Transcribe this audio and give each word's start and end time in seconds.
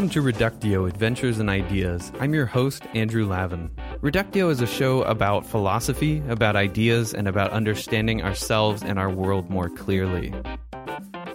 Welcome 0.00 0.14
to 0.14 0.22
Reductio 0.22 0.86
Adventures 0.86 1.40
and 1.40 1.50
Ideas. 1.50 2.10
I'm 2.20 2.32
your 2.32 2.46
host, 2.46 2.84
Andrew 2.94 3.26
Lavin. 3.26 3.70
Reductio 4.00 4.48
is 4.48 4.62
a 4.62 4.66
show 4.66 5.02
about 5.02 5.44
philosophy, 5.44 6.22
about 6.26 6.56
ideas, 6.56 7.12
and 7.12 7.28
about 7.28 7.50
understanding 7.50 8.22
ourselves 8.22 8.82
and 8.82 8.98
our 8.98 9.10
world 9.10 9.50
more 9.50 9.68
clearly. 9.68 10.32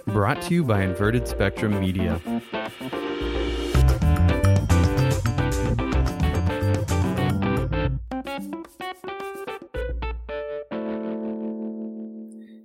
Brought 0.06 0.42
to 0.42 0.54
you 0.54 0.64
by 0.64 0.82
Inverted 0.82 1.28
Spectrum 1.28 1.78
Media. 1.78 2.20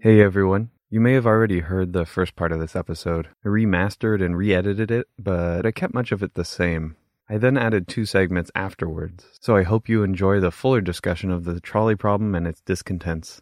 Hey 0.02 0.20
everyone. 0.20 0.72
You 0.94 1.00
may 1.00 1.13
have 1.13 1.26
already 1.26 1.62
heard 1.62 1.94
the 1.94 2.05
first 2.05 2.36
part 2.36 2.52
of 2.52 2.59
this 2.59 2.76
episode. 2.76 3.30
I 3.45 3.48
remastered 3.48 4.22
and 4.22 4.36
re 4.36 4.54
edited 4.54 4.91
it, 4.91 5.08
but 5.17 5.66
I 5.66 5.72
kept 5.72 5.94
much 5.94 6.12
of 6.12 6.22
it 6.22 6.34
the 6.34 6.44
same. 6.44 6.98
I 7.30 7.38
then 7.38 7.58
added 7.58 7.88
two 7.88 8.05
segments 8.05 8.52
afterwards, 8.55 9.26
so 9.40 9.55
I 9.55 9.64
hope 9.64 9.88
you 9.88 10.04
enjoy 10.04 10.41
the 10.41 10.52
fuller 10.52 10.81
discussion 10.81 11.31
of 11.31 11.45
the 11.45 11.62
trolley 11.62 11.95
problem 11.95 12.36
and 12.36 12.45
its 12.45 12.59
discontents. 12.59 13.41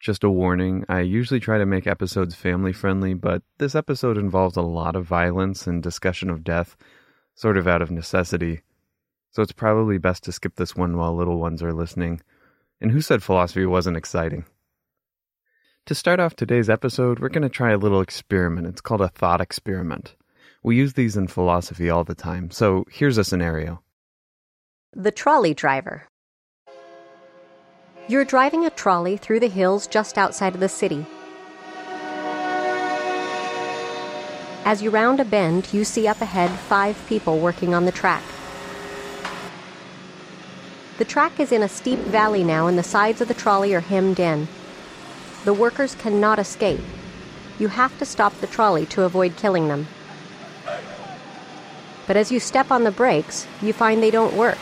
Just 0.00 0.24
a 0.24 0.30
warning, 0.30 0.86
I 0.88 1.00
usually 1.00 1.40
try 1.40 1.58
to 1.58 1.66
make 1.66 1.86
episodes 1.86 2.34
family 2.34 2.72
friendly, 2.72 3.12
but 3.12 3.42
this 3.58 3.74
episode 3.74 4.16
involves 4.16 4.56
a 4.56 4.62
lot 4.62 4.96
of 4.96 5.04
violence 5.04 5.66
and 5.66 5.82
discussion 5.82 6.30
of 6.30 6.42
death, 6.42 6.74
sort 7.34 7.58
of 7.58 7.68
out 7.68 7.82
of 7.82 7.90
necessity. 7.90 8.62
So 9.32 9.42
it's 9.42 9.52
probably 9.52 9.98
best 9.98 10.24
to 10.24 10.32
skip 10.32 10.56
this 10.56 10.74
one 10.74 10.96
while 10.96 11.14
little 11.14 11.38
ones 11.38 11.62
are 11.62 11.74
listening. 11.74 12.22
And 12.80 12.92
who 12.92 13.02
said 13.02 13.22
philosophy 13.22 13.66
wasn't 13.66 13.98
exciting? 13.98 14.46
To 15.88 15.94
start 15.94 16.20
off 16.20 16.36
today's 16.36 16.68
episode, 16.68 17.18
we're 17.18 17.30
going 17.30 17.44
to 17.44 17.48
try 17.48 17.70
a 17.70 17.78
little 17.78 18.02
experiment. 18.02 18.66
It's 18.66 18.82
called 18.82 19.00
a 19.00 19.08
thought 19.08 19.40
experiment. 19.40 20.16
We 20.62 20.76
use 20.76 20.92
these 20.92 21.16
in 21.16 21.28
philosophy 21.28 21.88
all 21.88 22.04
the 22.04 22.14
time, 22.14 22.50
so 22.50 22.84
here's 22.90 23.16
a 23.16 23.24
scenario. 23.24 23.80
The 24.92 25.10
trolley 25.10 25.54
driver. 25.54 26.06
You're 28.06 28.26
driving 28.26 28.66
a 28.66 28.70
trolley 28.70 29.16
through 29.16 29.40
the 29.40 29.48
hills 29.48 29.86
just 29.86 30.18
outside 30.18 30.52
of 30.52 30.60
the 30.60 30.68
city. 30.68 31.06
As 34.66 34.82
you 34.82 34.90
round 34.90 35.20
a 35.20 35.24
bend, 35.24 35.72
you 35.72 35.84
see 35.84 36.06
up 36.06 36.20
ahead 36.20 36.50
five 36.50 37.02
people 37.08 37.38
working 37.38 37.72
on 37.72 37.86
the 37.86 37.92
track. 37.92 38.22
The 40.98 41.06
track 41.06 41.40
is 41.40 41.50
in 41.50 41.62
a 41.62 41.68
steep 41.68 42.00
valley 42.00 42.44
now, 42.44 42.66
and 42.66 42.76
the 42.76 42.82
sides 42.82 43.22
of 43.22 43.28
the 43.28 43.32
trolley 43.32 43.72
are 43.72 43.80
hemmed 43.80 44.20
in. 44.20 44.48
The 45.44 45.54
workers 45.54 45.94
cannot 45.94 46.38
escape. 46.38 46.80
You 47.58 47.68
have 47.68 47.96
to 47.98 48.04
stop 48.04 48.38
the 48.40 48.46
trolley 48.46 48.86
to 48.86 49.04
avoid 49.04 49.36
killing 49.36 49.68
them. 49.68 49.86
But 52.06 52.16
as 52.16 52.32
you 52.32 52.40
step 52.40 52.70
on 52.70 52.84
the 52.84 52.90
brakes, 52.90 53.46
you 53.62 53.72
find 53.72 54.02
they 54.02 54.10
don't 54.10 54.34
work. 54.34 54.58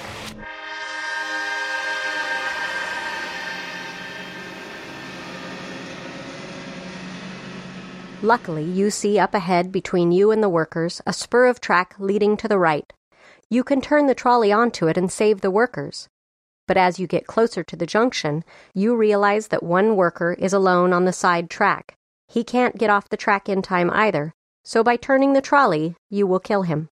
Luckily, 8.23 8.65
you 8.65 8.91
see 8.91 9.19
up 9.19 9.35
ahead 9.35 9.71
between 9.71 10.11
you 10.11 10.31
and 10.31 10.43
the 10.43 10.49
workers 10.49 11.01
a 11.07 11.13
spur 11.13 11.47
of 11.47 11.61
track 11.61 11.95
leading 11.99 12.37
to 12.39 12.49
the 12.49 12.59
right. 12.59 12.93
You 13.49 13.63
can 13.63 13.81
turn 13.81 14.07
the 14.07 14.15
trolley 14.15 14.51
onto 14.51 14.89
it 14.89 14.97
and 14.97 15.13
save 15.13 15.43
the 15.43 15.51
workers. 15.51 16.09
But 16.67 16.77
as 16.77 16.99
you 16.99 17.07
get 17.07 17.27
closer 17.27 17.63
to 17.63 17.77
the 17.77 17.87
junction, 17.87 18.45
you 18.75 18.97
realize 18.97 19.49
that 19.49 19.63
one 19.63 19.97
worker 19.97 20.33
is 20.33 20.53
alone 20.53 20.93
on 20.93 21.05
the 21.05 21.13
side 21.13 21.49
track. 21.49 21.97
He 22.29 22.43
can't 22.43 22.77
get 22.77 22.91
off 22.91 23.09
the 23.09 23.17
track 23.17 23.49
in 23.49 23.63
time 23.63 23.91
either, 23.91 24.35
so 24.65 24.83
by 24.83 24.97
turning 24.97 25.33
the 25.33 25.41
trolley, 25.41 25.95
you 26.11 26.27
will 26.27 26.41
kill 26.41 26.63
him. 26.63 26.89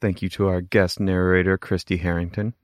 Thank 0.00 0.22
you 0.22 0.28
to 0.30 0.46
our 0.46 0.60
guest 0.60 1.00
narrator, 1.00 1.58
Christy 1.58 1.96
Harrington. 1.96 2.54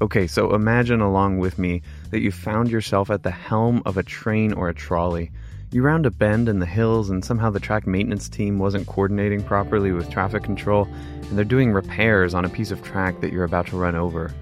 Okay, 0.00 0.28
so 0.28 0.54
imagine 0.54 1.00
along 1.00 1.38
with 1.38 1.58
me 1.58 1.82
that 2.10 2.20
you 2.20 2.30
found 2.30 2.70
yourself 2.70 3.10
at 3.10 3.24
the 3.24 3.30
helm 3.30 3.82
of 3.86 3.96
a 3.96 4.02
train 4.04 4.52
or 4.52 4.68
a 4.68 4.74
trolley. 4.74 5.32
You 5.72 5.82
round 5.82 6.06
a 6.06 6.12
bend 6.12 6.48
in 6.48 6.60
the 6.60 6.66
hills, 6.66 7.10
and 7.10 7.24
somehow 7.24 7.50
the 7.50 7.58
track 7.58 7.88
maintenance 7.88 8.28
team 8.28 8.60
wasn't 8.60 8.86
coordinating 8.86 9.42
properly 9.42 9.90
with 9.90 10.10
traffic 10.10 10.44
control, 10.44 10.86
and 11.22 11.36
they're 11.36 11.44
doing 11.44 11.72
repairs 11.72 12.34
on 12.34 12.44
a 12.44 12.48
piece 12.48 12.70
of 12.70 12.84
track 12.84 13.20
that 13.20 13.32
you're 13.32 13.42
about 13.42 13.66
to 13.68 13.76
run 13.76 13.96
over. 13.96 14.32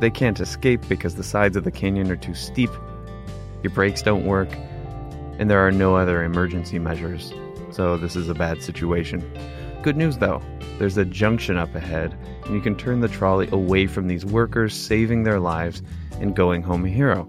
They 0.00 0.10
can't 0.10 0.40
escape 0.40 0.82
because 0.88 1.14
the 1.14 1.22
sides 1.22 1.56
of 1.56 1.64
the 1.64 1.70
canyon 1.70 2.10
are 2.10 2.16
too 2.16 2.34
steep, 2.34 2.70
your 3.62 3.72
brakes 3.72 4.02
don't 4.02 4.26
work, 4.26 4.48
and 5.38 5.50
there 5.50 5.66
are 5.66 5.72
no 5.72 5.96
other 5.96 6.22
emergency 6.22 6.78
measures. 6.78 7.32
So, 7.70 7.96
this 7.96 8.14
is 8.14 8.28
a 8.28 8.34
bad 8.34 8.62
situation. 8.62 9.22
Good 9.82 9.96
news 9.96 10.18
though, 10.18 10.42
there's 10.78 10.96
a 10.96 11.04
junction 11.04 11.56
up 11.56 11.74
ahead, 11.74 12.16
and 12.44 12.54
you 12.54 12.60
can 12.60 12.76
turn 12.76 13.00
the 13.00 13.08
trolley 13.08 13.48
away 13.52 13.86
from 13.86 14.06
these 14.06 14.24
workers, 14.24 14.74
saving 14.74 15.22
their 15.22 15.40
lives 15.40 15.82
and 16.20 16.34
going 16.34 16.62
home 16.62 16.84
a 16.84 16.88
hero. 16.88 17.28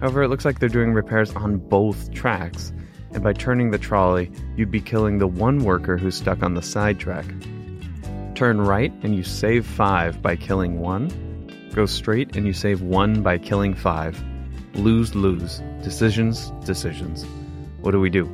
However, 0.00 0.22
it 0.22 0.28
looks 0.28 0.44
like 0.44 0.58
they're 0.58 0.68
doing 0.68 0.92
repairs 0.92 1.32
on 1.32 1.56
both 1.56 2.12
tracks, 2.12 2.72
and 3.12 3.22
by 3.22 3.32
turning 3.32 3.70
the 3.70 3.78
trolley, 3.78 4.30
you'd 4.56 4.70
be 4.70 4.80
killing 4.80 5.18
the 5.18 5.26
one 5.26 5.64
worker 5.64 5.96
who's 5.96 6.16
stuck 6.16 6.42
on 6.42 6.54
the 6.54 6.62
side 6.62 6.98
track. 6.98 7.24
Turn 8.34 8.60
right, 8.60 8.92
and 9.02 9.14
you 9.14 9.22
save 9.22 9.66
five 9.66 10.20
by 10.20 10.36
killing 10.36 10.80
one, 10.80 11.10
Go 11.76 11.84
straight 11.84 12.36
and 12.36 12.46
you 12.46 12.54
save 12.54 12.80
one 12.80 13.20
by 13.20 13.36
killing 13.36 13.74
five. 13.74 14.18
Lose, 14.76 15.14
lose. 15.14 15.58
Decisions, 15.82 16.50
decisions. 16.64 17.26
What 17.82 17.90
do 17.90 18.00
we 18.00 18.08
do? 18.08 18.24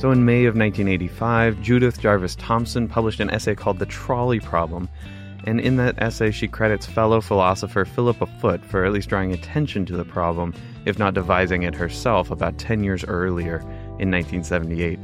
So, 0.00 0.10
in 0.10 0.24
May 0.24 0.46
of 0.46 0.56
1985, 0.56 1.62
Judith 1.62 2.00
Jarvis 2.00 2.34
Thomson 2.34 2.88
published 2.88 3.20
an 3.20 3.30
essay 3.30 3.54
called 3.54 3.78
The 3.78 3.86
Trolley 3.86 4.40
Problem. 4.40 4.88
And 5.44 5.60
in 5.60 5.76
that 5.76 5.94
essay, 6.02 6.32
she 6.32 6.48
credits 6.48 6.86
fellow 6.86 7.20
philosopher 7.20 7.84
Philippa 7.84 8.26
Foot 8.40 8.64
for 8.64 8.84
at 8.84 8.92
least 8.92 9.08
drawing 9.08 9.32
attention 9.32 9.86
to 9.86 9.96
the 9.96 10.04
problem, 10.04 10.52
if 10.84 10.98
not 10.98 11.14
devising 11.14 11.62
it 11.62 11.76
herself 11.76 12.32
about 12.32 12.58
10 12.58 12.82
years 12.82 13.04
earlier 13.04 13.60
in 14.00 14.10
1978. 14.10 14.98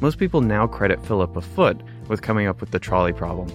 Most 0.00 0.18
people 0.18 0.40
now 0.40 0.68
credit 0.68 1.04
Philippa 1.04 1.40
Foot 1.40 1.82
with 2.10 2.22
coming 2.22 2.48
up 2.48 2.60
with 2.60 2.72
the 2.72 2.78
trolley 2.78 3.12
problem. 3.12 3.48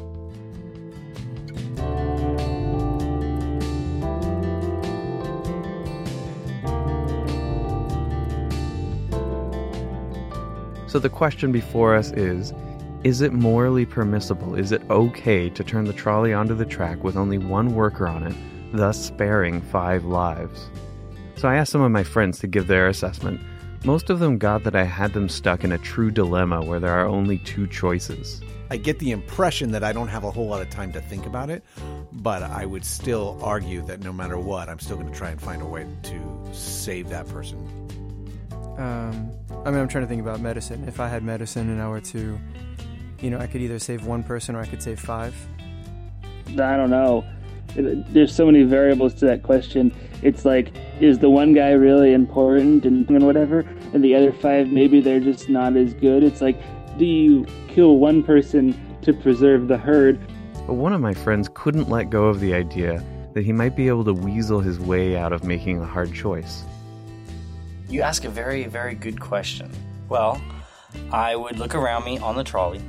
So 10.88 11.00
the 11.00 11.10
question 11.10 11.52
before 11.52 11.94
us 11.94 12.12
is 12.14 12.54
Is 13.04 13.20
it 13.20 13.34
morally 13.34 13.86
permissible? 13.86 14.56
Is 14.56 14.72
it 14.72 14.82
okay 14.90 15.50
to 15.50 15.62
turn 15.62 15.84
the 15.84 15.92
trolley 15.92 16.34
onto 16.34 16.56
the 16.56 16.66
track 16.66 17.04
with 17.04 17.18
only 17.18 17.38
one 17.38 17.76
worker 17.76 18.08
on 18.08 18.24
it, 18.24 18.36
thus 18.72 19.06
sparing 19.06 19.62
five 19.62 20.06
lives? 20.06 20.70
So 21.36 21.50
I 21.50 21.56
asked 21.56 21.74
some 21.74 21.82
of 21.82 21.92
my 21.92 22.04
friends 22.04 22.40
to 22.40 22.48
give 22.48 22.68
their 22.68 22.88
assessment. 22.88 23.42
Most 23.86 24.10
of 24.10 24.18
them 24.18 24.40
got 24.40 24.64
that 24.64 24.76
I 24.76 24.84
had 24.84 25.14
them 25.14 25.30
stuck 25.30 25.64
in 25.64 25.72
a 25.72 25.78
true 25.78 26.10
dilemma 26.10 26.66
where 26.66 26.80
there 26.80 26.92
are 26.92 27.06
only 27.06 27.38
two 27.38 27.68
choices. 27.68 28.42
I 28.72 28.78
get 28.78 28.98
the 28.98 29.12
impression 29.12 29.74
that 29.74 29.84
I 29.84 29.94
don't 29.94 30.08
have 30.08 30.24
a 30.24 30.32
whole 30.32 30.48
lot 30.48 30.64
of 30.64 30.72
time 30.72 30.92
to 30.94 31.02
think 31.02 31.28
about 31.28 31.52
it, 31.52 31.64
but 32.12 32.42
I 32.42 32.66
would 32.66 32.84
still 32.84 33.38
argue 33.44 33.84
that 33.84 34.00
no 34.00 34.12
matter 34.12 34.40
what, 34.40 34.70
I'm 34.70 34.80
still 34.80 34.98
going 34.98 35.12
to 35.12 35.16
try 35.16 35.30
and 35.30 35.40
find 35.40 35.62
a 35.62 35.68
way 35.68 35.86
to 36.02 36.50
save 36.52 37.10
that 37.10 37.28
person. 37.28 37.60
Um, 38.80 39.30
I 39.64 39.70
mean, 39.70 39.80
I'm 39.80 39.88
trying 39.88 40.04
to 40.04 40.08
think 40.08 40.24
about 40.24 40.40
medicine. 40.40 40.86
If 40.88 41.00
I 41.00 41.08
had 41.08 41.22
medicine 41.22 41.70
and 41.70 41.80
I 41.80 41.88
were 41.88 42.02
to, 42.02 42.40
you 43.22 43.30
know, 43.30 43.38
I 43.38 43.46
could 43.46 43.62
either 43.62 43.78
save 43.78 44.08
one 44.08 44.24
person 44.24 44.56
or 44.56 44.62
I 44.62 44.66
could 44.66 44.82
save 44.82 45.00
five. 45.00 45.36
I 46.48 46.76
don't 46.76 46.90
know. 46.90 47.24
There's 47.76 48.34
so 48.34 48.48
many 48.48 48.64
variables 48.64 49.14
to 49.16 49.26
that 49.28 49.44
question. 49.44 49.94
It's 50.24 50.44
like, 50.44 50.74
is 51.00 51.20
the 51.20 51.30
one 51.30 51.54
guy 51.54 51.72
really 51.72 52.14
important 52.14 52.86
and, 52.86 53.10
and 53.10 53.26
whatever, 53.26 53.60
and 53.94 54.04
the 54.04 54.16
other 54.16 54.32
five 54.32 54.70
maybe 54.70 55.02
they're 55.02 55.20
just 55.20 55.50
not 55.50 55.76
as 55.76 55.94
good? 55.94 56.24
It's 56.24 56.42
like, 56.42 56.58
do 56.98 57.06
you 57.06 57.46
kill 57.68 57.98
one 57.98 58.24
person 58.24 58.80
to 59.02 59.14
preserve 59.14 59.68
the 59.68 59.78
herd? 59.78 60.20
But 60.66 60.76
one 60.76 60.94
of 60.94 61.02
my 61.02 61.14
friends 61.14 61.50
couldn't 61.54 61.90
let 61.90 62.10
go 62.10 62.26
of 62.26 62.40
the 62.40 62.54
idea 62.54 63.04
that 63.34 63.44
he 63.44 63.52
might 63.52 63.76
be 63.76 63.88
able 63.90 64.06
to 64.06 64.14
weasel 64.14 64.62
his 64.62 64.80
way 64.80 65.18
out 65.18 65.34
of 65.34 65.44
making 65.44 65.82
a 65.82 65.86
hard 65.86 66.14
choice. 66.14 66.64
You 67.90 68.02
ask 68.02 68.24
a 68.24 68.30
very, 68.30 68.64
very 68.66 68.96
good 68.96 69.20
question. 69.20 69.72
Well, 70.08 70.42
I 71.12 71.36
would 71.36 71.60
look 71.60 71.76
around 71.76 72.06
me 72.06 72.18
on 72.18 72.36
the 72.36 72.44
trolley. 72.44 72.82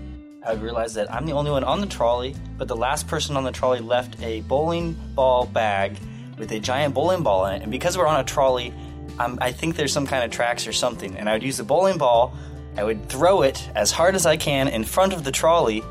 I 0.45 0.53
would 0.53 0.63
realize 0.63 0.95
that 0.95 1.13
I'm 1.13 1.27
the 1.27 1.33
only 1.33 1.51
one 1.51 1.65
on 1.65 1.81
the 1.81 1.87
trolley, 1.87 2.37
but 2.57 2.69
the 2.69 2.77
last 2.77 3.09
person 3.09 3.37
on 3.37 3.43
the 3.43 3.51
trolley 3.51 3.81
left 3.81 4.23
a 4.23 4.43
bowling 4.43 4.93
ball 5.15 5.47
bag 5.47 5.99
with 6.39 6.53
a 6.53 6.61
giant 6.61 6.95
bowling 6.95 7.23
ball 7.23 7.47
in 7.47 7.55
it. 7.55 7.63
And 7.63 7.71
because 7.71 7.97
we're 7.97 8.07
on 8.07 8.21
a 8.21 8.25
trolley, 8.25 8.73
I'm, 9.19 9.39
I 9.41 9.53
think 9.53 9.77
there's 9.77 9.93
some 9.93 10.07
kind 10.07 10.25
of 10.25 10.31
tracks 10.31 10.67
or 10.67 10.73
something. 10.73 11.17
And 11.17 11.29
I 11.29 11.33
would 11.33 11.43
use 11.43 11.57
the 11.57 11.65
bowling 11.65 11.99
ball 11.99 12.35
I 12.77 12.85
would 12.85 13.09
throw 13.09 13.43
it 13.43 13.69
as 13.75 13.91
hard 13.91 14.15
as 14.15 14.27
I 14.27 14.37
can 14.37 14.69
in 14.69 14.85
front 14.85 15.15
of 15.15 15.25
the 15.25 15.33
trolley, 15.33 15.83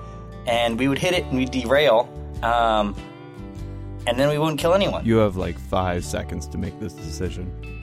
and 0.45 0.77
we 0.77 0.87
would 0.87 0.99
hit 0.99 1.13
it 1.13 1.25
and 1.25 1.37
we'd 1.37 1.49
derail, 1.49 2.07
um, 2.43 2.95
and 4.05 4.19
then 4.19 4.29
we 4.29 4.37
wouldn't 4.37 4.59
kill 4.59 4.75
anyone. 4.75 5.03
You 5.03 5.17
have 5.17 5.35
like 5.35 5.57
five 5.57 6.05
seconds 6.05 6.45
to 6.47 6.59
make 6.59 6.79
this 6.79 6.93
decision. 6.93 7.74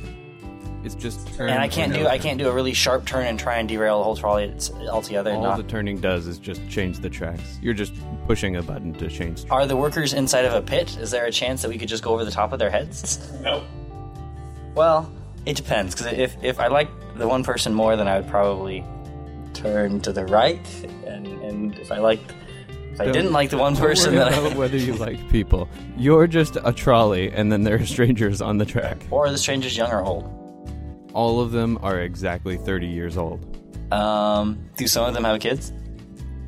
It's 0.84 0.94
just 0.96 1.26
turn. 1.34 1.48
and 1.48 1.60
I 1.60 1.68
can't 1.68 1.92
do 1.92 2.00
no 2.04 2.08
I 2.08 2.16
turn. 2.16 2.22
can't 2.22 2.38
do 2.38 2.48
a 2.48 2.52
really 2.52 2.72
sharp 2.72 3.04
turn 3.06 3.26
and 3.26 3.38
try 3.38 3.56
and 3.58 3.68
derail 3.68 3.98
the 3.98 4.04
whole 4.04 4.16
trolley 4.16 4.44
it's 4.44 4.70
altogether. 4.72 5.32
All 5.32 5.42
Not- 5.42 5.56
the 5.56 5.62
turning 5.62 5.98
does 6.00 6.26
is 6.26 6.38
just 6.38 6.66
change 6.68 6.98
the 6.98 7.10
tracks. 7.10 7.58
You're 7.62 7.74
just 7.74 7.92
pushing 8.26 8.56
a 8.56 8.62
button 8.62 8.92
to 8.94 9.08
change. 9.08 9.44
Are 9.50 9.66
the 9.66 9.76
workers 9.76 10.12
inside 10.12 10.44
of 10.44 10.52
a 10.54 10.62
pit? 10.62 10.96
Is 10.98 11.10
there 11.10 11.24
a 11.26 11.30
chance 11.32 11.62
that 11.62 11.68
we 11.68 11.78
could 11.78 11.88
just 11.88 12.02
go 12.02 12.12
over 12.14 12.24
the 12.24 12.30
top 12.30 12.52
of 12.52 12.58
their 12.58 12.70
heads? 12.70 13.30
No. 13.42 13.62
Well, 14.74 15.10
it 15.46 15.56
depends. 15.56 15.94
Because 15.94 16.12
if, 16.12 16.36
if 16.42 16.58
I 16.58 16.66
like 16.68 16.88
the 17.16 17.28
one 17.28 17.44
person 17.44 17.74
more, 17.74 17.94
then 17.96 18.08
I 18.08 18.18
would 18.20 18.28
probably 18.30 18.84
turn 19.54 20.00
to 20.00 20.12
the 20.12 20.24
right. 20.26 20.60
And, 21.06 21.26
and 21.26 21.78
if 21.78 21.92
I 21.92 21.98
liked, 21.98 22.32
if 22.92 23.00
I 23.00 23.06
didn't 23.10 23.32
like 23.32 23.50
the 23.50 23.58
one 23.58 23.76
person, 23.76 24.14
worry 24.14 24.24
then 24.30 24.38
about 24.38 24.52
I, 24.52 24.56
whether 24.58 24.76
you 24.76 24.94
like 24.94 25.28
people. 25.30 25.68
You're 25.96 26.26
just 26.26 26.56
a 26.64 26.72
trolley, 26.72 27.30
and 27.30 27.50
then 27.52 27.62
there 27.62 27.76
are 27.76 27.86
strangers 27.86 28.40
on 28.40 28.58
the 28.58 28.64
track. 28.66 28.98
or 29.10 29.30
the 29.30 29.38
stranger's 29.38 29.76
young 29.76 29.90
or 29.92 30.02
old. 30.04 30.30
All 31.14 31.40
of 31.40 31.52
them 31.52 31.78
are 31.82 32.00
exactly 32.00 32.56
30 32.56 32.86
years 32.86 33.16
old. 33.16 33.58
Um, 33.92 34.70
do 34.76 34.86
some 34.86 35.06
of 35.06 35.14
them 35.14 35.24
have 35.24 35.40
kids? 35.40 35.72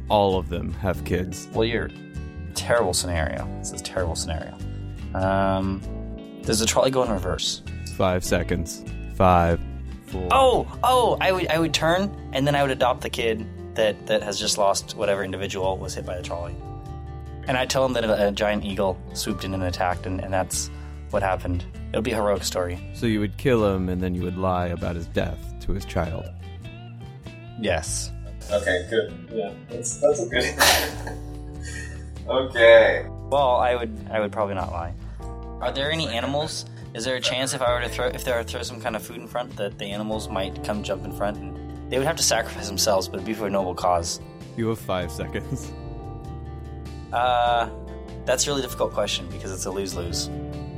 All 0.08 0.38
of 0.38 0.48
them 0.48 0.72
have 0.74 1.04
kids. 1.04 1.48
Well, 1.52 1.64
you're 1.64 1.90
terrible 2.54 2.94
scenario. 2.94 3.46
This 3.58 3.72
is 3.72 3.80
a 3.80 3.84
terrible 3.84 4.16
scenario. 4.16 4.56
Um, 5.14 5.80
does 6.42 6.58
the 6.58 6.66
trolley 6.66 6.90
go 6.90 7.02
in 7.02 7.10
reverse? 7.10 7.62
Five 7.96 8.24
seconds. 8.24 8.84
Five. 9.14 9.60
Four. 10.06 10.28
Oh, 10.30 10.78
oh! 10.82 11.16
I 11.20 11.32
would, 11.32 11.48
I 11.48 11.58
would 11.58 11.74
turn, 11.74 12.14
and 12.32 12.46
then 12.46 12.54
I 12.54 12.62
would 12.62 12.70
adopt 12.70 13.00
the 13.00 13.10
kid 13.10 13.46
that 13.74 14.06
that 14.06 14.22
has 14.22 14.38
just 14.38 14.58
lost 14.58 14.96
whatever 14.96 15.24
individual 15.24 15.76
was 15.76 15.94
hit 15.94 16.06
by 16.06 16.16
the 16.16 16.22
trolley, 16.22 16.54
and 17.48 17.56
I 17.56 17.66
tell 17.66 17.84
him 17.84 17.94
that 17.94 18.04
a, 18.04 18.28
a 18.28 18.32
giant 18.32 18.64
eagle 18.64 18.98
swooped 19.14 19.44
in 19.44 19.54
and 19.54 19.62
attacked, 19.62 20.06
and, 20.06 20.20
and 20.20 20.32
that's 20.32 20.70
what 21.10 21.22
happened. 21.22 21.64
It'll 21.94 22.02
be 22.02 22.10
a 22.10 22.16
heroic 22.16 22.42
story. 22.42 22.76
So 22.92 23.06
you 23.06 23.20
would 23.20 23.36
kill 23.36 23.64
him, 23.72 23.88
and 23.88 24.02
then 24.02 24.16
you 24.16 24.22
would 24.22 24.36
lie 24.36 24.66
about 24.66 24.96
his 24.96 25.06
death 25.06 25.38
to 25.60 25.72
his 25.72 25.84
child. 25.84 26.28
Yes. 27.60 28.10
Okay, 28.50 28.84
good. 28.90 29.28
Yeah, 29.32 29.52
that's 29.70 29.98
that's 29.98 30.20
a 30.20 30.26
good. 30.26 30.44
okay. 32.28 33.06
Well, 33.30 33.58
I 33.58 33.76
would, 33.76 34.08
I 34.10 34.18
would 34.18 34.32
probably 34.32 34.56
not 34.56 34.72
lie. 34.72 34.92
Are 35.60 35.70
there 35.70 35.92
any 35.92 36.08
animals? 36.08 36.64
Is 36.94 37.04
there 37.04 37.14
a 37.14 37.20
chance 37.20 37.54
if 37.54 37.62
I 37.62 37.72
were 37.72 37.80
to 37.80 37.88
throw, 37.88 38.08
if 38.08 38.24
there 38.24 38.36
were 38.36 38.42
to 38.42 38.48
throw 38.48 38.62
some 38.62 38.80
kind 38.80 38.96
of 38.96 39.06
food 39.06 39.18
in 39.18 39.28
front, 39.28 39.54
that 39.54 39.78
the 39.78 39.86
animals 39.86 40.28
might 40.28 40.64
come 40.64 40.82
jump 40.82 41.04
in 41.04 41.12
front? 41.12 41.36
And 41.36 41.92
they 41.92 41.98
would 41.98 42.08
have 42.08 42.16
to 42.16 42.24
sacrifice 42.24 42.66
themselves, 42.66 43.06
but 43.06 43.18
it'd 43.18 43.26
be 43.26 43.34
for 43.34 43.46
a 43.46 43.50
noble 43.50 43.76
cause. 43.76 44.20
You 44.56 44.66
have 44.70 44.80
five 44.80 45.12
seconds. 45.12 45.70
Uh, 47.12 47.70
that's 48.24 48.44
a 48.46 48.50
really 48.50 48.62
difficult 48.62 48.92
question 48.92 49.28
because 49.30 49.52
it's 49.52 49.66
a 49.66 49.70
lose 49.70 49.94
lose. 49.94 50.28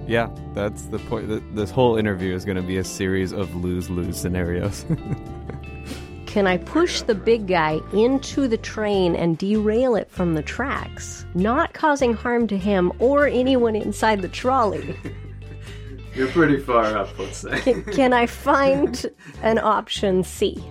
Yeah, 0.07 0.31
that's 0.55 0.83
the 0.85 0.99
point. 1.01 1.55
This 1.55 1.71
whole 1.71 1.97
interview 1.97 2.35
is 2.35 2.45
going 2.45 2.57
to 2.57 2.63
be 2.63 2.77
a 2.77 2.85
series 2.85 3.33
of 3.33 3.55
lose 3.57 3.91
lose 3.91 4.19
scenarios. 4.19 4.85
Can 6.27 6.47
I 6.47 6.59
push 6.59 7.01
the 7.01 7.15
big 7.15 7.47
guy 7.47 7.81
into 7.95 8.47
the 8.47 8.59
train 8.59 9.17
and 9.17 9.39
derail 9.39 9.97
it 9.97 10.11
from 10.11 10.35
the 10.35 10.43
tracks, 10.43 11.25
not 11.35 11.73
causing 11.73 12.13
harm 12.13 12.47
to 12.49 12.59
him 12.59 12.93
or 12.99 13.27
anyone 13.27 13.75
inside 13.75 14.21
the 14.21 14.29
trolley? 14.29 14.95
You're 16.15 16.29
pretty 16.29 16.59
far 16.59 16.97
up, 16.97 17.19
let's 17.19 17.39
say. 17.39 17.61
Can, 17.61 17.85
can 17.85 18.13
I 18.13 18.27
find 18.27 19.07
an 19.43 19.59
option 19.59 20.23
C? 20.25 20.63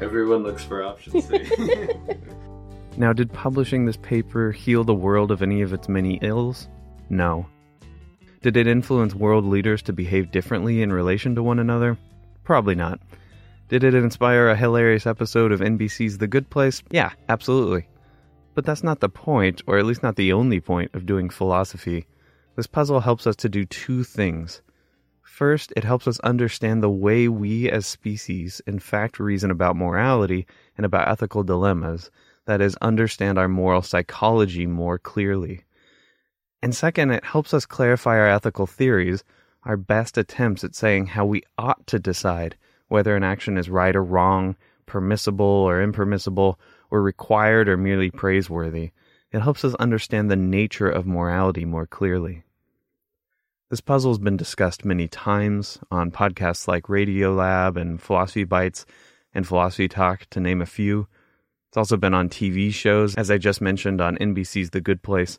Everyone 0.00 0.42
looks 0.42 0.64
for 0.64 0.82
option 0.82 1.22
C. 1.22 1.88
now, 2.96 3.12
did 3.12 3.32
publishing 3.32 3.84
this 3.84 3.96
paper 3.98 4.52
heal 4.52 4.84
the 4.84 4.94
world 4.94 5.30
of 5.30 5.42
any 5.42 5.62
of 5.62 5.72
its 5.72 5.88
many 5.88 6.18
ills? 6.22 6.68
No. 7.08 7.46
Did 8.44 8.58
it 8.58 8.66
influence 8.66 9.14
world 9.14 9.46
leaders 9.46 9.80
to 9.84 9.94
behave 9.94 10.30
differently 10.30 10.82
in 10.82 10.92
relation 10.92 11.34
to 11.34 11.42
one 11.42 11.58
another? 11.58 11.96
Probably 12.44 12.74
not. 12.74 13.00
Did 13.70 13.84
it 13.84 13.94
inspire 13.94 14.50
a 14.50 14.54
hilarious 14.54 15.06
episode 15.06 15.50
of 15.50 15.60
NBC's 15.60 16.18
The 16.18 16.26
Good 16.26 16.50
Place? 16.50 16.82
Yeah, 16.90 17.12
absolutely. 17.30 17.88
But 18.54 18.66
that's 18.66 18.82
not 18.82 19.00
the 19.00 19.08
point, 19.08 19.62
or 19.66 19.78
at 19.78 19.86
least 19.86 20.02
not 20.02 20.16
the 20.16 20.34
only 20.34 20.60
point, 20.60 20.94
of 20.94 21.06
doing 21.06 21.30
philosophy. 21.30 22.06
This 22.54 22.66
puzzle 22.66 23.00
helps 23.00 23.26
us 23.26 23.36
to 23.36 23.48
do 23.48 23.64
two 23.64 24.04
things. 24.04 24.60
First, 25.22 25.72
it 25.74 25.84
helps 25.84 26.06
us 26.06 26.20
understand 26.20 26.82
the 26.82 26.90
way 26.90 27.28
we 27.28 27.70
as 27.70 27.86
species, 27.86 28.60
in 28.66 28.78
fact, 28.78 29.18
reason 29.18 29.50
about 29.50 29.74
morality 29.74 30.46
and 30.76 30.84
about 30.84 31.08
ethical 31.08 31.44
dilemmas, 31.44 32.10
that 32.44 32.60
is, 32.60 32.76
understand 32.82 33.38
our 33.38 33.48
moral 33.48 33.80
psychology 33.80 34.66
more 34.66 34.98
clearly. 34.98 35.64
And 36.64 36.74
second, 36.74 37.10
it 37.10 37.26
helps 37.26 37.52
us 37.52 37.66
clarify 37.66 38.16
our 38.16 38.26
ethical 38.26 38.66
theories, 38.66 39.22
our 39.64 39.76
best 39.76 40.16
attempts 40.16 40.64
at 40.64 40.74
saying 40.74 41.08
how 41.08 41.26
we 41.26 41.42
ought 41.58 41.86
to 41.88 41.98
decide 41.98 42.56
whether 42.88 43.14
an 43.14 43.22
action 43.22 43.58
is 43.58 43.68
right 43.68 43.94
or 43.94 44.02
wrong, 44.02 44.56
permissible 44.86 45.44
or 45.44 45.82
impermissible, 45.82 46.58
or 46.90 47.02
required 47.02 47.68
or 47.68 47.76
merely 47.76 48.10
praiseworthy. 48.10 48.92
It 49.30 49.40
helps 49.40 49.62
us 49.62 49.74
understand 49.74 50.30
the 50.30 50.36
nature 50.36 50.88
of 50.88 51.04
morality 51.04 51.66
more 51.66 51.86
clearly. 51.86 52.44
This 53.68 53.82
puzzle 53.82 54.12
has 54.12 54.18
been 54.18 54.38
discussed 54.38 54.86
many 54.86 55.06
times 55.06 55.78
on 55.90 56.12
podcasts 56.12 56.66
like 56.66 56.84
Radiolab 56.84 57.76
and 57.76 58.00
Philosophy 58.00 58.44
Bites 58.44 58.86
and 59.34 59.46
Philosophy 59.46 59.86
Talk, 59.86 60.30
to 60.30 60.40
name 60.40 60.62
a 60.62 60.66
few. 60.66 61.08
It's 61.68 61.76
also 61.76 61.98
been 61.98 62.14
on 62.14 62.30
TV 62.30 62.72
shows, 62.72 63.16
as 63.16 63.30
I 63.30 63.36
just 63.36 63.60
mentioned 63.60 64.00
on 64.00 64.16
NBC's 64.16 64.70
The 64.70 64.80
Good 64.80 65.02
Place, 65.02 65.38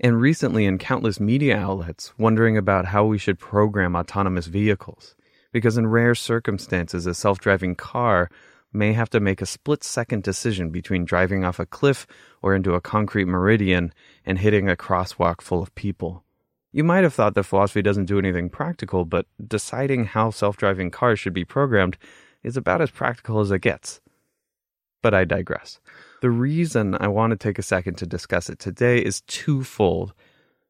and 0.00 0.20
recently 0.20 0.64
in 0.64 0.78
countless 0.78 1.20
media 1.20 1.56
outlets 1.56 2.12
wondering 2.18 2.56
about 2.56 2.86
how 2.86 3.04
we 3.04 3.18
should 3.18 3.38
program 3.38 3.94
autonomous 3.94 4.46
vehicles. 4.46 5.14
Because 5.52 5.76
in 5.76 5.86
rare 5.86 6.14
circumstances, 6.14 7.06
a 7.06 7.14
self 7.14 7.38
driving 7.38 7.74
car 7.74 8.30
may 8.72 8.92
have 8.92 9.10
to 9.10 9.20
make 9.20 9.42
a 9.42 9.46
split 9.46 9.84
second 9.84 10.22
decision 10.22 10.70
between 10.70 11.04
driving 11.04 11.44
off 11.44 11.58
a 11.58 11.66
cliff 11.66 12.06
or 12.40 12.54
into 12.54 12.74
a 12.74 12.80
concrete 12.80 13.26
meridian 13.26 13.92
and 14.24 14.38
hitting 14.38 14.68
a 14.68 14.76
crosswalk 14.76 15.40
full 15.40 15.62
of 15.62 15.74
people. 15.74 16.24
You 16.72 16.84
might 16.84 17.02
have 17.02 17.12
thought 17.12 17.34
that 17.34 17.42
philosophy 17.42 17.82
doesn't 17.82 18.04
do 18.04 18.18
anything 18.18 18.48
practical, 18.48 19.04
but 19.04 19.26
deciding 19.44 20.04
how 20.06 20.30
self 20.30 20.56
driving 20.56 20.90
cars 20.90 21.18
should 21.18 21.34
be 21.34 21.44
programmed 21.44 21.98
is 22.42 22.56
about 22.56 22.80
as 22.80 22.90
practical 22.90 23.40
as 23.40 23.50
it 23.50 23.60
gets. 23.60 24.00
But 25.02 25.14
I 25.14 25.24
digress. 25.24 25.80
The 26.20 26.30
reason 26.30 26.98
I 27.00 27.08
want 27.08 27.30
to 27.30 27.36
take 27.36 27.58
a 27.58 27.62
second 27.62 27.96
to 27.96 28.06
discuss 28.06 28.50
it 28.50 28.58
today 28.58 28.98
is 28.98 29.22
twofold. 29.22 30.12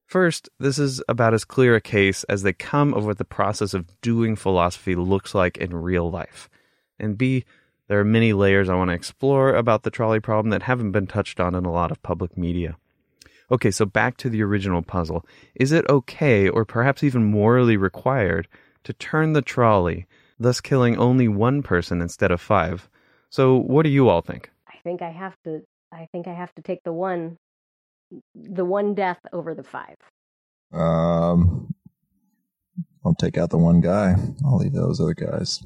First, 0.06 0.48
this 0.60 0.78
is 0.78 1.02
about 1.08 1.34
as 1.34 1.44
clear 1.44 1.74
a 1.74 1.80
case 1.80 2.22
as 2.24 2.42
they 2.42 2.52
come 2.52 2.94
of 2.94 3.04
what 3.04 3.18
the 3.18 3.24
process 3.24 3.74
of 3.74 4.00
doing 4.00 4.36
philosophy 4.36 4.94
looks 4.94 5.34
like 5.34 5.56
in 5.56 5.74
real 5.74 6.08
life. 6.08 6.48
And 7.00 7.18
B, 7.18 7.44
there 7.88 7.98
are 7.98 8.04
many 8.04 8.32
layers 8.32 8.68
I 8.68 8.76
want 8.76 8.90
to 8.90 8.94
explore 8.94 9.56
about 9.56 9.82
the 9.82 9.90
trolley 9.90 10.20
problem 10.20 10.50
that 10.50 10.62
haven't 10.62 10.92
been 10.92 11.08
touched 11.08 11.40
on 11.40 11.56
in 11.56 11.64
a 11.64 11.72
lot 11.72 11.90
of 11.90 12.02
public 12.04 12.38
media. 12.38 12.76
Okay, 13.50 13.72
so 13.72 13.84
back 13.84 14.16
to 14.18 14.30
the 14.30 14.44
original 14.44 14.82
puzzle. 14.82 15.26
Is 15.56 15.72
it 15.72 15.84
okay, 15.88 16.48
or 16.48 16.64
perhaps 16.64 17.02
even 17.02 17.24
morally 17.24 17.76
required, 17.76 18.46
to 18.84 18.92
turn 18.92 19.32
the 19.32 19.42
trolley, 19.42 20.06
thus 20.38 20.60
killing 20.60 20.96
only 20.96 21.26
one 21.26 21.64
person 21.64 22.00
instead 22.00 22.30
of 22.30 22.40
five? 22.40 22.88
So, 23.30 23.56
what 23.56 23.82
do 23.82 23.90
you 23.90 24.08
all 24.08 24.20
think? 24.20 24.50
I 24.80 24.88
think 24.88 25.02
I 25.02 25.10
have 25.10 25.36
to. 25.44 25.62
I 25.92 26.08
think 26.10 26.26
I 26.26 26.32
have 26.32 26.54
to 26.54 26.62
take 26.62 26.82
the 26.84 26.92
one, 26.92 27.36
the 28.34 28.64
one 28.64 28.94
death 28.94 29.18
over 29.32 29.54
the 29.54 29.62
five. 29.62 29.96
Um, 30.72 31.74
I'll 33.04 33.14
take 33.14 33.36
out 33.36 33.50
the 33.50 33.58
one 33.58 33.80
guy. 33.80 34.14
I'll 34.44 34.56
leave 34.56 34.72
those 34.72 35.00
other 35.00 35.14
guys. 35.14 35.62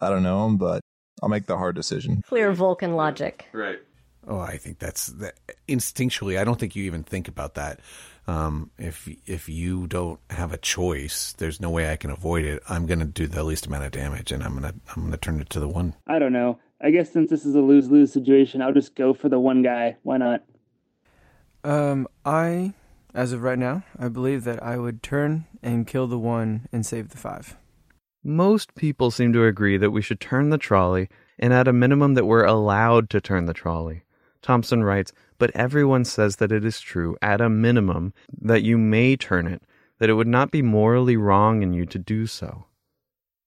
I 0.00 0.08
don't 0.08 0.22
know 0.22 0.46
him, 0.46 0.56
but 0.56 0.80
I'll 1.22 1.28
make 1.28 1.46
the 1.46 1.56
hard 1.56 1.76
decision. 1.76 2.22
Clear 2.26 2.52
Vulcan 2.52 2.96
logic. 2.96 3.46
Right. 3.52 3.78
Oh, 4.26 4.40
I 4.40 4.56
think 4.56 4.80
that's 4.80 5.06
that, 5.06 5.34
instinctually. 5.68 6.40
I 6.40 6.42
don't 6.42 6.58
think 6.58 6.74
you 6.74 6.84
even 6.84 7.04
think 7.04 7.28
about 7.28 7.54
that. 7.54 7.78
Um, 8.26 8.72
if 8.78 9.08
if 9.26 9.48
you 9.48 9.86
don't 9.86 10.18
have 10.30 10.52
a 10.52 10.58
choice, 10.58 11.34
there's 11.34 11.60
no 11.60 11.70
way 11.70 11.92
I 11.92 11.96
can 11.96 12.10
avoid 12.10 12.44
it. 12.44 12.62
I'm 12.68 12.86
going 12.86 12.98
to 12.98 13.04
do 13.04 13.28
the 13.28 13.44
least 13.44 13.66
amount 13.66 13.84
of 13.84 13.92
damage, 13.92 14.32
and 14.32 14.42
I'm 14.42 14.54
gonna 14.54 14.74
I'm 14.96 15.04
gonna 15.04 15.16
turn 15.16 15.40
it 15.40 15.50
to 15.50 15.60
the 15.60 15.68
one. 15.68 15.94
I 16.08 16.18
don't 16.18 16.32
know. 16.32 16.58
I 16.80 16.90
guess 16.90 17.12
since 17.12 17.30
this 17.30 17.46
is 17.46 17.54
a 17.54 17.60
lose 17.60 17.90
lose 17.90 18.12
situation, 18.12 18.60
I'll 18.60 18.72
just 18.72 18.94
go 18.94 19.14
for 19.14 19.28
the 19.28 19.40
one 19.40 19.62
guy. 19.62 19.96
Why 20.02 20.18
not? 20.18 20.44
Um, 21.64 22.06
I, 22.24 22.74
as 23.14 23.32
of 23.32 23.42
right 23.42 23.58
now, 23.58 23.82
I 23.98 24.08
believe 24.08 24.44
that 24.44 24.62
I 24.62 24.76
would 24.76 25.02
turn 25.02 25.46
and 25.62 25.86
kill 25.86 26.06
the 26.06 26.18
one 26.18 26.68
and 26.72 26.84
save 26.84 27.08
the 27.08 27.16
five. 27.16 27.56
Most 28.22 28.74
people 28.74 29.10
seem 29.10 29.32
to 29.32 29.44
agree 29.44 29.76
that 29.76 29.90
we 29.90 30.02
should 30.02 30.20
turn 30.20 30.50
the 30.50 30.58
trolley, 30.58 31.08
and 31.38 31.52
at 31.52 31.68
a 31.68 31.72
minimum, 31.72 32.14
that 32.14 32.26
we're 32.26 32.44
allowed 32.44 33.08
to 33.10 33.20
turn 33.20 33.46
the 33.46 33.54
trolley. 33.54 34.02
Thomson 34.42 34.84
writes, 34.84 35.12
but 35.38 35.50
everyone 35.54 36.04
says 36.04 36.36
that 36.36 36.52
it 36.52 36.64
is 36.64 36.80
true, 36.80 37.16
at 37.20 37.40
a 37.40 37.48
minimum, 37.48 38.14
that 38.40 38.62
you 38.62 38.78
may 38.78 39.16
turn 39.16 39.46
it, 39.46 39.62
that 39.98 40.10
it 40.10 40.14
would 40.14 40.26
not 40.26 40.50
be 40.50 40.62
morally 40.62 41.16
wrong 41.16 41.62
in 41.62 41.72
you 41.72 41.86
to 41.86 41.98
do 41.98 42.26
so. 42.26 42.66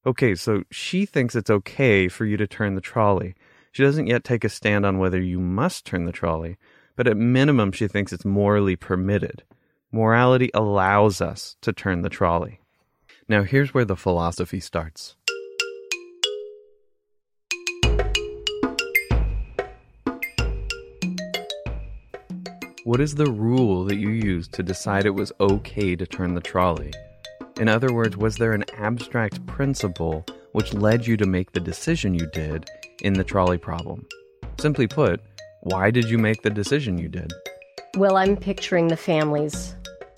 Okay, 0.06 0.34
so 0.34 0.64
she 0.72 1.06
thinks 1.06 1.36
it's 1.36 1.50
okay 1.50 2.08
for 2.08 2.26
you 2.26 2.38
to 2.38 2.48
turn 2.48 2.76
the 2.76 2.82
trolley. 2.82 3.36
She 3.74 3.84
doesn't 3.84 4.08
yet 4.08 4.24
take 4.24 4.46
a 4.46 4.50
stand 4.50 4.86
on 4.86 4.98
whether 4.98 5.22
you 5.22 5.40
must 5.40 5.86
turn 5.86 6.06
the 6.06 6.14
trolley, 6.14 6.58
but 6.96 7.06
at 7.06 7.18
minimum, 7.18 7.74
she 7.74 7.88
thinks 7.88 8.14
it's 8.14 8.24
morally 8.24 8.78
permitted. 8.78 9.44
Morality 9.92 10.50
allows 10.54 11.20
us 11.20 11.58
to 11.62 11.74
turn 11.74 12.02
the 12.02 12.10
trolley. 12.10 12.62
Now, 13.28 13.44
here's 13.44 13.74
where 13.74 13.86
the 13.86 13.98
philosophy 13.98 14.60
starts. 14.60 15.16
What 22.86 23.02
is 23.02 23.16
the 23.16 23.30
rule 23.30 23.84
that 23.84 23.98
you 23.98 24.10
used 24.10 24.54
to 24.54 24.64
decide 24.64 25.06
it 25.06 25.12
was 25.12 25.34
okay 25.40 25.96
to 25.96 26.08
turn 26.08 26.36
the 26.36 26.42
trolley? 26.42 26.94
In 27.60 27.68
other 27.68 27.92
words, 27.94 28.16
was 28.16 28.38
there 28.38 28.54
an 28.54 28.64
abstract 28.78 29.46
principle 29.46 30.26
which 30.54 30.74
led 30.74 31.06
you 31.06 31.18
to 31.18 31.26
make 31.26 31.52
the 31.52 31.60
decision 31.60 32.14
you 32.14 32.26
did 32.28 32.70
in 33.02 33.16
the 33.16 33.24
trolley 33.26 33.58
problem? 33.58 34.08
Simply 34.58 34.88
put, 34.88 35.20
why 35.64 35.92
did 35.92 36.10
you 36.10 36.18
make 36.18 36.42
the 36.42 36.50
decision 36.50 36.98
you 36.98 37.10
did? 37.10 37.34
Well, 37.98 38.16
I'm 38.16 38.38
picturing 38.38 38.88
the 38.88 38.96
families 38.96 39.76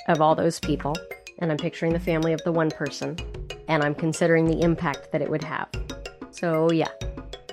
of 0.08 0.22
all 0.22 0.36
those 0.36 0.60
people, 0.60 0.96
and 1.40 1.52
I'm 1.52 1.58
picturing 1.58 1.94
the 1.94 2.00
family 2.00 2.32
of 2.32 2.44
the 2.44 2.52
one 2.52 2.70
person, 2.70 3.18
and 3.68 3.82
I'm 3.82 3.96
considering 3.96 4.46
the 4.46 4.62
impact 4.62 5.12
that 5.12 5.24
it 5.24 5.30
would 5.32 5.44
have. 5.44 5.68
So, 6.30 6.72
yeah, 6.72 6.90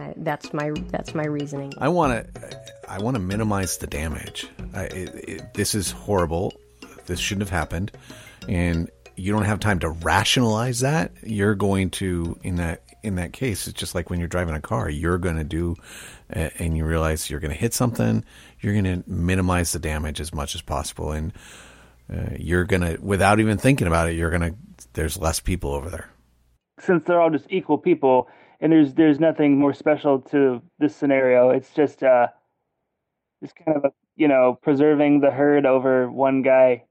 I, 0.00 0.12
that's 0.18 0.52
my 0.52 0.70
that's 0.90 1.14
my 1.14 1.24
reasoning. 1.24 1.72
I 1.78 1.88
want 1.88 2.34
to 2.34 2.60
I 2.88 2.98
want 2.98 3.14
to 3.14 3.22
minimize 3.22 3.78
the 3.78 3.86
damage. 3.86 4.48
I, 4.74 4.82
it, 4.84 5.28
it, 5.28 5.54
this 5.54 5.74
is 5.74 5.90
horrible. 5.92 6.52
This 7.06 7.20
shouldn't 7.20 7.48
have 7.48 7.58
happened, 7.58 7.90
and 8.46 8.90
you 9.18 9.32
don't 9.32 9.44
have 9.44 9.60
time 9.60 9.80
to 9.80 9.90
rationalize 9.90 10.80
that. 10.80 11.12
You're 11.22 11.54
going 11.54 11.90
to 11.90 12.38
in 12.42 12.56
that 12.56 12.82
in 13.02 13.16
that 13.16 13.32
case. 13.32 13.66
It's 13.66 13.78
just 13.78 13.94
like 13.94 14.10
when 14.10 14.18
you're 14.18 14.28
driving 14.28 14.54
a 14.54 14.60
car. 14.60 14.88
You're 14.88 15.18
going 15.18 15.36
to 15.36 15.44
do, 15.44 15.76
uh, 16.34 16.50
and 16.58 16.76
you 16.76 16.84
realize 16.84 17.28
you're 17.28 17.40
going 17.40 17.52
to 17.52 17.56
hit 17.58 17.74
something. 17.74 18.24
You're 18.60 18.80
going 18.80 19.02
to 19.02 19.10
minimize 19.10 19.72
the 19.72 19.78
damage 19.78 20.20
as 20.20 20.32
much 20.32 20.54
as 20.54 20.62
possible, 20.62 21.12
and 21.12 21.32
uh, 22.12 22.34
you're 22.38 22.64
going 22.64 22.82
to 22.82 22.98
without 23.02 23.40
even 23.40 23.58
thinking 23.58 23.86
about 23.86 24.08
it. 24.08 24.14
You're 24.14 24.30
going 24.30 24.52
to 24.52 24.58
there's 24.92 25.18
less 25.18 25.40
people 25.40 25.72
over 25.72 25.90
there. 25.90 26.08
Since 26.80 27.04
they're 27.04 27.20
all 27.20 27.30
just 27.30 27.46
equal 27.50 27.78
people, 27.78 28.28
and 28.60 28.70
there's 28.72 28.94
there's 28.94 29.18
nothing 29.18 29.58
more 29.58 29.74
special 29.74 30.20
to 30.30 30.62
this 30.78 30.94
scenario. 30.94 31.50
It's 31.50 31.70
just 31.70 32.02
uh, 32.02 32.28
just 33.42 33.56
kind 33.56 33.76
of 33.76 33.84
a 33.84 33.92
you 34.16 34.28
know 34.28 34.58
preserving 34.62 35.20
the 35.20 35.30
herd 35.30 35.66
over 35.66 36.10
one 36.10 36.42
guy 36.42 36.84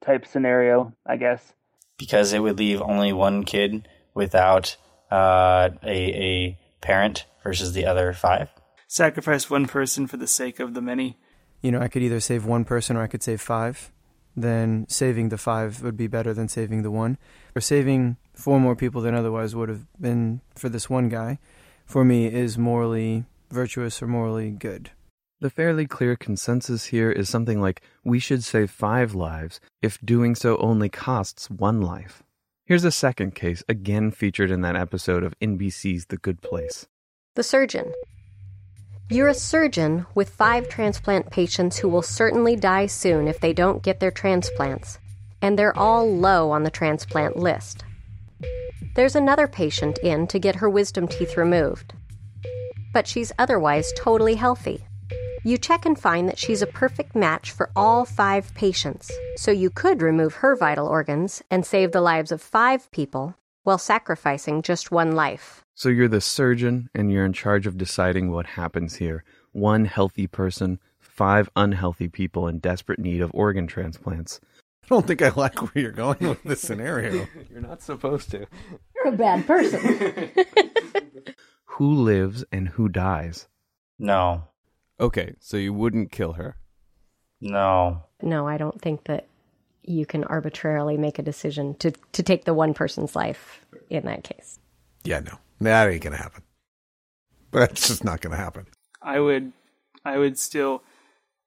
type 0.00 0.26
scenario, 0.26 0.92
I 1.06 1.16
guess. 1.16 1.54
Because 1.98 2.32
it 2.32 2.38
would 2.40 2.58
leave 2.58 2.80
only 2.80 3.12
one 3.12 3.44
kid 3.44 3.88
without 4.14 4.76
uh, 5.10 5.70
a 5.82 5.88
a 5.88 6.58
parent 6.80 7.26
versus 7.42 7.72
the 7.72 7.86
other 7.86 8.12
five. 8.12 8.48
Sacrifice 8.86 9.50
one 9.50 9.66
person 9.66 10.06
for 10.06 10.16
the 10.16 10.26
sake 10.26 10.60
of 10.60 10.74
the 10.74 10.80
many. 10.80 11.18
You 11.60 11.72
know, 11.72 11.80
I 11.80 11.88
could 11.88 12.02
either 12.02 12.20
save 12.20 12.46
one 12.46 12.64
person 12.64 12.96
or 12.96 13.02
I 13.02 13.08
could 13.08 13.22
save 13.22 13.40
five. 13.40 13.90
Then 14.36 14.86
saving 14.88 15.30
the 15.30 15.38
five 15.38 15.82
would 15.82 15.96
be 15.96 16.06
better 16.06 16.32
than 16.32 16.48
saving 16.48 16.82
the 16.82 16.90
one. 16.90 17.18
Or 17.56 17.60
saving 17.60 18.16
four 18.32 18.60
more 18.60 18.76
people 18.76 19.02
than 19.02 19.14
otherwise 19.14 19.54
would 19.54 19.68
have 19.68 19.86
been 20.00 20.40
for 20.54 20.68
this 20.68 20.88
one 20.88 21.08
guy, 21.08 21.40
for 21.84 22.04
me, 22.04 22.26
is 22.26 22.56
morally 22.56 23.24
virtuous 23.50 24.00
or 24.00 24.06
morally 24.06 24.50
good. 24.50 24.90
The 25.40 25.50
fairly 25.50 25.86
clear 25.86 26.16
consensus 26.16 26.86
here 26.86 27.12
is 27.12 27.28
something 27.28 27.60
like 27.60 27.80
we 28.02 28.18
should 28.18 28.42
save 28.42 28.72
five 28.72 29.14
lives 29.14 29.60
if 29.80 30.00
doing 30.04 30.34
so 30.34 30.56
only 30.56 30.88
costs 30.88 31.48
one 31.48 31.80
life. 31.80 32.24
Here's 32.64 32.82
a 32.82 32.90
second 32.90 33.36
case, 33.36 33.62
again 33.68 34.10
featured 34.10 34.50
in 34.50 34.62
that 34.62 34.74
episode 34.74 35.22
of 35.22 35.38
NBC's 35.38 36.06
The 36.06 36.16
Good 36.16 36.40
Place. 36.40 36.88
The 37.36 37.44
surgeon. 37.44 37.92
You're 39.10 39.28
a 39.28 39.34
surgeon 39.34 40.06
with 40.12 40.28
five 40.28 40.68
transplant 40.68 41.30
patients 41.30 41.78
who 41.78 41.88
will 41.88 42.02
certainly 42.02 42.56
die 42.56 42.86
soon 42.86 43.28
if 43.28 43.38
they 43.38 43.52
don't 43.52 43.80
get 43.80 44.00
their 44.00 44.10
transplants, 44.10 44.98
and 45.40 45.56
they're 45.56 45.78
all 45.78 46.12
low 46.12 46.50
on 46.50 46.64
the 46.64 46.70
transplant 46.70 47.36
list. 47.36 47.84
There's 48.96 49.14
another 49.14 49.46
patient 49.46 50.00
in 50.00 50.26
to 50.26 50.40
get 50.40 50.56
her 50.56 50.68
wisdom 50.68 51.06
teeth 51.06 51.36
removed, 51.36 51.94
but 52.92 53.06
she's 53.06 53.30
otherwise 53.38 53.92
totally 53.96 54.34
healthy. 54.34 54.87
You 55.48 55.56
check 55.56 55.86
and 55.86 55.98
find 55.98 56.28
that 56.28 56.38
she's 56.38 56.60
a 56.60 56.66
perfect 56.66 57.16
match 57.16 57.52
for 57.52 57.70
all 57.74 58.04
five 58.04 58.52
patients, 58.52 59.10
so 59.36 59.50
you 59.50 59.70
could 59.70 60.02
remove 60.02 60.34
her 60.34 60.54
vital 60.54 60.86
organs 60.86 61.42
and 61.50 61.64
save 61.64 61.92
the 61.92 62.02
lives 62.02 62.30
of 62.30 62.42
five 62.42 62.90
people 62.90 63.34
while 63.62 63.78
sacrificing 63.78 64.60
just 64.60 64.90
one 64.90 65.12
life. 65.12 65.64
So 65.74 65.88
you're 65.88 66.06
the 66.06 66.20
surgeon 66.20 66.90
and 66.94 67.10
you're 67.10 67.24
in 67.24 67.32
charge 67.32 67.66
of 67.66 67.78
deciding 67.78 68.30
what 68.30 68.44
happens 68.44 68.96
here. 68.96 69.24
One 69.52 69.86
healthy 69.86 70.26
person, 70.26 70.80
five 71.00 71.48
unhealthy 71.56 72.08
people 72.08 72.46
in 72.46 72.58
desperate 72.58 72.98
need 72.98 73.22
of 73.22 73.30
organ 73.32 73.66
transplants. 73.66 74.42
I 74.84 74.88
don't 74.88 75.06
think 75.06 75.22
I 75.22 75.30
like 75.30 75.62
where 75.62 75.82
you're 75.82 75.92
going 75.92 76.28
with 76.28 76.42
this 76.42 76.60
scenario. 76.60 77.26
You're 77.50 77.62
not 77.62 77.80
supposed 77.80 78.30
to. 78.32 78.46
You're 78.94 79.14
a 79.14 79.16
bad 79.16 79.46
person. 79.46 80.30
Who 81.64 81.94
lives 81.94 82.44
and 82.52 82.68
who 82.68 82.90
dies? 82.90 83.48
No, 83.98 84.44
Okay, 85.00 85.34
so 85.40 85.56
you 85.56 85.72
wouldn't 85.72 86.12
kill 86.12 86.32
her. 86.34 86.56
no. 87.40 88.04
no, 88.20 88.48
I 88.48 88.56
don't 88.56 88.80
think 88.80 89.04
that 89.04 89.28
you 89.84 90.04
can 90.04 90.24
arbitrarily 90.24 90.96
make 90.98 91.18
a 91.18 91.22
decision 91.22 91.74
to, 91.76 91.92
to 92.12 92.22
take 92.22 92.44
the 92.44 92.52
one 92.52 92.74
person's 92.74 93.16
life 93.16 93.64
in 93.88 94.04
that 94.04 94.22
case. 94.24 94.58
Yeah, 95.04 95.20
no, 95.20 95.38
that 95.60 95.88
ain't 95.90 96.02
gonna 96.02 96.16
happen. 96.16 96.42
That's 97.52 97.88
just 97.88 98.04
not 98.04 98.20
gonna 98.20 98.36
happen. 98.36 98.66
I 99.00 99.20
would, 99.20 99.52
I 100.04 100.18
would 100.18 100.38
still, 100.38 100.82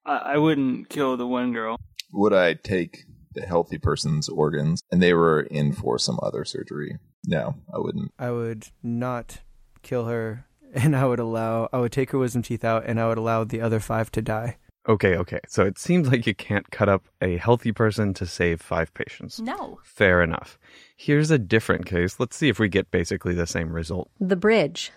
I, 0.04 0.16
I 0.16 0.38
wouldn't 0.38 0.88
kill 0.88 1.16
the 1.16 1.26
one 1.26 1.52
girl. 1.52 1.76
Would 2.12 2.32
I 2.32 2.54
take 2.54 3.04
the 3.34 3.46
healthy 3.46 3.78
person's 3.78 4.28
organs 4.28 4.82
and 4.90 5.02
they 5.02 5.14
were 5.14 5.42
in 5.42 5.72
for 5.72 5.98
some 5.98 6.18
other 6.22 6.44
surgery? 6.44 6.98
No, 7.26 7.54
I 7.72 7.78
wouldn't. 7.78 8.12
I 8.18 8.30
would 8.32 8.66
not 8.82 9.38
kill 9.82 10.06
her, 10.06 10.46
and 10.84 10.96
I 10.96 11.06
would 11.06 11.20
allow, 11.20 11.68
I 11.72 11.78
would 11.78 11.92
take 11.92 12.10
her 12.10 12.18
wisdom 12.18 12.42
teeth 12.42 12.64
out, 12.64 12.84
and 12.86 12.98
I 12.98 13.06
would 13.06 13.18
allow 13.18 13.44
the 13.44 13.60
other 13.60 13.80
five 13.80 14.10
to 14.12 14.22
die. 14.22 14.56
Okay, 14.88 15.16
okay. 15.16 15.38
So 15.46 15.64
it 15.64 15.78
seems 15.78 16.10
like 16.10 16.26
you 16.26 16.34
can't 16.34 16.68
cut 16.70 16.88
up 16.88 17.04
a 17.20 17.36
healthy 17.36 17.70
person 17.70 18.14
to 18.14 18.26
save 18.26 18.60
five 18.60 18.92
patients. 18.94 19.40
No. 19.40 19.78
Fair 19.84 20.22
enough. 20.22 20.58
Here's 20.96 21.30
a 21.30 21.38
different 21.38 21.86
case. 21.86 22.18
Let's 22.18 22.36
see 22.36 22.48
if 22.48 22.58
we 22.58 22.68
get 22.68 22.90
basically 22.90 23.34
the 23.34 23.46
same 23.46 23.72
result. 23.72 24.10
The 24.18 24.34
bridge. 24.34 24.90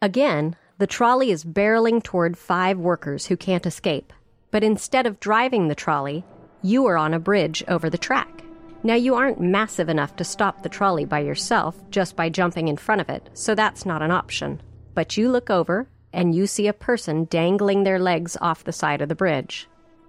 Again, 0.00 0.54
the 0.78 0.86
trolley 0.86 1.32
is 1.32 1.44
barreling 1.44 2.00
toward 2.00 2.38
five 2.38 2.78
workers 2.78 3.26
who 3.26 3.36
can't 3.36 3.66
escape. 3.66 4.12
But 4.52 4.62
instead 4.62 5.06
of 5.06 5.18
driving 5.18 5.66
the 5.66 5.74
trolley, 5.74 6.24
you 6.62 6.86
are 6.86 6.96
on 6.96 7.14
a 7.14 7.18
bridge 7.18 7.64
over 7.66 7.90
the 7.90 7.98
track. 7.98 8.44
Now, 8.82 8.94
you 8.94 9.16
aren't 9.16 9.40
massive 9.40 9.88
enough 9.88 10.14
to 10.16 10.24
stop 10.24 10.62
the 10.62 10.68
trolley 10.68 11.04
by 11.04 11.20
yourself 11.20 11.76
just 11.90 12.14
by 12.14 12.28
jumping 12.28 12.68
in 12.68 12.76
front 12.76 13.00
of 13.00 13.08
it, 13.08 13.28
so 13.34 13.54
that's 13.54 13.84
not 13.84 14.02
an 14.02 14.12
option. 14.12 14.62
But 14.94 15.16
you 15.16 15.30
look 15.30 15.50
over 15.50 15.88
and 16.12 16.34
you 16.34 16.46
see 16.46 16.68
a 16.68 16.72
person 16.72 17.24
dangling 17.24 17.82
their 17.82 17.98
legs 17.98 18.36
off 18.40 18.64
the 18.64 18.72
side 18.72 19.02
of 19.02 19.08
the 19.08 19.14
bridge. 19.14 19.68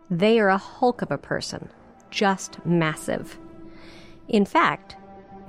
They 0.10 0.40
are 0.40 0.50
a 0.50 0.58
hulk 0.58 1.02
of 1.02 1.12
a 1.12 1.18
person, 1.18 1.70
just 2.12 2.64
massive. 2.66 3.38
In 4.28 4.46
fact, 4.46 4.96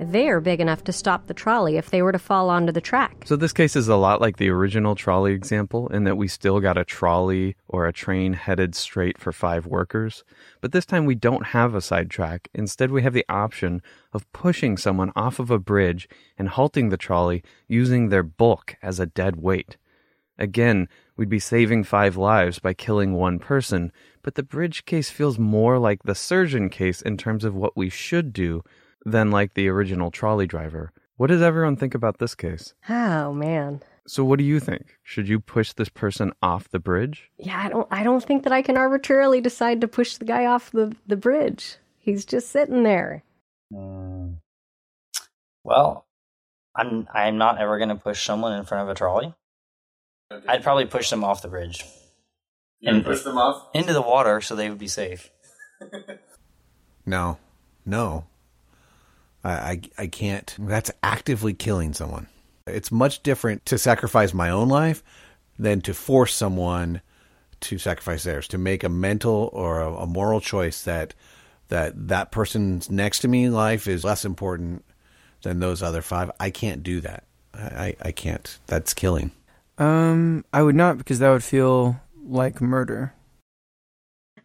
they 0.01 0.29
are 0.29 0.41
big 0.41 0.59
enough 0.59 0.83
to 0.85 0.91
stop 0.91 1.27
the 1.27 1.33
trolley 1.33 1.77
if 1.77 1.91
they 1.91 2.01
were 2.01 2.11
to 2.11 2.19
fall 2.19 2.49
onto 2.49 2.71
the 2.71 2.81
track. 2.81 3.23
So 3.25 3.35
this 3.35 3.53
case 3.53 3.75
is 3.75 3.87
a 3.87 3.95
lot 3.95 4.19
like 4.19 4.37
the 4.37 4.49
original 4.49 4.95
trolley 4.95 5.33
example 5.33 5.87
in 5.89 6.05
that 6.05 6.17
we 6.17 6.27
still 6.27 6.59
got 6.59 6.77
a 6.77 6.83
trolley 6.83 7.55
or 7.67 7.85
a 7.85 7.93
train 7.93 8.33
headed 8.33 8.73
straight 8.73 9.19
for 9.19 9.31
five 9.31 9.67
workers. 9.67 10.23
But 10.59 10.71
this 10.71 10.85
time 10.85 11.05
we 11.05 11.13
don't 11.13 11.47
have 11.47 11.75
a 11.75 11.81
sidetrack. 11.81 12.49
Instead, 12.53 12.91
we 12.91 13.03
have 13.03 13.13
the 13.13 13.25
option 13.29 13.81
of 14.11 14.31
pushing 14.33 14.75
someone 14.75 15.11
off 15.15 15.39
of 15.39 15.51
a 15.51 15.59
bridge 15.59 16.09
and 16.37 16.49
halting 16.49 16.89
the 16.89 16.97
trolley 16.97 17.43
using 17.67 18.09
their 18.09 18.23
bulk 18.23 18.75
as 18.81 18.99
a 18.99 19.05
dead 19.05 19.35
weight. 19.35 19.77
Again, 20.39 20.89
we'd 21.15 21.29
be 21.29 21.39
saving 21.39 21.83
five 21.83 22.17
lives 22.17 22.57
by 22.57 22.73
killing 22.73 23.13
one 23.13 23.37
person, 23.37 23.91
but 24.23 24.33
the 24.33 24.41
bridge 24.41 24.85
case 24.85 25.11
feels 25.11 25.37
more 25.37 25.77
like 25.77 26.01
the 26.03 26.15
surgeon 26.15 26.69
case 26.69 27.01
in 27.03 27.17
terms 27.17 27.45
of 27.45 27.53
what 27.53 27.77
we 27.77 27.89
should 27.89 28.33
do 28.33 28.63
than 29.05 29.31
like 29.31 29.53
the 29.53 29.67
original 29.67 30.11
trolley 30.11 30.47
driver. 30.47 30.91
What 31.17 31.27
does 31.27 31.41
everyone 31.41 31.75
think 31.75 31.93
about 31.95 32.17
this 32.19 32.35
case? 32.35 32.73
Oh 32.89 33.33
man. 33.33 33.81
So 34.07 34.23
what 34.23 34.39
do 34.39 34.43
you 34.45 34.59
think? 34.59 34.97
Should 35.03 35.27
you 35.29 35.39
push 35.39 35.73
this 35.73 35.89
person 35.89 36.33
off 36.41 36.69
the 36.69 36.79
bridge? 36.79 37.29
Yeah, 37.37 37.61
I 37.63 37.69
don't 37.69 37.87
I 37.91 38.03
don't 38.03 38.23
think 38.23 38.43
that 38.43 38.53
I 38.53 38.61
can 38.63 38.77
arbitrarily 38.77 39.41
decide 39.41 39.81
to 39.81 39.87
push 39.87 40.17
the 40.17 40.25
guy 40.25 40.45
off 40.45 40.71
the, 40.71 40.95
the 41.07 41.15
bridge. 41.15 41.75
He's 41.99 42.25
just 42.25 42.49
sitting 42.49 42.81
there. 42.83 43.23
Mm. 43.71 44.37
Well, 45.63 46.07
I'm 46.75 47.07
I'm 47.13 47.37
not 47.37 47.59
ever 47.59 47.77
going 47.77 47.89
to 47.89 47.95
push 47.95 48.25
someone 48.25 48.53
in 48.57 48.65
front 48.65 48.83
of 48.83 48.89
a 48.89 48.95
trolley. 48.97 49.33
I'd 50.47 50.63
probably 50.63 50.85
push 50.85 51.09
them 51.09 51.23
off 51.25 51.41
the 51.41 51.49
bridge 51.49 51.85
You 52.79 52.93
would 52.93 53.03
push 53.05 53.21
them 53.21 53.37
off? 53.37 53.67
into 53.73 53.91
the 53.93 54.01
water 54.01 54.39
so 54.41 54.55
they 54.55 54.69
would 54.69 54.79
be 54.79 54.87
safe. 54.87 55.29
No, 57.05 57.39
no. 57.85 58.25
I, 59.43 59.51
I, 59.51 59.81
I 59.97 60.07
can't. 60.07 60.55
That's 60.59 60.91
actively 61.03 61.53
killing 61.53 61.93
someone. 61.93 62.27
It's 62.67 62.91
much 62.91 63.23
different 63.23 63.65
to 63.67 63.77
sacrifice 63.77 64.33
my 64.33 64.49
own 64.49 64.69
life 64.69 65.03
than 65.57 65.81
to 65.81 65.93
force 65.93 66.33
someone 66.33 67.01
to 67.61 67.77
sacrifice 67.77 68.23
theirs. 68.23 68.47
To 68.49 68.57
make 68.57 68.83
a 68.83 68.89
mental 68.89 69.49
or 69.53 69.81
a, 69.81 69.93
a 69.93 70.07
moral 70.07 70.41
choice 70.41 70.83
that 70.83 71.13
that 71.69 72.07
that 72.09 72.31
person's 72.31 72.89
next 72.89 73.19
to 73.19 73.27
me 73.27 73.49
life 73.49 73.87
is 73.87 74.03
less 74.03 74.25
important 74.25 74.83
than 75.43 75.59
those 75.59 75.81
other 75.81 76.01
five. 76.01 76.31
I 76.39 76.49
can't 76.49 76.83
do 76.83 77.01
that. 77.01 77.23
I, 77.53 77.59
I, 77.59 77.95
I 78.01 78.11
can't. 78.11 78.59
That's 78.67 78.93
killing. 78.93 79.31
Um, 79.77 80.45
I 80.53 80.61
would 80.61 80.75
not 80.75 80.97
because 80.97 81.19
that 81.19 81.29
would 81.29 81.43
feel 81.43 81.99
like 82.23 82.61
murder. 82.61 83.13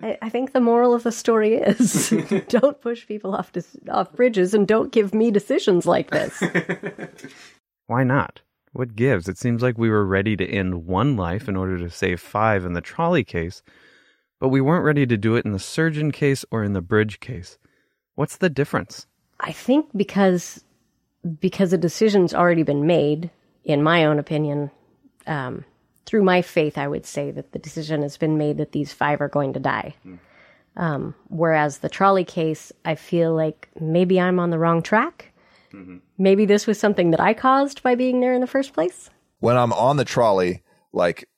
I, 0.03 0.19
I 0.23 0.29
think 0.29 0.53
the 0.53 0.61
moral 0.61 0.95
of 0.95 1.03
the 1.03 1.13
story 1.13 1.55
is 1.55 2.11
don't 2.49 2.81
push 2.81 3.07
people 3.07 3.35
off 3.35 3.53
dis- 3.53 3.77
off 3.91 4.13
bridges 4.13 4.55
and 4.55 4.67
don't 4.67 4.93
give 4.93 5.15
me 5.15 5.31
decisions 5.31 5.87
like 5.87 6.11
this. 6.11 6.43
Why 7.87 8.05
not? 8.05 8.41
What 8.73 8.97
gives? 8.97 9.29
It 9.29 9.39
seems 9.39 9.63
like 9.63 9.79
we 9.79 9.89
were 9.89 10.05
ready 10.05 10.37
to 10.37 10.47
end 10.47 10.87
one 10.87 11.17
life 11.17 11.49
in 11.49 11.57
order 11.57 11.79
to 11.79 11.89
save 11.89 12.21
five 12.21 12.65
in 12.65 12.75
the 12.75 12.83
trolley 12.83 13.25
case, 13.25 13.63
but 14.39 14.49
we 14.49 14.61
weren't 14.61 14.85
ready 14.85 15.07
to 15.07 15.17
do 15.17 15.35
it 15.37 15.47
in 15.47 15.53
the 15.53 15.59
surgeon 15.59 16.13
case 16.13 16.45
or 16.51 16.63
in 16.63 16.75
the 16.75 16.83
bridge 16.83 17.21
case. 17.21 17.57
What's 18.17 18.37
the 18.37 18.51
difference? 18.51 19.07
I 19.41 19.53
think 19.53 19.87
because 19.97 20.63
because 21.41 21.73
a 21.73 21.79
decision's 21.79 22.35
already 22.35 22.63
been 22.63 22.87
made, 22.87 23.31
in 23.65 23.83
my 23.83 24.05
own 24.05 24.19
opinion, 24.19 24.71
um, 25.27 25.65
through 26.07 26.23
my 26.23 26.41
faith, 26.41 26.79
I 26.79 26.89
would 26.89 27.05
say 27.05 27.31
that 27.33 27.53
the 27.53 27.59
decision 27.59 28.03
has 28.03 28.17
been 28.17 28.39
made 28.39 28.59
that 28.59 28.73
these 28.73 28.93
five 28.93 29.21
are 29.21 29.29
going 29.29 29.53
to 29.55 29.61
die. 29.61 29.95
Um, 30.77 31.15
whereas 31.29 31.79
the 31.79 31.89
trolley 31.89 32.25
case, 32.25 32.73
I 32.85 32.95
feel 32.95 33.35
like 33.35 33.69
maybe 33.81 34.21
I'm 34.21 34.39
on 34.39 34.51
the 34.51 34.59
wrong 34.59 34.83
track. 34.83 35.33
Maybe 36.17 36.47
this 36.47 36.67
was 36.67 36.81
something 36.81 37.11
that 37.11 37.21
I 37.21 37.35
caused 37.35 37.83
by 37.83 37.97
being 37.97 38.21
there 38.21 38.33
in 38.33 38.41
the 38.41 38.47
first 38.47 38.73
place. 38.73 39.11
When 39.41 39.59
I'm 39.59 39.75
on 39.75 39.99
the 39.99 40.07
trolley, 40.07 40.63
like 40.95 41.29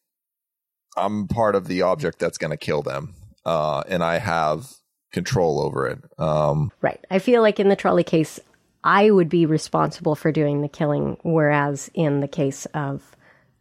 I'm 0.96 1.26
part 1.26 1.56
of 1.56 1.66
the 1.66 1.82
object 1.82 2.20
that's 2.20 2.38
going 2.38 2.52
to 2.52 2.56
kill 2.56 2.82
them, 2.82 3.14
uh, 3.44 3.82
and 3.88 4.04
I 4.04 4.18
have 4.18 4.68
control 5.12 5.60
over 5.60 5.88
it. 5.88 5.98
Um, 6.18 6.70
Right. 6.80 7.04
I 7.10 7.18
feel 7.18 7.42
like 7.42 7.58
in 7.58 7.68
the 7.68 7.74
trolley 7.74 8.04
case, 8.04 8.38
I 8.84 9.10
would 9.10 9.28
be 9.28 9.44
responsible 9.44 10.14
for 10.14 10.30
doing 10.30 10.62
the 10.62 10.68
killing, 10.68 11.16
whereas 11.24 11.90
in 11.94 12.20
the 12.20 12.28
case 12.28 12.66
of 12.74 13.16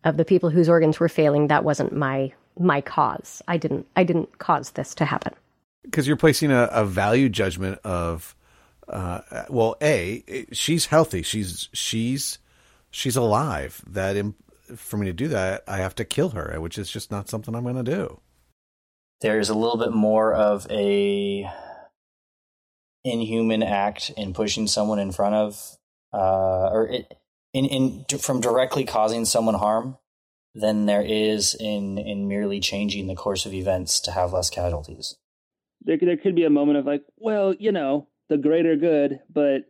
of 0.08 0.18
the 0.18 0.26
people 0.26 0.50
whose 0.50 0.70
organs 0.70 1.00
were 1.00 1.10
failing, 1.10 1.48
that 1.48 1.64
wasn't 1.64 1.94
my 1.94 2.34
my 2.60 2.82
cause. 2.82 3.42
I 3.48 3.58
didn't 3.58 3.86
I 3.96 4.04
didn't 4.04 4.40
cause 4.40 4.72
this 4.72 4.96
to 4.96 5.06
happen. 5.06 5.34
because 5.84 6.08
you're 6.08 6.18
placing 6.18 6.52
a, 6.52 6.64
a 6.72 6.86
value 6.86 7.30
judgment 7.30 7.80
of 7.84 8.36
uh, 8.90 9.22
well 9.50 9.76
a 9.82 10.24
she's 10.54 10.88
healthy 10.88 11.22
she's 11.22 11.70
she's 11.74 12.40
she's 12.90 13.16
alive 13.18 13.82
that 13.88 14.16
im- 14.16 14.36
for 14.76 14.98
me 14.98 15.06
to 15.08 15.14
do 15.14 15.28
that 15.28 15.64
i 15.68 15.78
have 15.78 15.96
to 15.96 16.06
kill 16.06 16.30
her 16.30 16.60
which 16.62 16.78
is 16.78 16.90
just 16.90 17.12
not 17.12 17.30
something 17.30 17.54
i'm 17.56 17.64
going 17.64 17.76
to 17.76 17.84
do 17.84 18.20
There's 19.22 19.50
a 19.50 19.56
little 19.56 19.78
bit 19.78 19.94
more 19.94 20.34
of 20.34 20.68
a 20.72 21.50
inhuman 23.04 23.64
act 23.64 24.12
in 24.18 24.34
pushing 24.34 24.68
someone 24.68 25.00
in 25.00 25.12
front 25.12 25.36
of, 25.36 25.78
uh, 26.14 26.70
or 26.72 26.88
it, 26.88 27.14
in 27.54 27.66
in 27.66 28.06
from 28.20 28.42
directly 28.42 28.84
causing 28.84 29.26
someone 29.26 29.56
harm 29.56 29.98
than 30.54 30.86
there 30.86 31.04
is 31.04 31.56
in 31.60 31.98
in 31.98 32.28
merely 32.28 32.60
changing 32.60 33.08
the 33.08 33.16
course 33.16 33.46
of 33.46 33.54
events 33.54 34.00
to 34.02 34.12
have 34.12 34.34
less 34.34 34.50
casualties. 34.50 35.16
There, 35.82 35.98
there 35.98 36.18
could 36.18 36.36
be 36.36 36.44
a 36.44 36.50
moment 36.50 36.78
of 36.78 36.86
like, 36.86 37.04
well, 37.18 37.54
you 37.54 37.72
know, 37.72 38.08
the 38.30 38.38
greater 38.38 38.76
good, 38.76 39.20
but 39.30 39.62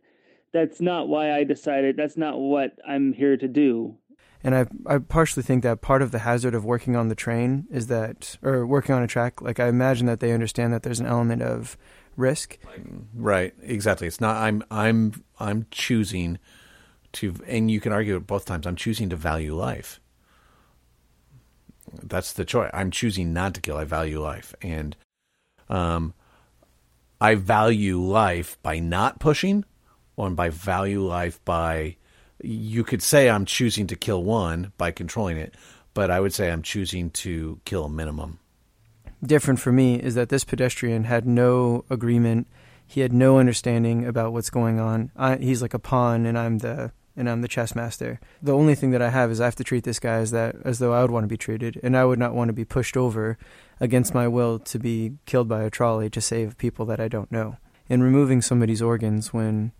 that's 0.52 0.80
not 0.80 1.08
why 1.08 1.32
I 1.32 1.44
decided. 1.44 1.96
That's 1.96 2.16
not 2.16 2.38
what 2.38 2.72
I'm 2.86 3.12
here 3.12 3.36
to 3.36 3.48
do. 3.48 3.98
And 4.42 4.54
I 4.54 4.66
I 4.86 4.98
partially 4.98 5.42
think 5.42 5.62
that 5.62 5.80
part 5.80 6.02
of 6.02 6.10
the 6.10 6.20
hazard 6.20 6.54
of 6.54 6.64
working 6.64 6.96
on 6.96 7.08
the 7.08 7.14
train 7.14 7.66
is 7.70 7.88
that, 7.88 8.38
or 8.42 8.66
working 8.66 8.94
on 8.94 9.02
a 9.02 9.06
track, 9.06 9.42
like 9.42 9.60
I 9.60 9.68
imagine 9.68 10.06
that 10.06 10.20
they 10.20 10.32
understand 10.32 10.72
that 10.72 10.82
there's 10.82 11.00
an 11.00 11.06
element 11.06 11.42
of 11.42 11.76
risk. 12.18 12.58
right 13.14 13.54
exactly 13.62 14.06
it's 14.06 14.20
not 14.20 14.36
i'm 14.36 14.62
i'm 14.70 15.24
i'm 15.38 15.66
choosing 15.70 16.38
to 17.18 17.34
and 17.46 17.70
you 17.70 17.80
can 17.80 17.92
argue 17.92 18.16
it 18.16 18.26
both 18.26 18.44
times 18.44 18.66
i'm 18.66 18.76
choosing 18.76 19.08
to 19.08 19.16
value 19.16 19.54
life 19.54 20.00
that's 22.02 22.32
the 22.34 22.44
choice 22.44 22.70
i'm 22.74 22.90
choosing 22.90 23.32
not 23.32 23.54
to 23.54 23.60
kill 23.60 23.76
i 23.76 23.84
value 23.84 24.20
life 24.20 24.54
and 24.62 24.96
um 25.68 26.12
i 27.20 27.34
value 27.34 28.00
life 28.00 28.58
by 28.62 28.78
not 28.78 29.18
pushing 29.18 29.64
or 30.16 30.30
by 30.30 30.48
value 30.48 31.02
life 31.02 31.42
by 31.44 31.96
you 32.42 32.84
could 32.84 33.02
say 33.02 33.30
i'm 33.30 33.44
choosing 33.44 33.86
to 33.86 33.96
kill 33.96 34.22
one 34.22 34.72
by 34.76 34.90
controlling 34.90 35.36
it 35.36 35.54
but 35.94 36.10
i 36.10 36.20
would 36.20 36.32
say 36.32 36.50
i'm 36.50 36.62
choosing 36.62 37.10
to 37.10 37.60
kill 37.64 37.84
a 37.84 37.90
minimum 37.90 38.38
Different 39.24 39.58
for 39.58 39.72
me 39.72 39.96
is 40.00 40.14
that 40.14 40.28
this 40.28 40.44
pedestrian 40.44 41.04
had 41.04 41.26
no 41.26 41.84
agreement. 41.90 42.46
He 42.86 43.00
had 43.00 43.12
no 43.12 43.38
understanding 43.38 44.06
about 44.06 44.32
what's 44.32 44.50
going 44.50 44.78
on. 44.78 45.10
I, 45.16 45.36
he's 45.36 45.60
like 45.60 45.74
a 45.74 45.78
pawn, 45.80 46.24
and 46.24 46.38
I'm 46.38 46.58
the 46.58 46.92
and 47.18 47.28
I'm 47.28 47.42
the 47.42 47.48
chess 47.48 47.74
master. 47.74 48.20
The 48.40 48.54
only 48.54 48.74
thing 48.74 48.92
that 48.92 49.02
I 49.02 49.10
have 49.10 49.30
is 49.30 49.40
I 49.40 49.44
have 49.44 49.56
to 49.56 49.64
treat 49.64 49.84
this 49.84 49.98
guy 49.98 50.18
as 50.18 50.30
that 50.30 50.56
as 50.64 50.78
though 50.78 50.94
I 50.94 51.02
would 51.02 51.10
want 51.10 51.24
to 51.24 51.28
be 51.28 51.36
treated, 51.36 51.78
and 51.82 51.96
I 51.96 52.04
would 52.04 52.18
not 52.18 52.34
want 52.34 52.48
to 52.48 52.54
be 52.54 52.64
pushed 52.64 52.96
over 52.96 53.36
against 53.80 54.14
my 54.14 54.28
will 54.28 54.58
to 54.60 54.78
be 54.78 55.12
killed 55.26 55.48
by 55.48 55.64
a 55.64 55.70
trolley 55.70 56.08
to 56.10 56.20
save 56.20 56.56
people 56.56 56.86
that 56.86 57.00
I 57.00 57.08
don't 57.08 57.30
know. 57.32 57.56
And 57.90 58.02
removing 58.02 58.40
somebody's 58.40 58.80
organs 58.80 59.32
when 59.32 59.72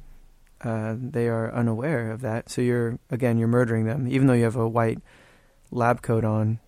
uh, 0.62 0.96
they 0.98 1.28
are 1.28 1.54
unaware 1.54 2.10
of 2.10 2.20
that, 2.22 2.50
so 2.50 2.60
you're 2.60 2.98
again 3.10 3.38
you're 3.38 3.48
murdering 3.48 3.84
them, 3.84 4.08
even 4.08 4.26
though 4.26 4.34
you 4.34 4.44
have 4.44 4.56
a 4.56 4.68
white 4.68 4.98
lab 5.70 6.02
coat 6.02 6.24
on. 6.24 6.58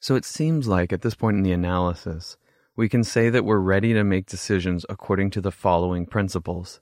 So 0.00 0.14
it 0.14 0.24
seems 0.24 0.68
like 0.68 0.92
at 0.92 1.02
this 1.02 1.16
point 1.16 1.38
in 1.38 1.42
the 1.42 1.52
analysis, 1.52 2.36
we 2.76 2.88
can 2.88 3.02
say 3.02 3.28
that 3.30 3.44
we're 3.44 3.58
ready 3.58 3.92
to 3.94 4.04
make 4.04 4.26
decisions 4.26 4.86
according 4.88 5.30
to 5.30 5.40
the 5.40 5.50
following 5.50 6.06
principles, 6.06 6.80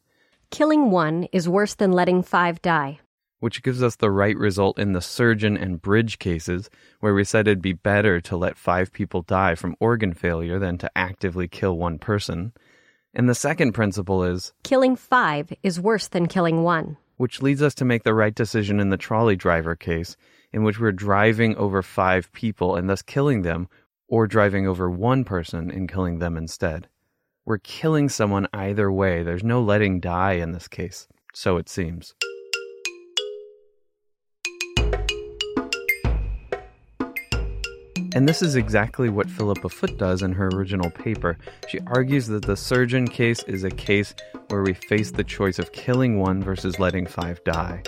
Killing 0.51 0.91
one 0.91 1.25
is 1.33 1.49
worse 1.49 1.75
than 1.75 1.93
letting 1.93 2.23
five 2.23 2.63
die. 2.63 3.01
which 3.41 3.63
gives 3.63 3.83
us 3.83 3.97
the 3.97 4.11
right 4.11 4.37
result 4.39 4.79
in 4.79 4.93
the 4.93 5.01
surgeon 5.03 5.59
and 5.59 5.83
bridge 5.83 6.19
cases, 6.19 6.71
where 7.01 7.13
we 7.13 7.23
said 7.23 7.47
it'd 7.47 7.61
be 7.61 7.75
better 7.75 8.19
to 8.19 8.35
let 8.37 8.57
five 8.57 8.91
people 8.91 9.21
die 9.23 9.55
from 9.55 9.77
organ 9.79 10.15
failure 10.15 10.59
than 10.59 10.79
to 10.79 10.91
actively 10.97 11.47
kill 11.47 11.77
one 11.77 11.99
person. 11.99 12.51
And 13.13 13.29
the 13.29 13.35
second 13.35 13.73
principle 13.73 14.25
is, 14.25 14.55
Killing 14.65 14.97
five 14.97 15.53
is 15.63 15.79
worse 15.79 16.09
than 16.09 16.27
killing 16.29 16.63
one. 16.63 16.97
which 17.19 17.43
leads 17.43 17.61
us 17.63 17.75
to 17.75 17.85
make 17.85 18.05
the 18.05 18.15
right 18.15 18.35
decision 18.35 18.81
in 18.81 18.89
the 18.89 18.97
trolley 18.97 19.37
driver 19.37 19.77
case, 19.77 20.17
in 20.53 20.63
which 20.65 20.81
we're 20.81 20.93
driving 20.93 21.55
over 21.57 21.83
five 21.83 22.33
people 22.33 22.75
and 22.75 22.89
thus 22.89 23.03
killing 23.03 23.43
them, 23.43 23.69
or 24.09 24.27
driving 24.27 24.67
over 24.67 24.89
one 24.91 25.25
person 25.25 25.71
and 25.71 25.91
killing 25.91 26.19
them 26.21 26.37
instead. 26.39 26.89
We're 27.47 27.59
killing 27.59 28.09
someone 28.09 28.49
either 28.53 28.91
way. 28.91 29.23
There's 29.23 29.45
no 29.45 29.63
letting 29.63 30.01
die 30.01 30.33
in 30.33 30.51
this 30.51 30.67
case. 30.67 31.07
So 31.33 31.59
it 31.59 31.69
seems. 31.69 32.13
And 38.17 38.29
this 38.29 38.43
is 38.43 38.57
exactly 38.57 39.09
what 39.09 39.31
Philippa 39.31 39.69
Foot 39.69 39.97
does 39.97 40.23
in 40.23 40.33
her 40.33 40.49
original 40.49 40.91
paper. 40.91 41.39
She 41.69 41.79
argues 41.87 42.27
that 42.27 42.45
the 42.45 42.57
surgeon 42.57 43.07
case 43.07 43.45
is 43.45 43.63
a 43.63 43.71
case 43.71 44.13
where 44.49 44.63
we 44.63 44.75
face 44.75 45.13
the 45.13 45.23
choice 45.23 45.61
of 45.61 45.71
killing 45.71 46.19
one 46.19 46.43
versus 46.43 46.81
letting 46.81 47.07
five 47.07 47.45
die. 47.45 47.81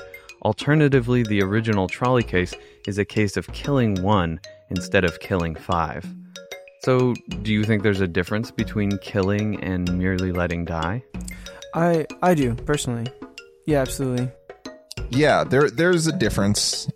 Alternatively, 0.42 1.24
the 1.24 1.42
original 1.42 1.88
trolley 1.88 2.22
case 2.22 2.54
is 2.86 2.98
a 2.98 3.04
case 3.04 3.36
of 3.36 3.52
killing 3.52 4.00
one 4.02 4.38
instead 4.70 5.04
of 5.04 5.18
killing 5.18 5.56
five. 5.56 6.06
So, 6.84 7.14
do 7.42 7.52
you 7.52 7.64
think 7.64 7.82
there's 7.82 8.00
a 8.00 8.08
difference 8.08 8.50
between 8.50 8.98
killing 8.98 9.62
and 9.62 9.96
merely 9.98 10.32
letting 10.32 10.64
die? 10.64 11.02
I 11.74 12.06
I 12.22 12.34
do 12.34 12.54
personally. 12.54 13.06
Yeah, 13.66 13.80
absolutely. 13.80 14.30
Yeah, 15.10 15.44
there 15.44 15.70
there's 15.70 16.06
a 16.06 16.12
difference. 16.12 16.88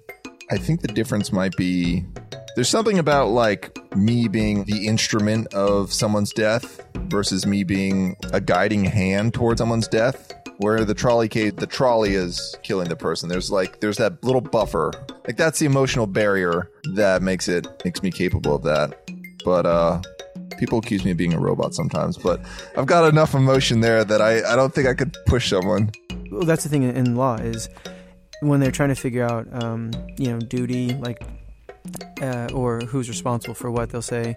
I 0.51 0.57
think 0.57 0.83
the 0.83 0.89
difference 0.89 1.33
might 1.33 1.57
be 1.57 2.05
there's 2.55 2.69
something 2.69 2.99
about 2.99 3.29
like 3.29 3.79
me 3.97 4.29
being 4.29 4.65
the 4.65 4.87
instrument 4.87 5.53
of 5.55 5.93
someone's 5.93 6.33
death 6.33 6.83
versus 7.09 7.47
me 7.47 7.65
being 7.65 8.17
a 8.33 8.41
guiding 8.41 8.85
hand 8.85 9.35
towards 9.35 9.59
someone's 9.59 9.89
death. 9.89 10.33
Where 10.59 10.85
the 10.85 10.95
trolley 10.95 11.29
case, 11.29 11.55
the 11.57 11.67
trolley 11.67 12.15
is 12.15 12.57
killing 12.63 12.89
the 12.89 12.97
person. 12.97 13.29
There's 13.29 13.51
like 13.51 13.81
there's 13.81 13.97
that 13.97 14.23
little 14.23 14.41
buffer. 14.41 14.93
Like 15.27 15.37
that's 15.37 15.59
the 15.59 15.67
emotional 15.67 16.07
barrier 16.07 16.71
that 16.95 17.23
makes 17.23 17.49
it 17.49 17.67
makes 17.85 18.03
me 18.03 18.11
capable 18.11 18.55
of 18.55 18.63
that. 18.63 19.11
But 19.45 19.67
uh 19.67 20.01
people 20.59 20.79
accuse 20.79 21.05
me 21.05 21.11
of 21.11 21.17
being 21.17 21.33
a 21.33 21.41
robot 21.41 21.75
sometimes, 21.75 22.17
but 22.17 22.41
I've 22.77 22.87
got 22.87 23.09
enough 23.09 23.35
emotion 23.35 23.81
there 23.81 24.05
that 24.05 24.23
I, 24.23 24.53
I 24.53 24.55
don't 24.55 24.73
think 24.73 24.87
I 24.87 24.95
could 24.95 25.17
push 25.27 25.51
someone. 25.51 25.91
Well, 26.31 26.45
that's 26.45 26.63
the 26.63 26.69
thing 26.69 26.85
in- 26.85 27.17
law 27.17 27.35
is 27.37 27.69
when 28.41 28.61
they're 28.61 28.71
trying 28.71 28.91
to 28.91 28.95
figure 28.95 29.25
out, 29.25 29.47
um, 29.63 29.91
you 30.19 30.31
know, 30.33 30.39
duty, 30.39 30.95
like, 30.95 31.23
uh, 32.21 32.49
or 32.55 32.81
who's 32.81 33.09
responsible 33.09 33.55
for 33.55 33.71
what, 33.71 33.91
they'll 33.91 34.03
say, 34.03 34.37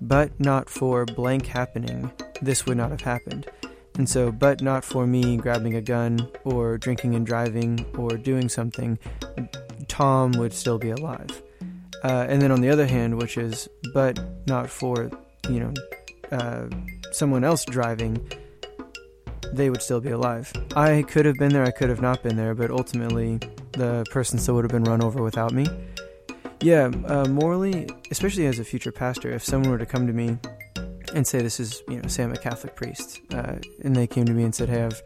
but 0.00 0.38
not 0.40 0.68
for 0.68 1.04
blank 1.04 1.46
happening, 1.46 2.10
this 2.42 2.66
would 2.66 2.76
not 2.76 2.90
have 2.90 3.02
happened. 3.02 3.46
And 3.96 4.08
so, 4.08 4.32
but 4.32 4.62
not 4.62 4.84
for 4.84 5.06
me 5.06 5.36
grabbing 5.36 5.74
a 5.76 5.80
gun 5.80 6.28
or 6.44 6.78
drinking 6.78 7.14
and 7.14 7.26
driving 7.26 7.84
or 7.96 8.10
doing 8.16 8.48
something, 8.48 8.98
Tom 9.88 10.32
would 10.32 10.52
still 10.52 10.78
be 10.78 10.90
alive. 10.90 11.42
Uh, 12.02 12.26
and 12.28 12.40
then 12.40 12.50
on 12.50 12.60
the 12.60 12.68
other 12.68 12.86
hand, 12.86 13.16
which 13.18 13.36
is, 13.36 13.68
but 13.92 14.18
not 14.46 14.70
for, 14.70 15.10
you 15.48 15.60
know, 15.60 15.74
uh, 16.32 16.66
someone 17.12 17.44
else 17.44 17.64
driving, 17.64 18.30
they 19.52 19.68
would 19.68 19.82
still 19.82 20.00
be 20.00 20.10
alive. 20.10 20.52
I 20.76 21.02
could 21.02 21.26
have 21.26 21.36
been 21.36 21.52
there, 21.52 21.64
I 21.64 21.70
could 21.70 21.88
have 21.88 22.00
not 22.00 22.22
been 22.22 22.36
there, 22.36 22.54
but 22.54 22.70
ultimately 22.70 23.38
the 23.72 24.04
person 24.10 24.38
still 24.38 24.54
would 24.54 24.64
have 24.64 24.70
been 24.70 24.84
run 24.84 25.02
over 25.02 25.22
without 25.22 25.52
me. 25.52 25.66
Yeah, 26.62 26.90
uh, 27.06 27.26
morally, 27.26 27.88
especially 28.10 28.46
as 28.46 28.58
a 28.58 28.64
future 28.64 28.92
pastor, 28.92 29.30
if 29.30 29.42
someone 29.42 29.70
were 29.70 29.78
to 29.78 29.86
come 29.86 30.06
to 30.06 30.12
me 30.12 30.38
and 31.14 31.26
say, 31.26 31.40
"This 31.40 31.58
is, 31.58 31.82
you 31.88 32.00
know, 32.00 32.08
say 32.08 32.22
I'm 32.22 32.32
a 32.32 32.36
Catholic 32.36 32.76
priest," 32.76 33.20
uh, 33.32 33.56
and 33.82 33.96
they 33.96 34.06
came 34.06 34.26
to 34.26 34.32
me 34.32 34.44
and 34.44 34.54
said, 34.54 34.68
"Hey, 34.68 34.84
I've, 34.84 35.02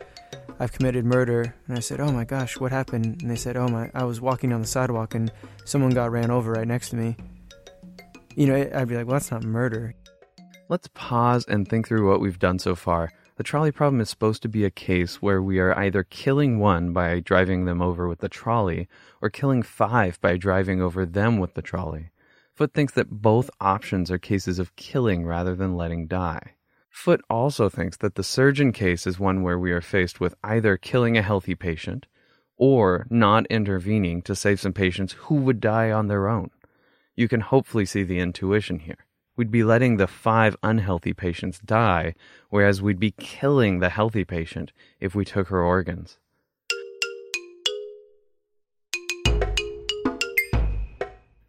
I've 0.61 0.73
committed 0.73 1.05
murder," 1.05 1.55
and 1.67 1.77
I 1.77 1.81
said, 1.81 2.01
"Oh 2.01 2.13
my 2.13 2.25
gosh, 2.25 2.59
what 2.59 2.73
happened?" 2.73 3.23
And 3.23 3.31
they 3.31 3.37
said, 3.37 3.57
"Oh 3.57 3.69
my, 3.69 3.91
I 3.95 4.05
was 4.05 4.21
walking 4.21 4.51
down 4.51 4.61
the 4.61 4.67
sidewalk 4.67 5.15
and 5.15 5.33
someone 5.65 5.91
got 5.91 6.13
ran 6.13 6.31
over 6.31 6.53
right 6.53 6.67
next 6.69 6.91
to 6.91 6.97
me." 6.97 7.17
You 8.37 8.47
know, 8.47 8.71
I'd 8.75 8.89
be 8.89 8.97
like, 8.97 9.07
"Well, 9.07 9.15
that's 9.15 9.31
not 9.31 9.45
murder." 9.45 9.95
Let's 10.69 10.89
pause 10.95 11.45
and 11.47 11.69
think 11.69 11.89
through 11.89 12.09
what 12.09 12.21
we've 12.21 12.39
done 12.39 12.59
so 12.59 12.75
far. 12.75 13.11
The 13.37 13.43
trolley 13.43 13.73
problem 13.73 14.01
is 14.01 14.09
supposed 14.09 14.43
to 14.43 14.49
be 14.49 14.65
a 14.65 14.71
case 14.71 15.21
where 15.21 15.43
we 15.43 15.59
are 15.59 15.77
either 15.77 16.05
killing 16.05 16.61
one 16.61 16.93
by 16.93 17.19
driving 17.19 17.65
them 17.65 17.83
over 17.83 18.07
with 18.09 18.21
the 18.21 18.29
trolley 18.29 18.89
or 19.21 19.29
killing 19.29 19.63
five 19.63 20.21
by 20.21 20.37
driving 20.37 20.81
over 20.81 21.05
them 21.05 21.39
with 21.39 21.55
the 21.55 21.63
trolley. 21.63 22.11
Foot 22.55 22.73
thinks 22.73 22.93
that 22.95 23.11
both 23.11 23.51
options 23.61 24.11
are 24.11 24.19
cases 24.19 24.61
of 24.61 24.77
killing 24.77 25.27
rather 25.27 25.57
than 25.57 25.77
letting 25.77 26.07
die. 26.07 26.55
Foot 26.95 27.23
also 27.29 27.69
thinks 27.69 27.97
that 27.97 28.15
the 28.15 28.23
surgeon 28.23 28.71
case 28.71 29.05
is 29.05 29.19
one 29.19 29.43
where 29.43 29.59
we 29.59 29.73
are 29.73 29.81
faced 29.81 30.21
with 30.21 30.37
either 30.45 30.77
killing 30.77 31.19
a 31.19 31.23
healthy 31.23 31.57
patient 31.57 32.07
or 32.57 33.05
not 33.11 33.45
intervening 33.49 34.23
to 34.23 34.37
save 34.37 34.61
some 34.61 34.73
patients 34.73 35.15
who 35.15 35.35
would 35.35 35.61
die 35.61 35.91
on 35.91 36.07
their 36.07 36.29
own. 36.29 36.51
You 37.17 37.27
can 37.27 37.41
hopefully 37.41 37.85
see 37.85 38.05
the 38.05 38.21
intuition 38.21 38.79
here. 38.79 39.07
We'd 39.37 39.51
be 39.51 39.65
letting 39.65 39.97
the 39.97 40.07
five 40.07 40.57
unhealthy 40.63 41.13
patients 41.13 41.59
die, 41.59 42.15
whereas 42.49 42.81
we'd 42.81 43.01
be 43.01 43.11
killing 43.11 43.81
the 43.81 43.91
healthy 43.91 44.25
patient 44.25 44.73
if 45.01 45.17
we 45.17 45.25
took 45.25 45.49
her 45.49 45.63
organs. 45.63 46.19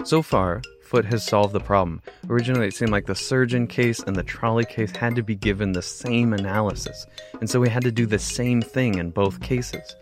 So 0.03 0.23
far, 0.23 0.63
Foot 0.85 1.05
has 1.05 1.25
solved 1.25 1.51
the 1.51 1.59
problem. 1.59 1.99
Originally, 2.29 2.67
it 2.67 2.75
seemed 2.75 2.91
like 2.91 3.07
the 3.07 3.15
surgeon 3.15 3.65
case 3.65 4.01
and 4.01 4.15
the 4.15 4.21
trolley 4.21 4.65
case 4.65 4.95
had 4.95 5.15
to 5.15 5.23
be 5.23 5.35
given 5.35 5.71
the 5.71 5.81
same 5.81 6.31
analysis, 6.31 7.07
and 7.39 7.49
so 7.49 7.59
we 7.59 7.69
had 7.69 7.81
to 7.83 7.91
do 7.91 8.05
the 8.05 8.19
same 8.19 8.61
thing 8.61 8.99
in 8.99 9.09
both 9.09 9.41
cases. 9.41 9.95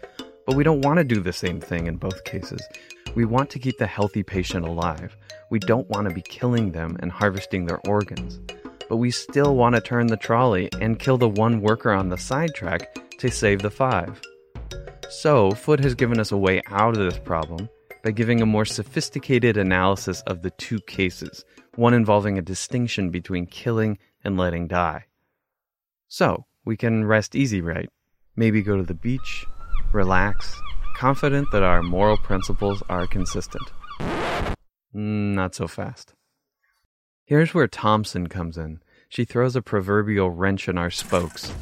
But 0.46 0.58
we 0.58 0.64
don't 0.66 0.82
want 0.82 0.98
to 0.98 1.06
do 1.06 1.22
the 1.22 1.32
same 1.32 1.62
thing 1.62 1.88
in 1.88 1.96
both 1.96 2.26
cases. 2.26 2.62
We 3.16 3.24
want 3.24 3.50
to 3.52 3.60
keep 3.60 3.78
the 3.78 3.88
healthy 3.88 4.24
patient 4.24 4.66
alive. 4.66 5.16
We 5.50 5.60
don't 5.60 5.90
want 5.90 6.10
to 6.10 6.14
be 6.14 6.22
killing 6.22 6.74
them 6.74 6.98
and 7.00 7.14
harvesting 7.14 7.66
their 7.66 7.80
organs. 7.88 8.42
But 8.90 8.98
we 8.98 9.10
still 9.10 9.56
want 9.56 9.76
to 9.76 9.82
turn 9.82 10.08
the 10.08 10.18
trolley 10.18 10.68
and 10.82 11.00
kill 11.00 11.18
the 11.18 11.30
one 11.30 11.62
worker 11.62 11.92
on 11.92 12.10
the 12.10 12.18
sidetrack 12.18 12.94
to 13.20 13.32
save 13.32 13.62
the 13.62 13.72
five. 13.72 14.20
So, 15.10 15.52
Foot 15.52 15.80
has 15.80 15.96
given 15.96 16.20
us 16.20 16.34
a 16.34 16.38
way 16.38 16.62
out 16.68 16.98
of 16.98 17.04
this 17.06 17.20
problem 17.20 17.70
by 18.04 18.12
giving 18.12 18.42
a 18.42 18.46
more 18.46 18.66
sophisticated 18.66 19.56
analysis 19.56 20.22
of 20.28 20.42
the 20.42 20.52
two 20.52 20.80
cases, 20.82 21.46
one 21.76 21.94
involving 21.94 22.38
a 22.38 22.42
distinction 22.42 23.10
between 23.10 23.46
killing 23.46 23.98
and 24.24 24.38
letting 24.38 24.68
die. 24.68 25.06
So, 26.10 26.46
we 26.66 26.78
can 26.78 27.06
rest 27.06 27.36
easy, 27.36 27.62
right? 27.62 27.90
Maybe 28.36 28.62
go 28.62 28.76
to 28.78 28.84
the 28.84 28.94
beach, 28.94 29.46
relax, 29.94 30.62
confident 30.96 31.50
that 31.52 31.64
our 31.64 31.82
moral 31.82 32.18
principles 32.18 32.84
are 32.90 33.08
consistent. 33.08 33.72
Mm, 34.94 35.34
Not 35.34 35.56
so 35.56 35.68
fast. 35.68 36.14
Here's 37.26 37.54
where 37.54 37.68
Thomson 37.68 38.28
comes 38.28 38.58
in. 38.58 38.82
She 39.08 39.24
throws 39.24 39.56
a 39.56 39.62
proverbial 39.62 40.30
wrench 40.30 40.68
in 40.68 40.78
our 40.78 40.90
spokes 40.90 41.54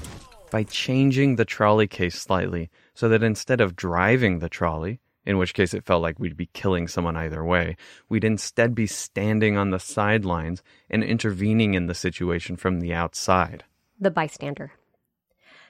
by 0.50 0.64
changing 0.64 1.36
the 1.36 1.46
trolley 1.46 1.88
case 1.88 2.20
slightly 2.20 2.70
so 2.94 3.08
that 3.10 3.24
instead 3.24 3.62
of 3.62 3.76
driving 3.76 4.40
the 4.40 4.50
trolley, 4.50 5.00
in 5.26 5.38
which 5.38 5.54
case 5.54 5.74
it 5.74 5.86
felt 5.86 6.02
like 6.02 6.20
we'd 6.20 6.38
be 6.38 6.50
killing 6.54 6.88
someone 6.88 7.16
either 7.16 7.44
way, 7.44 7.78
we'd 8.10 8.24
instead 8.24 8.74
be 8.74 8.88
standing 8.88 9.58
on 9.58 9.70
the 9.70 9.80
sidelines 9.80 10.64
and 10.90 11.04
intervening 11.04 11.74
in 11.74 11.88
the 11.88 11.94
situation 11.94 12.56
from 12.56 12.80
the 12.80 12.94
outside. 12.94 13.64
The 14.00 14.12
bystander. 14.12 14.72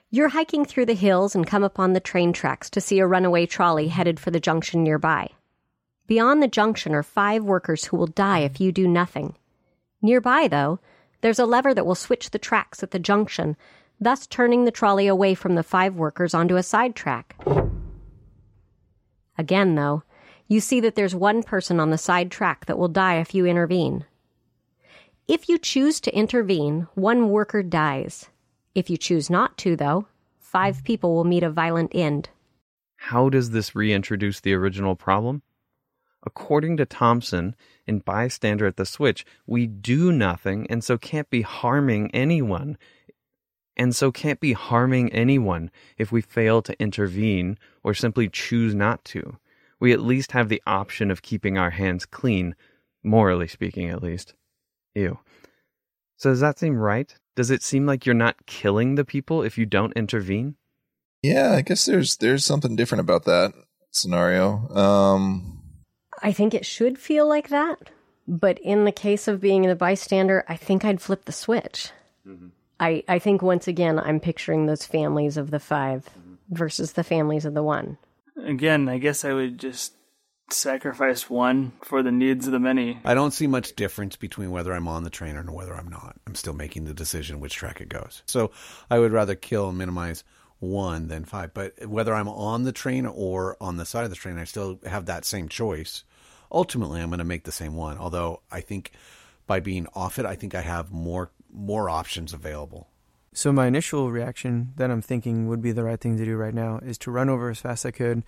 You're 0.09 0.29
hiking 0.29 0.65
through 0.65 0.87
the 0.87 0.93
hills 0.93 1.35
and 1.35 1.47
come 1.47 1.63
upon 1.63 1.93
the 1.93 1.99
train 1.99 2.33
tracks 2.33 2.69
to 2.71 2.81
see 2.81 2.99
a 2.99 3.07
runaway 3.07 3.45
trolley 3.45 3.87
headed 3.87 4.19
for 4.19 4.31
the 4.31 4.39
junction 4.39 4.83
nearby. 4.83 5.29
Beyond 6.07 6.43
the 6.43 6.49
junction 6.49 6.93
are 6.93 7.03
five 7.03 7.43
workers 7.43 7.85
who 7.85 7.97
will 7.97 8.07
die 8.07 8.39
if 8.39 8.59
you 8.59 8.73
do 8.73 8.87
nothing. 8.87 9.35
Nearby, 10.01 10.49
though, 10.49 10.79
there's 11.21 11.39
a 11.39 11.45
lever 11.45 11.73
that 11.73 11.85
will 11.85 11.95
switch 11.95 12.31
the 12.31 12.39
tracks 12.39 12.83
at 12.83 12.91
the 12.91 12.99
junction, 12.99 13.55
thus 13.99 14.27
turning 14.27 14.65
the 14.65 14.71
trolley 14.71 15.07
away 15.07 15.33
from 15.35 15.55
the 15.55 15.63
five 15.63 15.95
workers 15.95 16.33
onto 16.33 16.57
a 16.57 16.63
side 16.63 16.95
track. 16.95 17.35
Again, 19.41 19.73
though, 19.73 20.03
you 20.47 20.59
see 20.59 20.79
that 20.81 20.93
there's 20.93 21.15
one 21.15 21.41
person 21.41 21.79
on 21.79 21.89
the 21.89 21.97
side 21.97 22.29
track 22.29 22.67
that 22.67 22.77
will 22.77 22.87
die 22.87 23.15
if 23.15 23.33
you 23.33 23.47
intervene. 23.47 24.05
If 25.27 25.49
you 25.49 25.57
choose 25.57 25.99
to 26.01 26.15
intervene, 26.15 26.87
one 26.93 27.29
worker 27.29 27.63
dies. 27.63 28.27
If 28.75 28.87
you 28.91 28.97
choose 28.97 29.31
not 29.31 29.57
to, 29.57 29.75
though, 29.75 30.05
five 30.37 30.83
people 30.83 31.15
will 31.15 31.23
meet 31.23 31.41
a 31.41 31.49
violent 31.49 31.95
end. 31.95 32.29
How 32.97 33.29
does 33.29 33.49
this 33.49 33.75
reintroduce 33.75 34.41
the 34.41 34.53
original 34.53 34.95
problem? 34.95 35.41
According 36.21 36.77
to 36.77 36.85
Thomson, 36.85 37.55
in 37.87 37.97
Bystander 37.97 38.67
at 38.67 38.77
the 38.77 38.85
Switch, 38.85 39.25
we 39.47 39.65
do 39.65 40.11
nothing 40.11 40.67
and 40.69 40.83
so 40.83 40.99
can't 40.99 41.31
be 41.31 41.41
harming 41.41 42.11
anyone. 42.13 42.77
And 43.77 43.95
so 43.95 44.11
can't 44.11 44.39
be 44.39 44.53
harming 44.53 45.11
anyone 45.11 45.71
if 45.97 46.11
we 46.11 46.21
fail 46.21 46.61
to 46.63 46.79
intervene 46.81 47.57
or 47.83 47.93
simply 47.93 48.29
choose 48.29 48.75
not 48.75 49.03
to. 49.05 49.37
We 49.79 49.91
at 49.93 50.01
least 50.01 50.33
have 50.33 50.49
the 50.49 50.61
option 50.67 51.09
of 51.09 51.21
keeping 51.21 51.57
our 51.57 51.71
hands 51.71 52.05
clean, 52.05 52.55
morally 53.03 53.47
speaking, 53.47 53.89
at 53.89 54.03
least. 54.03 54.35
Ew. 54.93 55.19
So 56.17 56.29
does 56.29 56.41
that 56.41 56.59
seem 56.59 56.75
right? 56.75 57.13
Does 57.35 57.49
it 57.49 57.63
seem 57.63 57.85
like 57.85 58.05
you're 58.05 58.13
not 58.13 58.45
killing 58.45 58.95
the 58.95 59.05
people 59.05 59.41
if 59.41 59.57
you 59.57 59.65
don't 59.65 59.93
intervene? 59.93 60.55
Yeah, 61.23 61.53
I 61.53 61.61
guess 61.61 61.85
there's 61.85 62.17
there's 62.17 62.45
something 62.45 62.75
different 62.75 63.01
about 63.01 63.25
that 63.25 63.53
scenario. 63.91 64.67
Um, 64.69 65.61
I 66.21 66.31
think 66.31 66.53
it 66.53 66.65
should 66.65 66.99
feel 66.99 67.27
like 67.27 67.49
that, 67.49 67.89
but 68.27 68.59
in 68.59 68.85
the 68.85 68.91
case 68.91 69.27
of 69.27 69.41
being 69.41 69.63
the 69.63 69.75
bystander, 69.75 70.43
I 70.47 70.55
think 70.55 70.83
I'd 70.83 71.01
flip 71.01 71.25
the 71.25 71.31
switch. 71.31 71.91
I, 72.81 73.03
I 73.07 73.19
think 73.19 73.43
once 73.43 73.67
again, 73.67 73.99
I'm 73.99 74.19
picturing 74.19 74.65
those 74.65 74.85
families 74.85 75.37
of 75.37 75.51
the 75.51 75.59
5 75.59 76.09
versus 76.49 76.93
the 76.93 77.03
families 77.03 77.45
of 77.45 77.53
the 77.53 77.63
one. 77.63 77.99
Again, 78.43 78.89
I 78.89 78.97
guess 78.97 79.23
I 79.23 79.33
would 79.33 79.59
just 79.59 79.93
sacrifice 80.49 81.29
one 81.29 81.73
for 81.83 82.01
the 82.01 82.11
needs 82.11 82.47
of 82.47 82.53
the 82.53 82.59
many. 82.59 82.99
I 83.05 83.13
don't 83.13 83.31
see 83.31 83.45
much 83.45 83.75
difference 83.75 84.15
between 84.15 84.49
whether 84.49 84.73
I'm 84.73 84.87
on 84.87 85.03
the 85.03 85.11
train 85.11 85.37
or 85.37 85.43
whether 85.43 85.75
I'm 85.75 85.89
not. 85.89 86.15
I'm 86.25 86.35
still 86.35 86.53
making 86.53 86.85
the 86.85 86.93
decision 86.93 87.39
which 87.39 87.53
track 87.53 87.81
it 87.81 87.87
goes. 87.87 88.23
So 88.25 88.51
I 88.89 88.97
would 88.97 89.11
rather 89.11 89.35
kill 89.35 89.69
and 89.69 89.77
minimize 89.77 90.23
one 90.59 91.07
than 91.07 91.23
five. 91.23 91.53
But 91.53 91.85
whether 91.87 92.15
I'm 92.15 92.27
on 92.27 92.63
the 92.63 92.71
train 92.71 93.05
or 93.05 93.57
on 93.61 93.77
the 93.77 93.85
side 93.85 94.05
of 94.05 94.09
the 94.09 94.15
train, 94.15 94.39
I 94.39 94.43
still 94.45 94.79
have 94.87 95.05
that 95.05 95.23
same 95.23 95.49
choice. 95.49 96.03
Ultimately, 96.51 96.99
I'm 96.99 97.09
going 97.09 97.19
to 97.19 97.25
make 97.25 97.43
the 97.43 97.51
same 97.51 97.75
one. 97.75 97.97
Although 97.97 98.41
I 98.51 98.61
think 98.61 98.91
by 99.45 99.59
being 99.59 99.87
off 99.93 100.17
it, 100.17 100.25
I 100.25 100.35
think 100.35 100.55
I 100.55 100.61
have 100.61 100.91
more 100.91 101.31
more 101.53 101.89
options 101.89 102.33
available. 102.33 102.87
So 103.33 103.51
my 103.53 103.67
initial 103.67 104.11
reaction 104.11 104.73
that 104.75 104.91
I'm 104.91 105.01
thinking 105.01 105.47
would 105.47 105.61
be 105.61 105.71
the 105.71 105.83
right 105.83 105.99
thing 105.99 106.17
to 106.17 106.25
do 106.25 106.35
right 106.35 106.53
now 106.53 106.79
is 106.83 106.97
to 106.99 107.11
run 107.11 107.29
over 107.29 107.49
as 107.49 107.59
fast 107.59 107.85
as 107.85 107.89
I 107.89 107.91
could, 107.91 108.23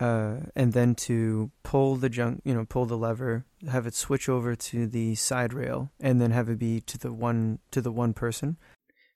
uh, 0.00 0.36
and 0.54 0.72
then 0.74 0.94
to 0.94 1.50
pull 1.62 1.96
the 1.96 2.08
junk, 2.10 2.42
you 2.44 2.54
know, 2.54 2.64
pull 2.64 2.84
the 2.86 2.96
lever, 2.98 3.44
have 3.70 3.86
it 3.86 3.94
switch 3.94 4.28
over 4.28 4.54
to 4.54 4.86
the 4.86 5.14
side 5.14 5.52
rail, 5.54 5.90
and 5.98 6.20
then 6.20 6.30
have 6.30 6.48
it 6.50 6.58
be 6.58 6.80
to 6.82 6.98
the 6.98 7.12
one 7.12 7.58
to 7.70 7.80
the 7.80 7.90
one 7.90 8.12
person. 8.12 8.58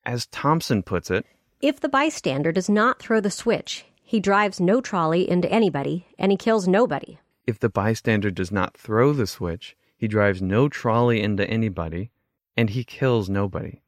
As 0.04 0.26
Thomson 0.26 0.82
puts 0.82 1.10
it, 1.10 1.24
If 1.60 1.78
the 1.80 1.88
bystander 1.88 2.50
does 2.50 2.68
not 2.68 2.98
throw 2.98 3.20
the 3.20 3.30
switch, 3.30 3.84
he 4.02 4.18
drives 4.18 4.60
no 4.60 4.80
trolley 4.80 5.28
into 5.28 5.50
anybody 5.50 6.06
and 6.18 6.32
he 6.32 6.36
kills 6.36 6.66
nobody. 6.66 7.18
if 7.46 7.58
the 7.58 7.68
bystander 7.68 8.30
does 8.30 8.50
not 8.50 8.76
throw 8.76 9.12
the 9.12 9.26
switch, 9.26 9.76
he 9.96 10.08
drives 10.08 10.40
no 10.40 10.68
trolley 10.68 11.20
into 11.22 11.48
anybody, 11.48 12.10
and 12.56 12.70
he 12.70 12.84
kills 12.84 13.28
nobody. 13.28 13.80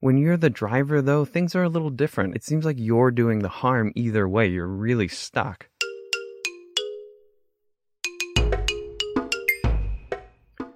When 0.00 0.16
you're 0.16 0.36
the 0.38 0.50
driver, 0.50 1.02
though, 1.02 1.24
things 1.24 1.54
are 1.54 1.62
a 1.62 1.68
little 1.68 1.90
different. 1.90 2.34
It 2.34 2.42
seems 2.42 2.64
like 2.64 2.76
you're 2.78 3.10
doing 3.10 3.40
the 3.40 3.48
harm 3.48 3.92
either 3.94 4.26
way. 4.28 4.46
You're 4.46 4.66
really 4.66 5.08
stuck. 5.08 5.68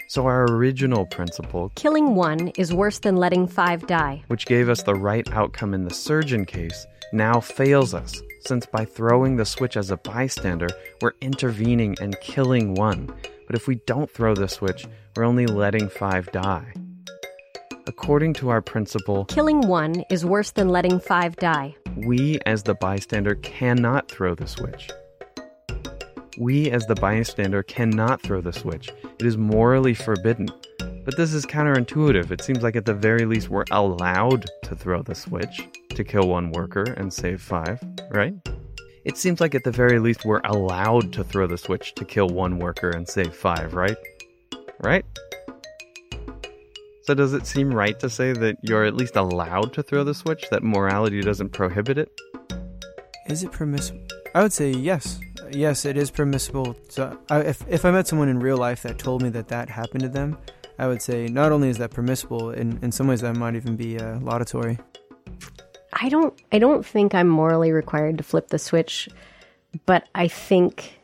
So, 0.08 0.26
our 0.26 0.44
original 0.44 1.06
principle, 1.06 1.72
Killing 1.74 2.14
one 2.14 2.52
is 2.56 2.72
worse 2.72 3.00
than 3.00 3.16
letting 3.16 3.48
five 3.48 3.84
die. 3.86 4.22
which 4.28 4.46
gave 4.46 4.68
us 4.68 4.82
the 4.82 4.94
right 4.94 5.28
outcome 5.32 5.74
in 5.74 5.84
the 5.84 5.94
surgeon 5.94 6.44
case, 6.44 6.86
now 7.12 7.40
fails 7.40 7.94
us, 7.94 8.22
since 8.40 8.66
by 8.66 8.84
throwing 8.84 9.36
the 9.36 9.44
switch 9.44 9.76
as 9.76 9.90
a 9.90 9.96
bystander, 9.96 10.68
we're 11.00 11.14
intervening 11.20 11.96
and 12.00 12.20
killing 12.20 12.74
one. 12.74 13.12
But 13.46 13.56
if 13.56 13.66
we 13.66 13.76
don't 13.86 14.10
throw 14.10 14.34
the 14.34 14.48
switch, 14.48 14.86
we're 15.16 15.24
only 15.24 15.46
letting 15.46 15.88
five 15.88 16.30
die. 16.30 16.72
According 17.86 18.32
to 18.34 18.48
our 18.48 18.62
principle, 18.62 19.26
Killing 19.26 19.60
one 19.68 20.04
is 20.10 20.24
worse 20.24 20.52
than 20.52 20.70
letting 20.70 20.98
five 20.98 21.36
die. 21.36 21.76
we 21.96 22.38
as 22.46 22.62
the 22.62 22.74
bystander 22.74 23.34
cannot 23.36 24.10
throw 24.10 24.34
the 24.34 24.46
switch. 24.46 24.90
We, 26.38 26.70
as 26.70 26.86
the 26.86 26.94
bystander, 26.96 27.62
cannot 27.62 28.22
throw 28.22 28.40
the 28.40 28.52
switch. 28.52 28.88
It 29.18 29.26
is 29.26 29.36
morally 29.36 29.94
forbidden. 29.94 30.48
But 31.04 31.16
this 31.16 31.34
is 31.34 31.44
counterintuitive. 31.44 32.30
It 32.30 32.40
seems 32.40 32.62
like 32.62 32.74
at 32.74 32.86
the 32.86 32.94
very 32.94 33.26
least 33.26 33.50
we're 33.50 33.66
allowed 33.70 34.46
to 34.64 34.74
throw 34.74 35.02
the 35.02 35.14
switch 35.14 35.60
to 35.90 36.02
kill 36.02 36.26
one 36.26 36.50
worker 36.52 36.84
and 36.96 37.12
save 37.12 37.40
five, 37.42 37.80
right? 38.10 38.34
It 39.04 39.18
seems 39.18 39.40
like 39.40 39.54
at 39.54 39.62
the 39.64 39.70
very 39.70 39.98
least 39.98 40.24
we're 40.24 40.40
allowed 40.44 41.12
to 41.12 41.22
throw 41.22 41.46
the 41.46 41.58
switch 41.58 41.94
to 41.96 42.06
kill 42.06 42.30
one 42.30 42.58
worker 42.58 42.88
and 42.88 43.06
save 43.06 43.34
five, 43.34 43.74
right? 43.74 43.96
Right? 44.82 45.04
So 47.04 47.12
does 47.12 47.34
it 47.34 47.46
seem 47.46 47.72
right 47.72 48.00
to 48.00 48.08
say 48.08 48.32
that 48.32 48.56
you're 48.62 48.84
at 48.84 48.94
least 48.94 49.14
allowed 49.16 49.74
to 49.74 49.82
throw 49.82 50.04
the 50.04 50.14
switch, 50.14 50.48
that 50.50 50.62
morality 50.62 51.20
doesn't 51.20 51.50
prohibit 51.50 51.98
it? 51.98 52.08
Is 53.26 53.42
it 53.42 53.52
permissible? 53.52 54.00
I 54.34 54.42
would 54.42 54.54
say 54.54 54.70
yes. 54.70 55.20
Yes, 55.50 55.84
it 55.84 55.98
is 55.98 56.10
permissible. 56.10 56.72
To, 56.94 57.18
I, 57.28 57.40
if 57.40 57.62
if 57.68 57.84
I 57.84 57.90
met 57.90 58.08
someone 58.08 58.30
in 58.30 58.40
real 58.40 58.56
life 58.56 58.82
that 58.84 58.98
told 58.98 59.22
me 59.22 59.28
that 59.30 59.48
that 59.48 59.68
happened 59.68 60.02
to 60.04 60.08
them, 60.08 60.38
I 60.78 60.86
would 60.86 61.02
say 61.02 61.26
not 61.26 61.52
only 61.52 61.68
is 61.68 61.76
that 61.76 61.90
permissible, 61.90 62.50
in 62.50 62.78
in 62.82 62.90
some 62.90 63.06
ways 63.06 63.20
that 63.20 63.36
might 63.36 63.54
even 63.54 63.76
be 63.76 63.98
uh, 63.98 64.18
laudatory. 64.20 64.78
I 65.92 66.08
don't 66.08 66.34
I 66.52 66.58
don't 66.58 66.86
think 66.86 67.14
I'm 67.14 67.28
morally 67.28 67.70
required 67.70 68.16
to 68.16 68.24
flip 68.24 68.48
the 68.48 68.58
switch, 68.58 69.10
but 69.84 70.08
I 70.14 70.28
think 70.28 70.98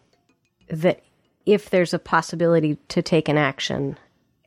that 0.69 1.03
if 1.45 1.69
there's 1.69 1.93
a 1.93 1.99
possibility 1.99 2.79
to 2.89 3.03
take 3.03 3.29
an 3.29 3.37
action 3.37 3.99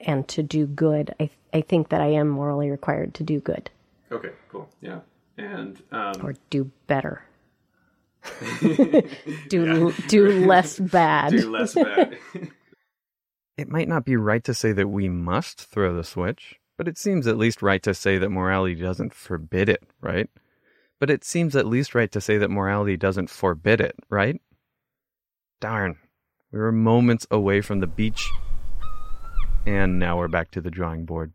and 0.03 0.27
to 0.29 0.43
do 0.43 0.65
good, 0.67 1.13
I 1.19 1.29
I 1.53 1.61
think 1.61 1.89
that 1.89 2.01
I 2.01 2.07
am 2.07 2.29
morally 2.29 2.69
required 2.69 3.13
to 3.15 3.23
do 3.23 3.39
good 3.39 3.69
Okay, 4.13 4.29
cool. 4.49 4.69
Yeah. 4.79 4.99
And 5.37 5.81
um, 5.91 6.13
or 6.21 6.35
do 6.51 6.71
better. 6.85 7.23
do 9.49 9.93
do 10.07 10.45
less 10.45 10.79
bad. 10.79 11.31
do 11.31 11.49
less 11.51 11.73
bad. 11.73 12.17
It 13.55 13.69
might 13.69 13.87
not 13.87 14.03
be 14.03 14.15
right 14.15 14.43
to 14.45 14.53
say 14.55 14.71
that 14.71 14.87
we 14.87 15.09
must 15.09 15.61
throw 15.61 15.95
the 15.95 16.03
switch, 16.03 16.55
but 16.75 16.87
it 16.87 16.97
seems 16.97 17.27
at 17.27 17.37
least 17.37 17.61
right 17.61 17.83
to 17.83 17.93
say 17.93 18.17
that 18.17 18.31
morality 18.31 18.73
doesn't 18.73 19.13
forbid 19.13 19.69
it, 19.69 19.83
right? 20.01 20.27
But 20.99 21.11
it 21.11 21.23
seems 21.23 21.55
at 21.55 21.67
least 21.67 21.93
right 21.93 22.11
to 22.13 22.19
say 22.19 22.39
that 22.39 22.49
morality 22.49 22.97
doesn't 22.97 23.29
forbid 23.29 23.79
it, 23.79 23.95
right? 24.09 24.41
Darn. 25.61 25.99
We 26.51 26.57
were 26.57 26.71
moments 26.71 27.27
away 27.29 27.61
from 27.61 27.79
the 27.79 27.85
beach, 27.85 28.27
and 29.65 29.99
now 29.99 30.17
we're 30.17 30.27
back 30.27 30.51
to 30.51 30.61
the 30.61 30.71
drawing 30.71 31.05
board. 31.05 31.31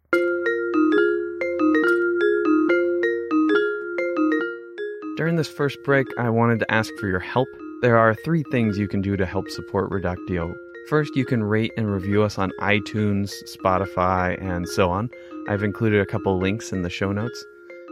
During 5.16 5.36
this 5.36 5.48
first 5.48 5.78
break, 5.84 6.06
I 6.18 6.30
wanted 6.30 6.60
to 6.60 6.70
ask 6.70 6.94
for 7.00 7.08
your 7.08 7.18
help. 7.18 7.48
There 7.82 7.98
are 7.98 8.14
three 8.14 8.44
things 8.50 8.78
you 8.78 8.86
can 8.86 9.00
do 9.00 9.16
to 9.16 9.26
help 9.26 9.48
support 9.50 9.90
Reductio. 9.90 10.54
First, 10.88 11.16
you 11.16 11.24
can 11.24 11.42
rate 11.42 11.72
and 11.76 11.90
review 11.90 12.22
us 12.22 12.38
on 12.38 12.52
iTunes, 12.60 13.32
Spotify, 13.56 14.40
and 14.42 14.68
so 14.68 14.90
on. 14.90 15.10
I've 15.48 15.62
included 15.62 16.00
a 16.00 16.06
couple 16.06 16.38
links 16.38 16.72
in 16.72 16.82
the 16.82 16.90
show 16.90 17.12
notes. 17.12 17.44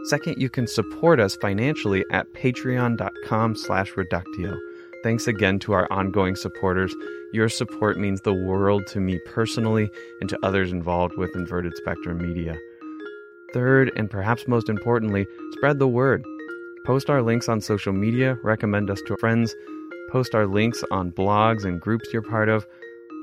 Second, 0.05 0.41
you 0.41 0.49
can 0.49 0.67
support 0.67 1.19
us 1.19 1.35
financially 1.35 2.05
at 2.11 2.31
patreon.com 2.33 3.55
slash 3.55 3.91
reductio. 3.97 4.57
Thanks 5.03 5.27
again 5.27 5.59
to 5.59 5.73
our 5.73 5.91
ongoing 5.91 6.35
supporters. 6.35 6.95
Your 7.33 7.49
support 7.49 7.97
means 7.97 8.21
the 8.21 8.33
world 8.33 8.87
to 8.87 8.99
me 8.99 9.19
personally 9.25 9.89
and 10.21 10.29
to 10.29 10.39
others 10.43 10.71
involved 10.71 11.17
with 11.17 11.35
Inverted 11.35 11.75
Spectrum 11.75 12.17
Media. 12.19 12.57
Third, 13.53 13.91
and 13.95 14.09
perhaps 14.09 14.47
most 14.47 14.69
importantly, 14.69 15.27
spread 15.51 15.79
the 15.79 15.87
word. 15.87 16.23
Post 16.85 17.09
our 17.09 17.21
links 17.21 17.49
on 17.49 17.59
social 17.59 17.91
media, 17.91 18.37
recommend 18.43 18.89
us 18.89 19.01
to 19.07 19.17
friends, 19.17 19.53
post 20.09 20.35
our 20.35 20.47
links 20.47 20.83
on 20.89 21.11
blogs 21.11 21.65
and 21.65 21.81
groups 21.81 22.07
you're 22.13 22.21
part 22.21 22.47
of. 22.47 22.65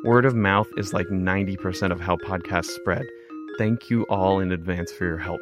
Word 0.05 0.27
of 0.27 0.35
mouth 0.35 0.69
is 0.77 0.93
like 0.93 1.09
90% 1.09 1.91
of 1.91 2.01
how 2.01 2.17
podcasts 2.17 2.67
spread. 2.67 3.07
Thank 3.57 3.89
you 3.89 4.03
all 4.11 4.39
in 4.39 4.53
advance 4.53 4.93
for 4.93 5.07
your 5.07 5.19
help. 5.19 5.41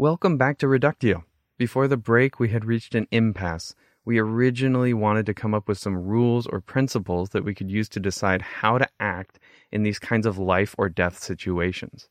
Welcome 0.00 0.36
back 0.36 0.58
to 0.58 0.68
Reductio. 0.68 1.24
Before 1.56 1.88
the 1.88 1.96
break, 1.96 2.38
we 2.38 2.50
had 2.50 2.64
reached 2.64 2.94
an 2.94 3.08
impasse. 3.10 3.74
We 4.04 4.20
originally 4.20 4.94
wanted 4.94 5.26
to 5.26 5.34
come 5.34 5.54
up 5.54 5.66
with 5.66 5.76
some 5.76 5.96
rules 5.96 6.46
or 6.46 6.60
principles 6.60 7.30
that 7.30 7.44
we 7.44 7.52
could 7.52 7.68
use 7.68 7.88
to 7.88 7.98
decide 7.98 8.40
how 8.40 8.78
to 8.78 8.86
act 9.00 9.40
in 9.72 9.82
these 9.82 9.98
kinds 9.98 10.24
of 10.24 10.38
life 10.38 10.72
or 10.78 10.88
death 10.88 11.18
situations. 11.18 12.08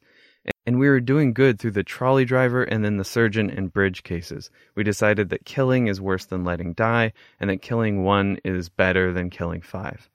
And 0.66 0.80
we 0.80 0.90
were 0.90 1.00
doing 1.00 1.32
good 1.32 1.60
through 1.60 1.72
the 1.72 1.82
trolley 1.82 2.26
driver 2.26 2.62
and 2.62 2.84
then 2.84 2.98
the 2.98 3.06
surgeon 3.06 3.50
and 3.50 3.72
bridge 3.72 4.04
cases. 4.04 4.50
We 4.76 4.84
decided 4.84 5.30
that 5.30 5.46
killing 5.46 5.88
is 5.88 6.02
worse 6.02 6.26
than 6.26 6.44
letting 6.44 6.74
die, 6.74 7.14
and 7.40 7.50
that 7.50 7.62
killing 7.62 8.04
one 8.04 8.38
is 8.44 8.68
better 8.68 9.14
than 9.14 9.30
killing 9.30 9.62
five. 9.62 10.10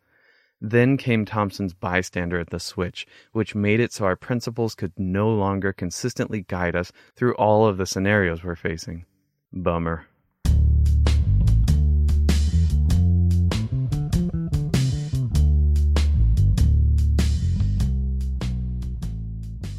Then 0.65 0.97
came 0.97 1.25
Thomson's 1.25 1.75
bystander 1.75 2.39
at 2.39 2.51
the 2.51 2.61
switch, 2.61 3.05
which 3.33 3.57
made 3.57 3.81
it 3.81 3.93
so 3.93 4.05
our 4.05 4.15
principles 4.15 4.77
could 4.77 4.93
no 4.97 5.29
longer 5.29 5.73
consistently 5.73 6.43
guide 6.47 6.77
us 6.77 6.93
through 7.17 7.35
all 7.35 7.67
of 7.67 7.79
the 7.79 7.85
scenarios 7.85 8.45
we're 8.45 8.55
facing. 8.55 9.05
Bummer. 9.53 10.07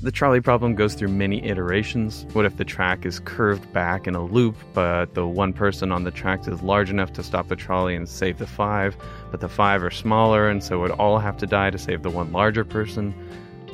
The 0.04 0.12
trolley 0.12 0.42
problem 0.42 0.76
goes 0.76 0.96
through 0.96 1.08
many 1.08 1.42
iterations. 1.46 2.26
What 2.34 2.44
if 2.44 2.58
the 2.58 2.66
track 2.66 3.06
is 3.06 3.22
curved 3.22 3.72
back 3.72 4.06
in 4.06 4.16
a 4.16 4.22
loop, 4.22 4.58
but 4.74 5.14
the 5.14 5.26
one 5.26 5.54
person 5.54 5.94
on 5.94 6.04
the 6.04 6.12
track 6.12 6.46
is 6.46 6.62
large 6.62 6.90
enough 6.90 7.14
to 7.14 7.24
stop 7.24 7.48
the 7.48 7.56
trolley 7.56 7.96
and 7.96 8.10
save 8.10 8.38
the 8.38 8.46
five, 8.46 8.98
but 9.32 9.40
the 9.40 9.48
five 9.48 9.82
are 9.82 9.90
smaller 9.90 10.50
and 10.50 10.62
so 10.62 10.82
would 10.82 10.92
all 10.92 11.20
have 11.20 11.38
to 11.38 11.48
die 11.48 11.70
to 11.70 11.78
save 11.78 12.04
the 12.04 12.10
one 12.10 12.34
larger 12.34 12.66
person? 12.66 13.16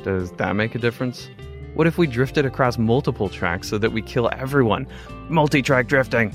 Does 0.04 0.30
that 0.34 0.54
make 0.54 0.76
a 0.76 0.78
difference? 0.78 1.28
What 1.74 1.88
if 1.88 1.98
we 1.98 2.06
drifted 2.06 2.46
across 2.46 2.78
multiple 2.78 3.28
tracks 3.28 3.68
so 3.68 3.76
that 3.78 3.90
we 3.90 4.00
kill 4.00 4.30
everyone? 4.32 4.86
Multi 5.28 5.62
track 5.62 5.88
drifting! 5.88 6.30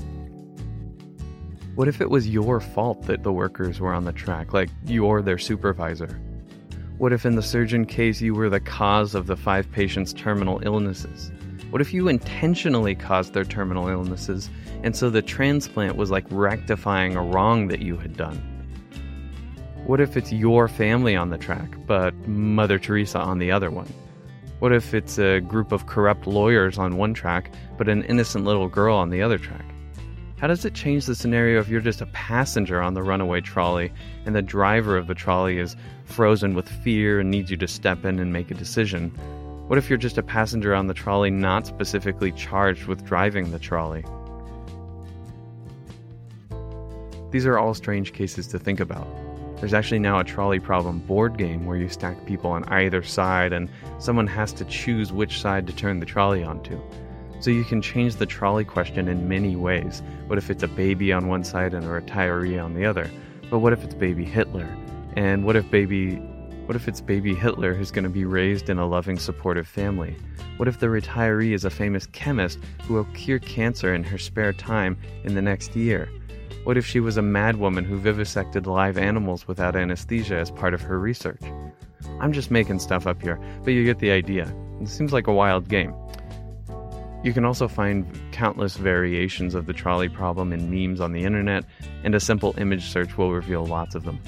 What 1.74 1.88
if 1.88 2.02
it 2.02 2.10
was 2.10 2.28
your 2.28 2.60
fault 2.60 3.04
that 3.04 3.22
the 3.22 3.32
workers 3.32 3.80
were 3.80 3.94
on 3.94 4.04
the 4.04 4.12
track, 4.12 4.52
like 4.52 4.68
you're 4.84 5.22
their 5.22 5.38
supervisor? 5.38 6.20
What 6.98 7.12
if, 7.12 7.26
in 7.26 7.36
the 7.36 7.42
surgeon 7.42 7.84
case, 7.84 8.22
you 8.22 8.34
were 8.34 8.48
the 8.48 8.58
cause 8.58 9.14
of 9.14 9.26
the 9.26 9.36
five 9.36 9.70
patients' 9.70 10.14
terminal 10.14 10.62
illnesses? 10.64 11.30
What 11.68 11.82
if 11.82 11.92
you 11.92 12.08
intentionally 12.08 12.94
caused 12.94 13.34
their 13.34 13.44
terminal 13.44 13.88
illnesses, 13.88 14.48
and 14.82 14.96
so 14.96 15.10
the 15.10 15.20
transplant 15.20 15.96
was 15.96 16.10
like 16.10 16.24
rectifying 16.30 17.14
a 17.14 17.20
wrong 17.20 17.68
that 17.68 17.80
you 17.80 17.98
had 17.98 18.16
done? 18.16 18.38
What 19.84 20.00
if 20.00 20.16
it's 20.16 20.32
your 20.32 20.68
family 20.68 21.14
on 21.14 21.28
the 21.28 21.36
track, 21.36 21.76
but 21.86 22.14
Mother 22.26 22.78
Teresa 22.78 23.18
on 23.18 23.40
the 23.40 23.52
other 23.52 23.70
one? 23.70 23.92
What 24.60 24.72
if 24.72 24.94
it's 24.94 25.18
a 25.18 25.40
group 25.40 25.72
of 25.72 25.84
corrupt 25.84 26.26
lawyers 26.26 26.78
on 26.78 26.96
one 26.96 27.12
track, 27.12 27.52
but 27.76 27.90
an 27.90 28.04
innocent 28.04 28.46
little 28.46 28.68
girl 28.68 28.96
on 28.96 29.10
the 29.10 29.20
other 29.20 29.36
track? 29.36 29.66
How 30.38 30.48
does 30.48 30.66
it 30.66 30.74
change 30.74 31.06
the 31.06 31.14
scenario 31.14 31.60
if 31.60 31.68
you're 31.70 31.80
just 31.80 32.02
a 32.02 32.06
passenger 32.06 32.82
on 32.82 32.92
the 32.92 33.02
runaway 33.02 33.40
trolley 33.40 33.90
and 34.26 34.34
the 34.34 34.42
driver 34.42 34.98
of 34.98 35.06
the 35.06 35.14
trolley 35.14 35.58
is 35.58 35.76
frozen 36.04 36.54
with 36.54 36.68
fear 36.68 37.20
and 37.20 37.30
needs 37.30 37.50
you 37.50 37.56
to 37.56 37.66
step 37.66 38.04
in 38.04 38.18
and 38.18 38.34
make 38.34 38.50
a 38.50 38.54
decision? 38.54 39.08
What 39.66 39.78
if 39.78 39.88
you're 39.88 39.96
just 39.96 40.18
a 40.18 40.22
passenger 40.22 40.74
on 40.74 40.88
the 40.88 40.94
trolley 40.94 41.30
not 41.30 41.66
specifically 41.66 42.32
charged 42.32 42.84
with 42.84 43.02
driving 43.02 43.50
the 43.50 43.58
trolley? 43.58 44.04
These 47.30 47.46
are 47.46 47.58
all 47.58 47.72
strange 47.72 48.12
cases 48.12 48.46
to 48.48 48.58
think 48.58 48.78
about. 48.78 49.08
There's 49.56 49.72
actually 49.72 50.00
now 50.00 50.18
a 50.18 50.24
trolley 50.24 50.60
problem 50.60 50.98
board 50.98 51.38
game 51.38 51.64
where 51.64 51.78
you 51.78 51.88
stack 51.88 52.26
people 52.26 52.50
on 52.50 52.64
either 52.64 53.02
side 53.02 53.54
and 53.54 53.70
someone 53.98 54.26
has 54.26 54.52
to 54.52 54.66
choose 54.66 55.14
which 55.14 55.40
side 55.40 55.66
to 55.66 55.72
turn 55.72 56.00
the 56.00 56.04
trolley 56.04 56.44
onto. 56.44 56.78
So 57.40 57.50
you 57.50 57.64
can 57.64 57.82
change 57.82 58.16
the 58.16 58.26
trolley 58.26 58.64
question 58.64 59.08
in 59.08 59.28
many 59.28 59.56
ways. 59.56 60.02
What 60.26 60.38
if 60.38 60.50
it's 60.50 60.62
a 60.62 60.68
baby 60.68 61.12
on 61.12 61.28
one 61.28 61.44
side 61.44 61.74
and 61.74 61.84
a 61.84 61.88
retiree 61.88 62.62
on 62.62 62.74
the 62.74 62.84
other? 62.86 63.10
But 63.50 63.58
what 63.60 63.72
if 63.72 63.84
it's 63.84 63.94
baby 63.94 64.24
Hitler? 64.24 64.68
And 65.14 65.44
what 65.44 65.56
if 65.56 65.70
baby 65.70 66.16
what 66.66 66.74
if 66.74 66.88
it's 66.88 67.00
baby 67.00 67.32
Hitler 67.32 67.74
who's 67.74 67.92
going 67.92 68.02
to 68.02 68.10
be 68.10 68.24
raised 68.24 68.68
in 68.68 68.78
a 68.78 68.86
loving 68.86 69.20
supportive 69.20 69.68
family? 69.68 70.16
What 70.56 70.66
if 70.66 70.80
the 70.80 70.86
retiree 70.86 71.54
is 71.54 71.64
a 71.64 71.70
famous 71.70 72.06
chemist 72.06 72.58
who 72.82 72.94
will 72.94 73.04
cure 73.14 73.38
cancer 73.38 73.94
in 73.94 74.02
her 74.02 74.18
spare 74.18 74.52
time 74.52 74.98
in 75.22 75.36
the 75.36 75.42
next 75.42 75.76
year? 75.76 76.08
What 76.64 76.76
if 76.76 76.84
she 76.84 76.98
was 76.98 77.16
a 77.16 77.22
madwoman 77.22 77.84
who 77.84 77.98
vivisected 77.98 78.66
live 78.66 78.98
animals 78.98 79.46
without 79.46 79.76
anesthesia 79.76 80.34
as 80.34 80.50
part 80.50 80.74
of 80.74 80.80
her 80.80 80.98
research? 80.98 81.42
I'm 82.18 82.32
just 82.32 82.50
making 82.50 82.80
stuff 82.80 83.06
up 83.06 83.22
here, 83.22 83.38
but 83.62 83.70
you 83.70 83.84
get 83.84 84.00
the 84.00 84.10
idea. 84.10 84.52
It 84.80 84.88
seems 84.88 85.12
like 85.12 85.28
a 85.28 85.32
wild 85.32 85.68
game. 85.68 85.94
You 87.26 87.32
can 87.32 87.44
also 87.44 87.66
find 87.66 88.06
countless 88.30 88.76
variations 88.76 89.56
of 89.56 89.66
the 89.66 89.72
trolley 89.72 90.08
problem 90.08 90.52
in 90.52 90.70
memes 90.70 91.00
on 91.00 91.10
the 91.10 91.24
internet, 91.24 91.64
and 92.04 92.14
a 92.14 92.20
simple 92.20 92.54
image 92.56 92.84
search 92.84 93.18
will 93.18 93.32
reveal 93.32 93.66
lots 93.66 93.96
of 93.96 94.04
them. 94.04 94.20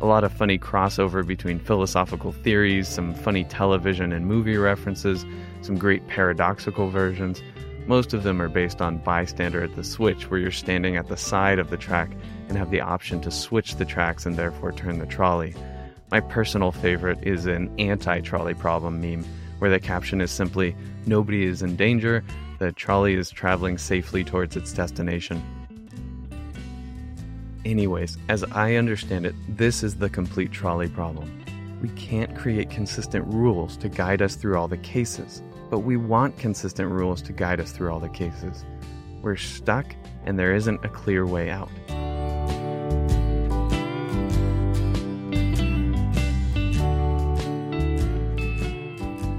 A 0.00 0.06
lot 0.06 0.24
of 0.24 0.32
funny 0.32 0.58
crossover 0.58 1.24
between 1.24 1.60
philosophical 1.60 2.32
theories, 2.32 2.88
some 2.88 3.14
funny 3.14 3.44
television 3.44 4.10
and 4.10 4.26
movie 4.26 4.56
references, 4.56 5.24
some 5.60 5.78
great 5.78 6.04
paradoxical 6.08 6.90
versions. 6.90 7.40
Most 7.86 8.12
of 8.12 8.24
them 8.24 8.42
are 8.42 8.48
based 8.48 8.82
on 8.82 8.98
bystander 8.98 9.62
at 9.62 9.76
the 9.76 9.84
switch, 9.84 10.28
where 10.28 10.40
you're 10.40 10.50
standing 10.50 10.96
at 10.96 11.06
the 11.06 11.16
side 11.16 11.60
of 11.60 11.70
the 11.70 11.76
track 11.76 12.10
and 12.48 12.58
have 12.58 12.72
the 12.72 12.80
option 12.80 13.20
to 13.20 13.30
switch 13.30 13.76
the 13.76 13.84
tracks 13.84 14.26
and 14.26 14.34
therefore 14.34 14.72
turn 14.72 14.98
the 14.98 15.06
trolley. 15.06 15.54
My 16.10 16.18
personal 16.18 16.72
favorite 16.72 17.22
is 17.22 17.46
an 17.46 17.72
anti 17.78 18.22
trolley 18.22 18.54
problem 18.54 19.00
meme, 19.00 19.24
where 19.62 19.70
the 19.70 19.78
caption 19.78 20.20
is 20.20 20.32
simply, 20.32 20.74
Nobody 21.06 21.44
is 21.44 21.62
in 21.62 21.76
danger, 21.76 22.24
the 22.58 22.72
trolley 22.72 23.14
is 23.14 23.30
traveling 23.30 23.78
safely 23.78 24.24
towards 24.24 24.56
its 24.56 24.72
destination. 24.72 25.40
Anyways, 27.64 28.18
as 28.28 28.42
I 28.42 28.74
understand 28.74 29.24
it, 29.24 29.36
this 29.48 29.84
is 29.84 29.94
the 29.94 30.10
complete 30.10 30.50
trolley 30.50 30.88
problem. 30.88 31.44
We 31.80 31.90
can't 31.90 32.36
create 32.36 32.70
consistent 32.70 33.24
rules 33.32 33.76
to 33.76 33.88
guide 33.88 34.20
us 34.20 34.34
through 34.34 34.58
all 34.58 34.66
the 34.66 34.78
cases, 34.78 35.42
but 35.70 35.80
we 35.80 35.96
want 35.96 36.36
consistent 36.38 36.90
rules 36.90 37.22
to 37.22 37.32
guide 37.32 37.60
us 37.60 37.70
through 37.70 37.92
all 37.92 38.00
the 38.00 38.08
cases. 38.08 38.64
We're 39.22 39.36
stuck, 39.36 39.94
and 40.24 40.36
there 40.36 40.56
isn't 40.56 40.84
a 40.84 40.88
clear 40.88 41.24
way 41.24 41.50
out. 41.50 41.70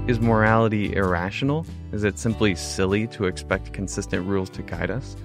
Is 0.06 0.20
morality 0.20 0.94
irrational? 0.94 1.64
Is 1.90 2.04
it 2.04 2.18
simply 2.18 2.54
silly 2.56 3.06
to 3.06 3.24
expect 3.24 3.72
consistent 3.72 4.26
rules 4.26 4.50
to 4.50 4.60
guide 4.60 4.90
us? 4.90 5.16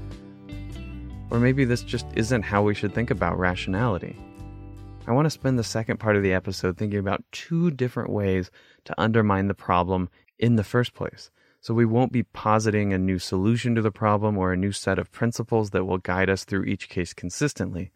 Or 1.29 1.37
maybe 1.37 1.65
this 1.65 1.83
just 1.83 2.05
isn't 2.15 2.43
how 2.43 2.63
we 2.63 2.73
should 2.73 2.95
think 2.95 3.11
about 3.11 3.37
rationality. 3.37 4.15
I 5.05 5.11
want 5.11 5.25
to 5.25 5.31
spend 5.31 5.59
the 5.59 5.65
second 5.65 5.99
part 5.99 6.15
of 6.15 6.23
the 6.23 6.31
episode 6.31 6.77
thinking 6.77 6.97
about 6.97 7.25
two 7.33 7.71
different 7.71 8.09
ways 8.09 8.51
to 8.85 8.95
undermine 8.97 9.49
the 9.49 9.53
problem 9.53 10.07
in 10.37 10.55
the 10.55 10.63
first 10.63 10.93
place. 10.93 11.29
So 11.59 11.73
we 11.73 11.83
won't 11.83 12.13
be 12.13 12.23
positing 12.23 12.93
a 12.93 12.97
new 12.97 13.19
solution 13.19 13.75
to 13.75 13.81
the 13.81 13.91
problem 13.91 14.37
or 14.37 14.53
a 14.53 14.57
new 14.57 14.71
set 14.71 14.97
of 14.97 15.11
principles 15.11 15.71
that 15.71 15.83
will 15.83 15.97
guide 15.97 16.29
us 16.29 16.45
through 16.45 16.63
each 16.63 16.87
case 16.87 17.13
consistently. 17.13 17.91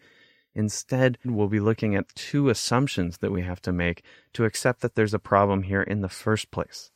Instead, 0.55 1.17
we'll 1.25 1.47
be 1.47 1.59
looking 1.59 1.95
at 1.95 2.13
two 2.15 2.49
assumptions 2.49 3.17
that 3.17 3.31
we 3.31 3.41
have 3.41 3.61
to 3.61 3.71
make 3.71 4.03
to 4.33 4.45
accept 4.45 4.81
that 4.81 4.95
there's 4.95 5.13
a 5.13 5.19
problem 5.19 5.63
here 5.63 5.81
in 5.81 6.01
the 6.01 6.09
first 6.09 6.51
place. 6.51 6.91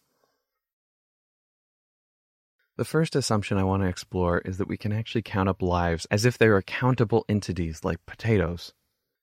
The 2.78 2.86
first 2.86 3.16
assumption 3.16 3.58
I 3.58 3.64
want 3.64 3.82
to 3.82 3.90
explore 3.90 4.40
is 4.46 4.60
that 4.60 4.68
we 4.68 4.78
can 4.78 4.94
actually 4.94 5.24
count 5.24 5.50
up 5.50 5.64
lives 5.64 6.06
as 6.12 6.26
if 6.26 6.38
they 6.38 6.46
are 6.46 6.62
countable 6.62 7.26
entities 7.28 7.84
like 7.84 8.06
potatoes. 8.06 8.74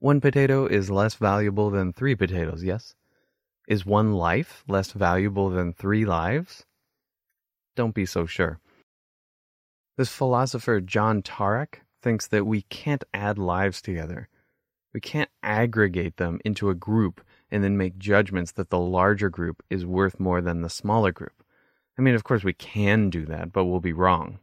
One 0.01 0.21
potato 0.21 0.67
is 0.67 0.91
less 0.91 1.15
valuable 1.15 1.71
than 1.71 1.93
three 1.93 2.17
potatoes, 2.17 2.65
yes? 2.65 2.97
Is 3.69 3.87
one 3.87 4.13
life 4.13 4.65
less 4.67 4.91
valuable 4.91 5.51
than 5.51 5.73
three 5.73 6.05
lives? 6.05 6.65
Don't 7.77 7.95
be 7.95 8.05
so 8.05 8.27
sure. 8.27 8.59
This 9.97 10.11
philosopher 10.11 10.81
John 10.81 11.23
Taurek 11.23 11.84
thinks 12.05 12.29
that 12.29 12.47
we 12.47 12.63
can't 12.63 13.03
add 13.13 13.39
lives 13.39 13.83
together. 13.83 14.29
We 14.93 15.01
can't 15.01 15.31
aggregate 15.43 16.19
them 16.19 16.39
into 16.45 16.71
a 16.71 16.75
group 16.75 17.21
and 17.51 17.65
then 17.65 17.77
make 17.77 17.99
judgments 17.99 18.53
that 18.53 18.71
the 18.71 18.79
larger 18.79 19.31
group 19.31 19.65
is 19.71 19.87
worth 19.87 20.21
more 20.21 20.41
than 20.41 20.61
the 20.61 20.71
smaller 20.71 21.11
group. 21.11 21.43
I 21.99 22.03
mean, 22.03 22.15
of 22.15 22.23
course, 22.23 22.45
we 22.45 22.53
can 22.53 23.11
do 23.11 23.25
that, 23.27 23.53
but 23.53 23.65
we'll 23.65 23.81
be 23.81 23.93
wrong. 23.93 24.39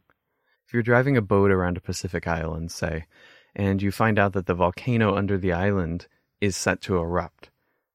If 0.66 0.74
you're 0.74 0.82
driving 0.82 1.16
a 1.16 1.22
boat 1.22 1.50
around 1.50 1.76
a 1.76 1.80
Pacific 1.80 2.26
island, 2.26 2.72
say, 2.72 3.06
and 3.54 3.80
you 3.80 3.92
find 3.92 4.18
out 4.18 4.32
that 4.32 4.46
the 4.46 4.54
volcano 4.54 5.14
under 5.14 5.38
the 5.38 5.52
island 5.52 6.08
is 6.40 6.56
set 6.56 6.80
to 6.82 6.96
erupt, 6.96 7.50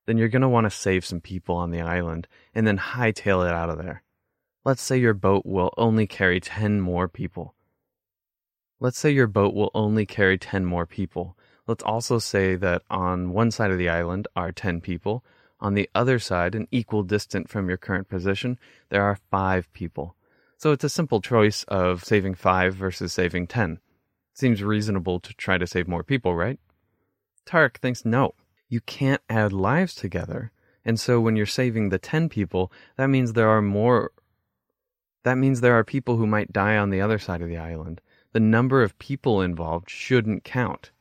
then 0.06 0.18
you're 0.18 0.30
going 0.30 0.42
to 0.42 0.50
want 0.50 0.66
to 0.66 0.72
save 0.72 1.06
some 1.06 1.20
people 1.20 1.56
on 1.56 1.72
the 1.72 1.82
island 1.82 2.28
and 2.56 2.66
then 2.66 2.78
hightail 2.78 3.46
it 3.46 3.54
out 3.54 3.70
of 3.70 3.78
there. 3.78 4.02
Let's 4.64 4.82
say 4.82 4.98
your 4.98 5.14
boat 5.14 5.46
will 5.46 5.74
only 5.78 6.08
carry 6.08 6.40
10 6.40 6.80
more 6.80 7.08
people. 7.08 7.54
Let's 8.80 9.00
say 9.00 9.10
your 9.10 9.28
boat 9.28 9.56
will 9.56 9.72
only 9.74 10.06
carry 10.06 10.38
10 10.38 10.64
more 10.64 10.86
people. 10.86 11.36
Let's 11.66 11.84
also 11.84 12.20
say 12.20 12.56
that 12.58 12.84
on 12.92 13.34
one 13.34 13.50
side 13.50 13.72
of 13.72 13.80
the 13.80 13.90
island 13.90 14.28
are 14.36 14.52
10 14.52 14.82
people. 14.82 15.24
On 15.60 15.74
the 15.74 15.90
other 15.96 16.20
side, 16.20 16.54
an 16.54 16.68
equal 16.70 17.02
distance 17.02 17.50
from 17.52 17.68
your 17.68 17.78
current 17.78 18.08
position, 18.08 18.60
there 18.90 19.02
are 19.02 19.18
5 19.32 19.74
people. 19.74 20.16
So 20.58 20.72
it's 20.72 20.84
a 20.84 20.90
simple 20.90 21.22
choice 21.22 21.64
of 21.64 22.04
saving 22.04 22.36
5 22.36 22.76
versus 22.76 23.12
saving 23.12 23.48
10. 23.48 23.80
Seems 24.34 24.62
reasonable 24.62 25.20
to 25.22 25.34
try 25.34 25.58
to 25.58 25.66
save 25.66 25.88
more 25.88 26.04
people, 26.04 26.36
right? 26.36 26.60
Taurek 27.48 27.78
thinks 27.78 28.06
no. 28.06 28.36
You 28.70 28.82
can't 28.82 29.22
add 29.28 29.54
lives 29.54 29.96
together. 29.96 30.52
And 30.86 31.00
so 31.00 31.20
when 31.20 31.36
you're 31.36 31.48
saving 31.48 31.90
the 31.90 31.98
10 31.98 32.30
people, 32.30 32.72
that 32.96 33.08
means 33.08 33.34
there 33.34 33.50
are 33.50 33.62
more. 33.62 34.12
That 35.24 35.40
means 35.40 35.62
there 35.62 35.78
are 35.78 35.84
people 35.84 36.18
who 36.18 36.28
might 36.28 36.54
die 36.54 36.78
on 36.78 36.92
the 36.92 37.02
other 37.02 37.18
side 37.18 37.42
of 37.42 37.50
the 37.50 37.58
island 37.58 38.02
the 38.34 38.40
number 38.40 38.84
of 38.84 38.98
people 39.00 39.42
involved 39.42 39.90
shouldn't 39.90 40.44
count. 40.44 40.92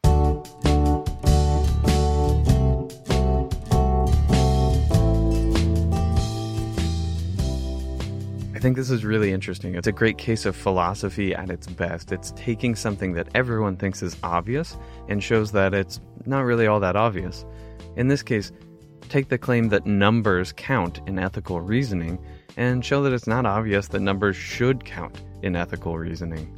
I 8.54 8.58
think 8.58 8.76
this 8.76 8.90
is 8.90 9.04
really 9.04 9.32
interesting. 9.32 9.74
It's 9.74 9.86
a 9.86 9.92
great 9.92 10.18
case 10.18 10.46
of 10.46 10.56
philosophy 10.56 11.34
at 11.34 11.50
its 11.50 11.66
best. 11.66 12.10
It's 12.10 12.32
taking 12.36 12.74
something 12.74 13.12
that 13.12 13.28
everyone 13.34 13.76
thinks 13.76 14.02
is 14.02 14.16
obvious 14.22 14.76
and 15.08 15.22
shows 15.22 15.52
that 15.52 15.74
it's 15.74 16.00
not 16.24 16.40
really 16.40 16.66
all 16.66 16.80
that 16.80 16.96
obvious. 16.96 17.44
In 17.96 18.08
this 18.08 18.22
case, 18.22 18.52
take 19.08 19.28
the 19.28 19.38
claim 19.38 19.68
that 19.68 19.86
numbers 19.86 20.52
count 20.52 21.00
in 21.06 21.18
ethical 21.18 21.60
reasoning 21.60 22.18
and 22.56 22.84
show 22.84 23.02
that 23.02 23.12
it's 23.12 23.26
not 23.26 23.46
obvious 23.46 23.88
that 23.88 24.00
numbers 24.00 24.36
should 24.36 24.84
count 24.84 25.22
in 25.42 25.54
ethical 25.54 25.98
reasoning. 25.98 26.52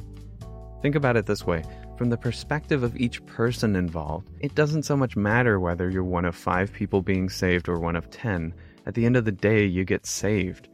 Think 0.81 0.95
about 0.95 1.17
it 1.17 1.25
this 1.25 1.45
way 1.45 1.63
from 1.99 2.09
the 2.09 2.17
perspective 2.17 2.81
of 2.81 2.95
each 2.95 3.25
person 3.25 3.75
involved, 3.75 4.29
it 4.39 4.55
doesn't 4.55 4.83
so 4.83 4.95
much 4.95 5.17
matter 5.17 5.59
whether 5.59 5.89
you're 5.89 6.01
one 6.01 6.23
of 6.23 6.33
five 6.33 6.71
people 6.71 7.01
being 7.01 7.27
saved 7.27 7.67
or 7.67 7.77
one 7.77 7.97
of 7.97 8.09
ten. 8.09 8.53
At 8.85 8.93
the 8.93 9.05
end 9.05 9.17
of 9.17 9.25
the 9.25 9.33
day, 9.33 9.65
you 9.65 9.83
get 9.83 10.05
saved. 10.05 10.69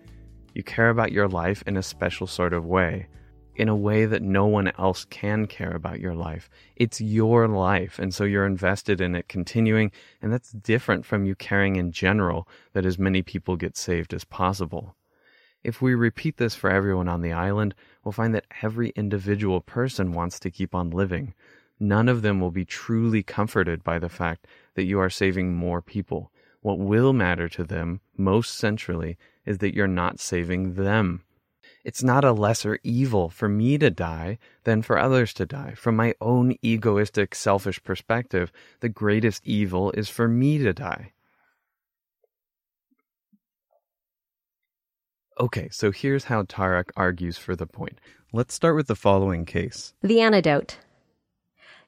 You 0.53 0.61
care 0.61 0.91
about 0.91 1.11
your 1.11 1.27
life 1.27 1.63
in 1.65 1.77
a 1.77 1.81
special 1.81 2.27
sort 2.27 2.53
of 2.53 2.63
way, 2.63 3.07
in 3.55 3.69
a 3.69 3.75
way 3.75 4.05
that 4.05 4.21
no 4.21 4.45
one 4.45 4.71
else 4.77 5.05
can 5.05 5.47
care 5.47 5.71
about 5.71 5.99
your 5.99 6.13
life. 6.13 6.47
It's 6.75 7.01
your 7.01 7.47
life, 7.47 7.97
and 7.97 8.13
so 8.13 8.23
you're 8.23 8.45
invested 8.45 9.01
in 9.01 9.15
it 9.15 9.27
continuing, 9.27 9.91
and 10.21 10.31
that's 10.31 10.51
different 10.51 11.07
from 11.07 11.25
you 11.25 11.33
caring 11.33 11.75
in 11.77 11.91
general 11.91 12.47
that 12.73 12.85
as 12.85 12.99
many 12.99 13.23
people 13.23 13.55
get 13.55 13.75
saved 13.75 14.13
as 14.13 14.23
possible. 14.23 14.95
If 15.65 15.81
we 15.81 15.95
repeat 15.95 16.37
this 16.37 16.53
for 16.53 16.69
everyone 16.69 17.07
on 17.07 17.23
the 17.23 17.31
island, 17.31 17.73
we'll 18.03 18.11
find 18.11 18.35
that 18.35 18.45
every 18.61 18.89
individual 18.89 19.61
person 19.61 20.11
wants 20.11 20.39
to 20.41 20.51
keep 20.51 20.75
on 20.75 20.91
living. 20.91 21.33
None 21.79 22.07
of 22.07 22.21
them 22.21 22.39
will 22.39 22.51
be 22.51 22.65
truly 22.65 23.23
comforted 23.23 23.83
by 23.83 23.97
the 23.97 24.07
fact 24.07 24.45
that 24.75 24.83
you 24.83 24.99
are 24.99 25.09
saving 25.09 25.55
more 25.55 25.81
people. 25.81 26.31
What 26.61 26.77
will 26.77 27.13
matter 27.13 27.49
to 27.49 27.63
them, 27.63 28.01
most 28.15 28.53
centrally, 28.53 29.17
is 29.43 29.57
that 29.57 29.73
you're 29.73 29.87
not 29.87 30.19
saving 30.19 30.75
them. 30.75 31.23
It's 31.83 32.03
not 32.03 32.23
a 32.23 32.31
lesser 32.31 32.77
evil 32.83 33.29
for 33.29 33.49
me 33.49 33.79
to 33.79 33.89
die 33.89 34.37
than 34.65 34.83
for 34.83 34.99
others 34.99 35.33
to 35.33 35.47
die. 35.47 35.73
From 35.73 35.95
my 35.95 36.13
own 36.21 36.57
egoistic, 36.61 37.33
selfish 37.33 37.83
perspective, 37.83 38.51
the 38.81 38.89
greatest 38.89 39.41
evil 39.47 39.89
is 39.93 40.09
for 40.09 40.27
me 40.27 40.59
to 40.59 40.73
die. 40.73 41.13
Okay, 45.37 45.67
so 45.69 45.91
here's 45.91 46.25
how 46.25 46.43
Taurek 46.43 46.91
argues 46.95 47.37
for 47.37 47.55
the 47.55 47.65
point. 47.65 47.99
Let's 48.31 48.53
start 48.53 48.75
with 48.75 48.87
the 48.87 48.95
following 48.95 49.45
case. 49.45 49.93
The 50.01 50.21
antidote. 50.21 50.77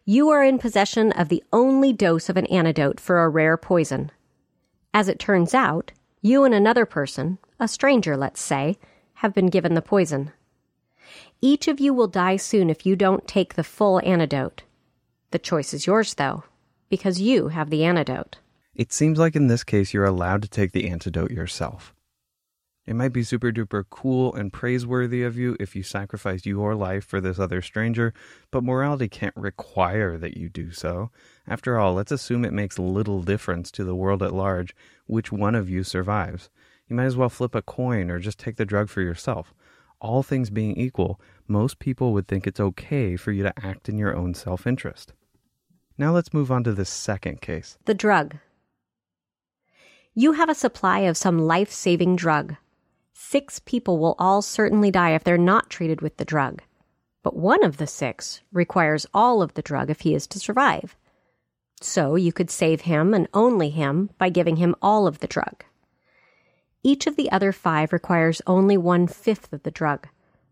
You 0.03 0.29
are 0.29 0.43
in 0.43 0.59
possession 0.59 1.13
of 1.13 1.29
the 1.29 1.43
only 1.53 1.93
dose 1.93 2.27
of 2.27 2.35
an 2.35 2.45
antidote 2.47 2.99
for 2.99 3.23
a 3.23 3.29
rare 3.29 3.55
poison. 3.55 4.11
As 4.93 5.07
it 5.07 5.19
turns 5.19 5.53
out, 5.53 5.91
you 6.21 6.43
and 6.43 6.53
another 6.53 6.85
person, 6.85 7.37
a 7.59 7.67
stranger, 7.67 8.17
let's 8.17 8.41
say, 8.41 8.77
have 9.15 9.33
been 9.33 9.47
given 9.47 9.75
the 9.75 9.81
poison. 9.81 10.31
Each 11.41 11.67
of 11.67 11.79
you 11.79 11.93
will 11.93 12.07
die 12.07 12.35
soon 12.35 12.69
if 12.69 12.85
you 12.85 12.95
don't 12.95 13.27
take 13.27 13.53
the 13.53 13.63
full 13.63 14.01
antidote. 14.03 14.63
The 15.31 15.39
choice 15.39 15.73
is 15.73 15.87
yours, 15.87 16.15
though, 16.15 16.43
because 16.89 17.21
you 17.21 17.49
have 17.49 17.69
the 17.69 17.85
antidote. 17.85 18.37
It 18.75 18.91
seems 18.91 19.17
like 19.17 19.35
in 19.35 19.47
this 19.47 19.63
case 19.63 19.93
you're 19.93 20.05
allowed 20.05 20.41
to 20.41 20.49
take 20.49 20.71
the 20.71 20.89
antidote 20.89 21.31
yourself. 21.31 21.93
It 22.87 22.95
might 22.95 23.11
be 23.11 23.21
super 23.21 23.51
duper 23.51 23.83
cool 23.89 24.33
and 24.33 24.51
praiseworthy 24.51 25.21
of 25.21 25.37
you 25.37 25.57
if 25.59 25.75
you 25.75 25.83
sacrificed 25.83 26.45
your 26.45 26.73
life 26.73 27.03
for 27.03 27.19
this 27.19 27.37
other 27.37 27.61
stranger, 27.61 28.13
but 28.49 28.63
morality 28.63 29.09
can't 29.09 29.35
require 29.35 30.17
that 30.17 30.37
you 30.37 30.47
do 30.47 30.71
so. 30.71 31.11
After 31.45 31.77
all, 31.77 31.93
let's 31.95 32.13
assume 32.13 32.45
it 32.45 32.53
makes 32.53 32.79
little 32.79 33.23
difference 33.23 33.71
to 33.71 33.83
the 33.83 33.95
world 33.95 34.23
at 34.23 34.33
large 34.33 34.73
which 35.05 35.33
one 35.33 35.53
of 35.53 35.69
you 35.69 35.83
survives. 35.83 36.49
You 36.87 36.95
might 36.95 37.05
as 37.05 37.17
well 37.17 37.27
flip 37.27 37.55
a 37.55 37.61
coin 37.61 38.09
or 38.09 38.19
just 38.19 38.39
take 38.39 38.55
the 38.55 38.65
drug 38.65 38.87
for 38.87 39.01
yourself. 39.01 39.53
All 39.99 40.23
things 40.23 40.49
being 40.49 40.77
equal, 40.77 41.19
most 41.45 41.79
people 41.79 42.13
would 42.13 42.29
think 42.29 42.47
it's 42.47 42.59
okay 42.59 43.17
for 43.17 43.33
you 43.33 43.43
to 43.43 43.53
act 43.61 43.89
in 43.89 43.97
your 43.97 44.15
own 44.15 44.33
self 44.33 44.65
interest. 44.65 45.11
Now 45.97 46.13
let's 46.13 46.33
move 46.33 46.51
on 46.51 46.63
to 46.63 46.71
the 46.71 46.85
second 46.85 47.41
case. 47.41 47.77
The 47.83 47.93
drug. 47.93 48.37
You 50.13 50.33
have 50.33 50.47
a 50.47 50.55
supply 50.55 50.99
of 50.99 51.17
some 51.17 51.37
life 51.37 51.71
saving 51.71 52.15
drug. 52.15 52.55
Six 53.19 53.59
people 53.59 53.97
will 53.97 54.15
all 54.19 54.43
certainly 54.43 54.91
die 54.91 55.15
if 55.15 55.23
they're 55.23 55.39
not 55.39 55.71
treated 55.71 56.01
with 56.01 56.17
the 56.17 56.23
drug. 56.23 56.61
But 57.23 57.35
one 57.35 57.63
of 57.63 57.77
the 57.77 57.87
six 57.87 58.41
requires 58.53 59.07
all 59.11 59.41
of 59.41 59.55
the 59.55 59.63
drug 59.63 59.89
if 59.89 60.01
he 60.01 60.13
is 60.13 60.27
to 60.27 60.39
survive. 60.39 60.95
So 61.81 62.13
you 62.13 62.31
could 62.31 62.51
save 62.51 62.81
him 62.81 63.15
and 63.15 63.27
only 63.33 63.71
him 63.71 64.11
by 64.19 64.29
giving 64.29 64.57
him 64.57 64.75
all 64.83 65.07
of 65.07 65.19
the 65.19 65.27
drug. 65.27 65.65
Each 66.83 67.07
of 67.07 67.15
the 67.15 67.29
other 67.31 67.51
five 67.51 67.91
requires 67.91 68.43
only 68.45 68.77
one 68.77 69.07
fifth 69.07 69.51
of 69.51 69.63
the 69.63 69.71
drug. 69.71 70.07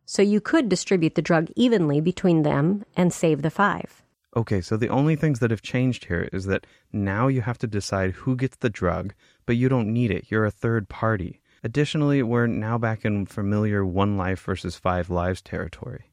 So 0.05 0.23
you 0.23 0.41
could 0.41 0.67
distribute 0.67 1.13
the 1.13 1.21
drug 1.21 1.49
evenly 1.55 2.01
between 2.01 2.41
them 2.41 2.83
and 2.97 3.13
save 3.13 3.43
the 3.43 3.51
five. 3.51 4.01
Okay, 4.35 4.59
so 4.59 4.75
the 4.75 4.89
only 4.89 5.15
things 5.15 5.39
that 5.39 5.51
have 5.51 5.61
changed 5.61 6.05
here 6.05 6.27
is 6.33 6.45
that 6.47 6.65
now 6.91 7.27
you 7.27 7.41
have 7.41 7.59
to 7.59 7.67
decide 7.67 8.11
who 8.11 8.35
gets 8.35 8.57
the 8.57 8.71
drug, 8.71 9.13
but 9.45 9.55
you 9.55 9.69
don't 9.69 9.93
need 9.93 10.09
it. 10.09 10.25
You're 10.29 10.45
a 10.45 10.51
third 10.51 10.89
party. 10.89 11.41
Additionally, 11.65 12.21
we're 12.21 12.45
now 12.45 12.77
back 12.77 13.05
in 13.05 13.25
familiar 13.25 13.83
one 13.83 14.17
life 14.17 14.39
versus 14.41 14.75
five 14.75 15.09
lives 15.09 15.41
territory. 15.41 16.05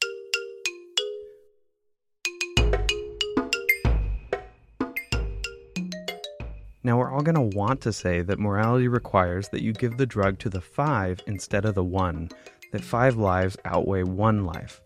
Now, 6.83 6.97
we're 6.97 7.11
all 7.11 7.21
going 7.21 7.35
to 7.35 7.55
want 7.55 7.81
to 7.81 7.93
say 7.93 8.23
that 8.23 8.39
morality 8.39 8.87
requires 8.87 9.49
that 9.49 9.61
you 9.61 9.73
give 9.73 9.97
the 9.97 10.07
drug 10.07 10.39
to 10.39 10.49
the 10.49 10.59
five 10.59 11.19
instead 11.27 11.65
of 11.65 11.75
the 11.75 11.83
one, 11.83 12.29
that 12.71 12.83
five 12.83 13.17
lives 13.17 13.55
outweigh 13.63 14.01
one 14.03 14.45
life. 14.45 14.81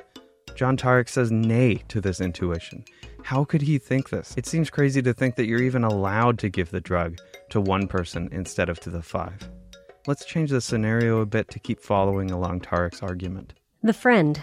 John 0.53 0.75
Taurek 0.75 1.07
says 1.07 1.31
nay 1.31 1.75
to 1.87 2.01
this 2.01 2.19
intuition. 2.19 2.83
How 3.23 3.45
could 3.45 3.61
he 3.61 3.77
think 3.77 4.09
this? 4.09 4.33
It 4.35 4.45
seems 4.45 4.69
crazy 4.69 5.01
to 5.01 5.13
think 5.13 5.37
that 5.37 5.47
you're 5.47 5.63
even 5.63 5.85
allowed 5.85 6.37
to 6.39 6.49
give 6.49 6.71
the 6.71 6.81
drug 6.81 7.19
to 7.51 7.61
one 7.61 7.87
person 7.87 8.27
instead 8.33 8.67
of 8.67 8.81
to 8.81 8.89
the 8.89 9.01
five. 9.01 9.49
Let's 10.07 10.23
change 10.23 10.51
the 10.51 10.61
scenario 10.61 11.19
a 11.19 11.25
bit 11.25 11.49
to 11.49 11.59
keep 11.59 11.81
following 11.81 12.31
along 12.31 12.61
Taurek's 12.61 13.03
argument. 13.03 13.53
The 13.83 13.91
friend. 13.91 14.41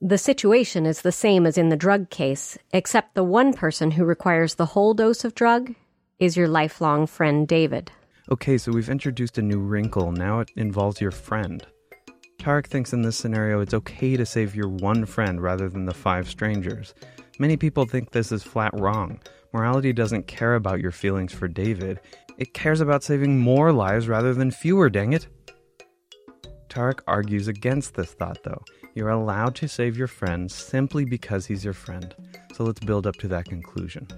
The 0.00 0.18
situation 0.18 0.86
is 0.86 1.02
the 1.02 1.12
same 1.12 1.46
as 1.46 1.56
in 1.56 1.68
the 1.68 1.76
drug 1.76 2.10
case, 2.10 2.58
except 2.72 3.14
the 3.14 3.22
one 3.22 3.52
person 3.52 3.92
who 3.92 4.04
requires 4.04 4.56
the 4.56 4.66
whole 4.66 4.92
dose 4.92 5.24
of 5.24 5.36
drug 5.36 5.76
is 6.18 6.36
your 6.36 6.48
lifelong 6.48 7.06
friend 7.06 7.46
David. 7.46 7.92
Okay, 8.32 8.58
so 8.58 8.72
we've 8.72 8.90
introduced 8.90 9.38
a 9.38 9.42
new 9.42 9.60
wrinkle. 9.60 10.10
Now 10.10 10.40
it 10.40 10.50
involves 10.56 11.00
your 11.00 11.12
friend. 11.12 11.64
Taurek 12.40 12.66
thinks 12.66 12.92
in 12.92 13.02
this 13.02 13.16
scenario 13.16 13.60
it's 13.60 13.74
okay 13.74 14.16
to 14.16 14.26
save 14.26 14.56
your 14.56 14.68
one 14.68 15.06
friend 15.06 15.40
rather 15.40 15.68
than 15.68 15.84
the 15.84 15.94
five 15.94 16.28
strangers. 16.28 16.92
Many 17.38 17.56
people 17.56 17.84
think 17.84 18.10
this 18.10 18.32
is 18.32 18.42
flat 18.42 18.72
wrong. 18.74 19.20
Morality 19.52 19.92
doesn't 19.92 20.26
care 20.26 20.56
about 20.56 20.80
your 20.80 20.92
feelings 20.92 21.32
for 21.32 21.48
David, 21.48 22.00
it 22.40 22.54
cares 22.54 22.80
about 22.80 23.04
saving 23.04 23.38
more 23.38 23.70
lives 23.70 24.08
rather 24.08 24.32
than 24.32 24.50
fewer, 24.50 24.88
dang 24.88 25.12
it. 25.12 25.28
Taurek 26.70 27.00
argues 27.06 27.48
against 27.48 27.94
this 27.94 28.12
thought, 28.12 28.42
though. 28.44 28.64
You're 28.94 29.10
allowed 29.10 29.54
to 29.56 29.68
save 29.68 29.96
your 29.96 30.06
friend 30.06 30.50
simply 30.50 31.04
because 31.04 31.44
he's 31.44 31.64
your 31.64 31.74
friend. 31.74 32.14
So 32.54 32.64
let's 32.64 32.80
build 32.80 33.06
up 33.06 33.16
to 33.16 33.28
that 33.28 33.44
conclusion. 33.44 34.08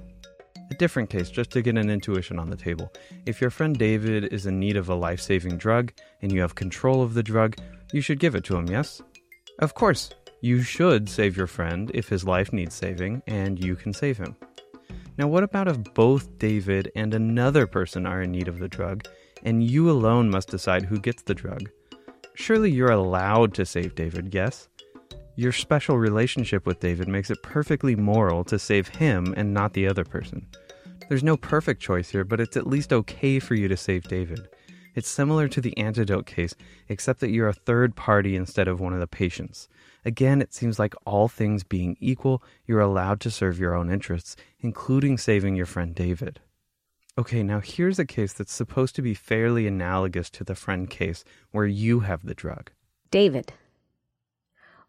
A 0.70 0.75
different 0.75 1.11
case, 1.11 1.31
just 1.31 1.51
to 1.51 1.62
get 1.62 1.77
an 1.77 1.91
intuition 1.91 2.39
on 2.39 2.49
the 2.49 2.57
table. 2.57 2.93
If 3.27 3.41
your 3.41 3.51
friend 3.51 3.77
David 3.77 4.33
is 4.33 4.47
in 4.47 4.61
need 4.61 4.77
of 4.77 4.89
a 4.89 4.95
life 4.95 5.20
saving 5.20 5.59
drug 5.59 5.93
and 6.23 6.31
you 6.31 6.41
have 6.43 6.55
control 6.55 7.03
of 7.03 7.14
the 7.14 7.23
drug, 7.23 7.57
you 7.93 8.01
should 8.01 8.20
give 8.20 8.37
it 8.37 8.45
to 8.45 8.57
him, 8.57 8.68
yes? 8.68 9.03
Of 9.59 9.75
course, 9.75 10.11
you 10.41 10.62
should 10.62 11.09
save 11.09 11.37
your 11.37 11.49
friend 11.49 11.91
if 11.93 12.09
his 12.09 12.25
life 12.25 12.53
needs 12.53 12.75
saving 12.75 13.23
and 13.27 13.62
you 13.62 13.75
can 13.75 13.93
save 13.93 14.18
him. 14.18 14.37
Now, 15.19 15.29
what 15.29 15.43
about 15.43 15.69
if 15.69 15.83
both 15.95 16.39
David 16.39 16.91
and 16.97 17.13
another 17.13 17.67
person 17.67 18.07
are 18.07 18.23
in 18.23 18.33
need 18.33 18.49
of 18.49 18.59
the 18.59 18.69
drug 18.69 19.07
and 19.43 19.63
you 19.63 19.91
alone 19.91 20.31
must 20.31 20.49
decide 20.49 20.85
who 20.85 20.99
gets 20.99 21.23
the 21.23 21.35
drug? 21.35 21.69
Surely 22.35 22.71
you're 22.71 22.91
allowed 22.91 23.53
to 23.55 23.67
save 23.67 23.95
David, 23.95 24.33
yes? 24.33 24.69
Your 25.37 25.53
special 25.53 25.99
relationship 25.99 26.67
with 26.67 26.81
David 26.81 27.09
makes 27.09 27.31
it 27.31 27.43
perfectly 27.43 27.95
moral 27.95 28.43
to 28.45 28.59
save 28.59 28.89
him 28.89 29.35
and 29.37 29.53
not 29.53 29.75
the 29.75 29.87
other 29.87 30.05
person. 30.05 30.47
There's 31.09 31.23
no 31.23 31.37
perfect 31.37 31.83
choice 31.83 32.11
here, 32.11 32.25
but 32.25 32.41
it's 32.41 32.57
at 32.57 32.67
least 32.67 32.93
okay 32.93 33.39
for 33.39 33.55
you 33.55 33.69
to 33.69 33.77
save 33.77 34.05
David. 34.05 34.49
It's 34.95 35.09
similar 35.09 35.49
to 35.49 35.61
the 35.61 35.77
antidote 35.77 36.27
case, 36.27 36.55
except 36.89 37.21
that 37.21 37.31
you're 37.31 37.49
a 37.49 37.55
third 37.55 37.97
party 37.97 38.37
instead 38.37 38.69
of 38.69 38.81
one 38.81 38.93
of 38.93 39.01
the 39.01 39.07
patients. 39.07 39.69
Again, 40.05 40.42
it 40.42 40.53
seems 40.53 40.78
like 40.78 40.94
all 41.07 41.28
things 41.28 41.62
being 41.62 41.96
equal, 42.00 42.42
you're 42.66 42.80
allowed 42.80 43.20
to 43.20 43.30
serve 43.30 43.59
your 43.59 43.74
own 43.74 43.90
interests, 43.90 44.36
including 44.59 45.16
saving 45.16 45.55
your 45.55 45.66
friend 45.66 45.94
David. 45.94 46.40
Okay, 47.18 47.42
now 47.42 47.61
here's 47.61 47.98
a 47.98 48.07
case 48.07 48.32
that's 48.32 48.55
supposed 48.55 48.96
to 48.96 49.03
be 49.03 49.14
fairly 49.14 49.66
analogous 49.66 50.30
to 50.30 50.44
the 50.44 50.55
friend 50.55 50.88
case 50.88 51.24
where 51.50 51.66
you 51.66 52.00
have 52.00 52.24
the 52.24 52.34
drug. 52.34 52.70
David. 53.11 53.53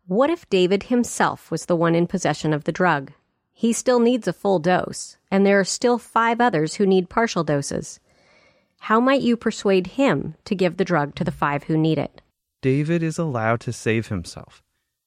What 0.08 0.30
if 0.30 0.50
David 0.50 0.84
himself 0.84 1.52
was 1.52 1.66
the 1.66 1.76
one 1.76 1.96
in 1.96 2.08
possession 2.08 2.54
of 2.54 2.64
the 2.64 2.72
drug? 2.72 3.12
He 3.52 3.72
still 3.72 4.00
needs 4.00 4.28
a 4.28 4.34
full 4.34 4.60
dose, 4.60 5.18
and 5.30 5.46
there 5.46 5.60
are 5.60 5.66
still 5.66 5.98
five 5.98 6.42
others 6.42 6.76
who 6.76 6.86
need 6.86 7.10
partial 7.10 7.44
doses. 7.44 8.00
How 8.80 9.00
might 9.00 9.22
you 9.22 9.38
persuade 9.38 9.88
him 9.88 10.36
to 10.46 10.56
give 10.56 10.78
the 10.78 10.86
drug 10.86 11.16
to 11.16 11.24
the 11.24 11.32
five 11.32 11.64
who 11.64 11.78
need 11.78 11.98
it? 11.98 12.22
David 12.62 13.04
is 13.04 13.18
allowed 13.18 13.60
to 13.62 13.74
save 13.74 14.08
himself. 14.08 14.64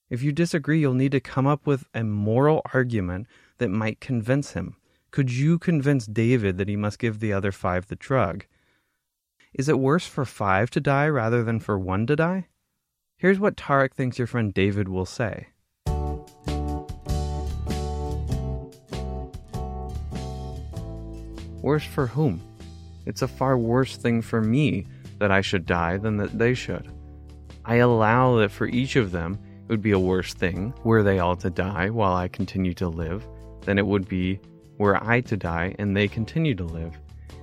If 0.09 0.23
you 0.23 0.31
disagree, 0.31 0.79
you'll 0.79 0.93
need 0.93 1.11
to 1.11 1.19
come 1.19 1.45
up 1.45 1.67
with 1.67 1.83
a 1.93 2.01
moral 2.01 2.61
argument 2.73 3.27
that 3.57 3.67
might 3.67 3.99
convince 3.99 4.53
him. 4.53 4.77
Could 5.11 5.31
you 5.31 5.59
convince 5.59 6.05
David 6.05 6.57
that 6.57 6.69
he 6.69 6.77
must 6.77 6.99
give 6.99 7.19
the 7.19 7.33
other 7.33 7.51
five 7.51 7.87
the 7.87 7.97
drug? 7.97 8.45
Is 9.53 9.67
it 9.67 9.79
worse 9.79 10.07
for 10.07 10.23
five 10.23 10.69
to 10.71 10.79
die 10.79 11.09
rather 11.09 11.43
than 11.43 11.59
for 11.59 11.77
one 11.77 12.07
to 12.07 12.15
die? 12.15 12.47
Here's 13.17 13.39
what 13.39 13.57
Taurek 13.57 13.93
thinks 13.93 14.17
your 14.17 14.27
friend 14.27 14.53
David 14.53 14.87
will 14.87 15.05
say. 15.05 15.47
Worse 21.61 21.85
for 21.85 22.07
whom? 22.07 22.41
It's 23.05 23.23
a 23.23 23.27
far 23.27 23.57
worse 23.57 23.97
thing 23.97 24.21
for 24.21 24.41
me 24.41 24.87
that 25.19 25.31
I 25.31 25.41
should 25.41 25.65
die 25.65 25.97
than 25.97 26.15
that 26.17 26.37
they 26.37 26.53
should. 26.53 26.89
I 27.65 27.75
allow 27.75 28.37
that 28.37 28.51
for 28.51 28.67
each 28.67 28.95
of 28.95 29.11
them, 29.11 29.39
it 29.67 29.73
would 29.73 29.81
be 29.81 29.91
a 29.91 29.99
worse 29.99 30.33
thing 30.33 30.73
were 30.85 31.03
they 31.03 31.19
all 31.19 31.35
to 31.35 31.49
die 31.49 31.89
while 31.89 32.15
I 32.15 32.29
continue 32.29 32.73
to 32.75 32.87
live 32.87 33.27
than 33.65 33.77
it 33.77 33.85
would 33.85 34.07
be 34.07 34.39
were 34.77 35.03
I 35.03 35.19
to 35.21 35.35
die 35.35 35.75
and 35.77 35.95
they 35.95 36.07
continue 36.07 36.55
to 36.55 36.63
live. 36.63 36.97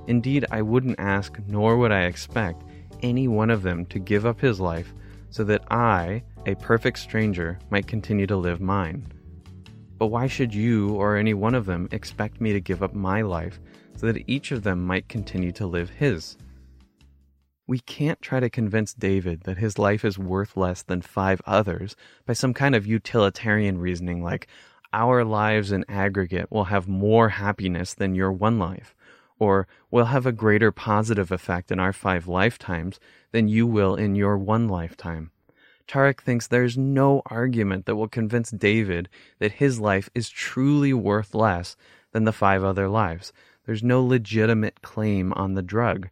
Indeed, 0.06 0.46
I 0.50 0.62
wouldn't 0.62 0.98
ask, 0.98 1.38
nor 1.48 1.76
would 1.76 1.92
I 1.92 2.04
expect, 2.04 2.62
any 3.02 3.28
one 3.28 3.50
of 3.50 3.62
them 3.62 3.84
to 3.86 3.98
give 3.98 4.24
up 4.24 4.40
his 4.40 4.58
life 4.58 4.94
so 5.28 5.44
that 5.44 5.70
I, 5.70 6.22
a 6.46 6.54
perfect 6.54 6.98
stranger, 6.98 7.58
might 7.68 7.86
continue 7.86 8.26
to 8.28 8.36
live 8.36 8.58
mine. 8.58 9.06
But 9.98 10.06
why 10.06 10.26
should 10.26 10.54
you 10.54 10.94
or 10.94 11.16
any 11.18 11.34
one 11.34 11.54
of 11.54 11.66
them 11.66 11.88
expect 11.92 12.40
me 12.40 12.54
to 12.54 12.60
give 12.60 12.82
up 12.82 12.94
my 12.94 13.20
life 13.20 13.60
so 13.96 14.06
that 14.06 14.24
each 14.26 14.50
of 14.50 14.62
them 14.62 14.82
might 14.82 15.08
continue 15.08 15.52
to 15.52 15.66
live 15.66 15.90
his? 15.90 16.38
We 17.66 17.78
can't 17.78 18.20
try 18.20 18.40
to 18.40 18.50
convince 18.50 18.92
David 18.92 19.42
that 19.42 19.56
his 19.56 19.78
life 19.78 20.04
is 20.04 20.18
worth 20.18 20.56
less 20.56 20.82
than 20.82 21.00
five 21.00 21.40
others 21.46 21.96
by 22.26 22.34
some 22.34 22.52
kind 22.52 22.74
of 22.74 22.86
utilitarian 22.86 23.78
reasoning 23.78 24.22
like, 24.22 24.48
our 24.92 25.24
lives 25.24 25.72
in 25.72 25.84
aggregate 25.88 26.52
will 26.52 26.64
have 26.64 26.86
more 26.86 27.30
happiness 27.30 27.94
than 27.94 28.14
your 28.14 28.30
one 28.30 28.58
life, 28.58 28.94
or 29.40 29.66
will 29.90 30.04
have 30.04 30.24
a 30.24 30.30
greater 30.30 30.70
positive 30.70 31.32
effect 31.32 31.72
in 31.72 31.80
our 31.80 31.92
five 31.92 32.28
lifetimes 32.28 33.00
than 33.32 33.48
you 33.48 33.66
will 33.66 33.96
in 33.96 34.14
your 34.14 34.38
one 34.38 34.68
lifetime. 34.68 35.32
Taurek 35.88 36.20
thinks 36.20 36.46
there's 36.46 36.78
no 36.78 37.22
argument 37.26 37.86
that 37.86 37.96
will 37.96 38.08
convince 38.08 38.50
David 38.50 39.08
that 39.38 39.52
his 39.52 39.80
life 39.80 40.08
is 40.14 40.28
truly 40.28 40.92
worth 40.92 41.34
less 41.34 41.76
than 42.12 42.24
the 42.24 42.32
five 42.32 42.62
other 42.62 42.88
lives. 42.88 43.32
There's 43.66 43.82
no 43.82 44.04
legitimate 44.04 44.80
claim 44.82 45.32
on 45.32 45.54
the 45.54 45.62
drug. 45.62 46.08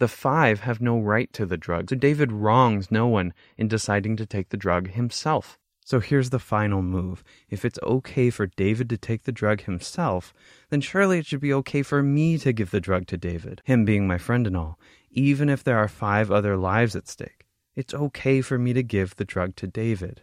The 0.00 0.08
five 0.08 0.60
have 0.60 0.80
no 0.80 0.98
right 0.98 1.32
to 1.34 1.46
the 1.46 1.56
drug, 1.56 1.88
so 1.88 1.94
David 1.94 2.32
wrongs 2.32 2.90
no 2.90 3.06
one 3.06 3.32
in 3.56 3.68
deciding 3.68 4.16
to 4.16 4.26
take 4.26 4.48
the 4.48 4.56
drug 4.56 4.90
himself. 4.90 5.56
So 5.84 6.00
here's 6.00 6.30
the 6.30 6.40
final 6.40 6.82
move. 6.82 7.22
If 7.48 7.64
it's 7.64 7.78
okay 7.80 8.30
for 8.30 8.46
David 8.46 8.88
to 8.88 8.96
take 8.96 9.22
the 9.22 9.30
drug 9.30 9.62
himself, 9.62 10.34
then 10.70 10.80
surely 10.80 11.18
it 11.18 11.26
should 11.26 11.40
be 11.40 11.52
okay 11.54 11.82
for 11.82 12.02
me 12.02 12.38
to 12.38 12.52
give 12.52 12.72
the 12.72 12.80
drug 12.80 13.06
to 13.08 13.16
David, 13.16 13.62
him 13.64 13.84
being 13.84 14.08
my 14.08 14.18
friend 14.18 14.48
and 14.48 14.56
all, 14.56 14.80
even 15.10 15.48
if 15.48 15.62
there 15.62 15.78
are 15.78 15.86
five 15.86 16.30
other 16.30 16.56
lives 16.56 16.96
at 16.96 17.06
stake. 17.06 17.46
It's 17.76 17.94
okay 17.94 18.40
for 18.40 18.58
me 18.58 18.72
to 18.72 18.82
give 18.82 19.14
the 19.14 19.24
drug 19.24 19.54
to 19.56 19.68
David. 19.68 20.22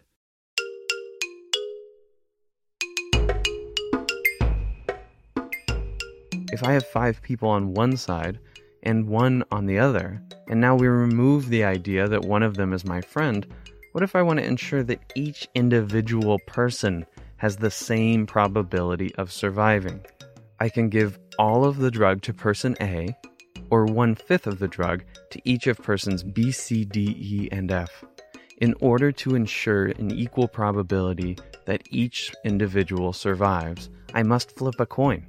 If 6.52 6.62
I 6.62 6.72
have 6.72 6.86
five 6.86 7.22
people 7.22 7.48
on 7.48 7.72
one 7.72 7.96
side 7.96 8.38
and 8.82 9.08
one 9.08 9.44
on 9.50 9.66
the 9.66 9.78
other, 9.78 10.22
and 10.48 10.60
now 10.60 10.74
we 10.74 10.86
remove 10.86 11.48
the 11.48 11.64
idea 11.64 12.08
that 12.08 12.24
one 12.24 12.42
of 12.42 12.56
them 12.56 12.72
is 12.72 12.84
my 12.84 13.00
friend, 13.00 13.46
what 13.92 14.02
if 14.02 14.16
I 14.16 14.22
want 14.22 14.38
to 14.38 14.46
ensure 14.46 14.82
that 14.84 15.12
each 15.14 15.48
individual 15.54 16.38
person 16.46 17.04
has 17.36 17.56
the 17.56 17.70
same 17.70 18.26
probability 18.26 19.14
of 19.16 19.30
surviving? 19.30 20.04
I 20.60 20.68
can 20.68 20.88
give 20.88 21.18
all 21.38 21.64
of 21.64 21.78
the 21.78 21.90
drug 21.90 22.22
to 22.22 22.32
person 22.32 22.76
A, 22.80 23.16
or 23.70 23.84
one 23.84 24.14
fifth 24.14 24.46
of 24.46 24.58
the 24.58 24.68
drug 24.68 25.02
to 25.30 25.40
each 25.44 25.66
of 25.66 25.78
persons 25.78 26.22
B, 26.22 26.52
C, 26.52 26.84
D, 26.84 27.16
E, 27.18 27.48
and 27.50 27.70
F. 27.70 28.04
In 28.58 28.74
order 28.80 29.10
to 29.12 29.34
ensure 29.34 29.86
an 29.86 30.10
equal 30.10 30.46
probability 30.46 31.36
that 31.64 31.82
each 31.90 32.32
individual 32.44 33.12
survives, 33.12 33.90
I 34.14 34.22
must 34.22 34.56
flip 34.56 34.78
a 34.78 34.86
coin. 34.86 35.26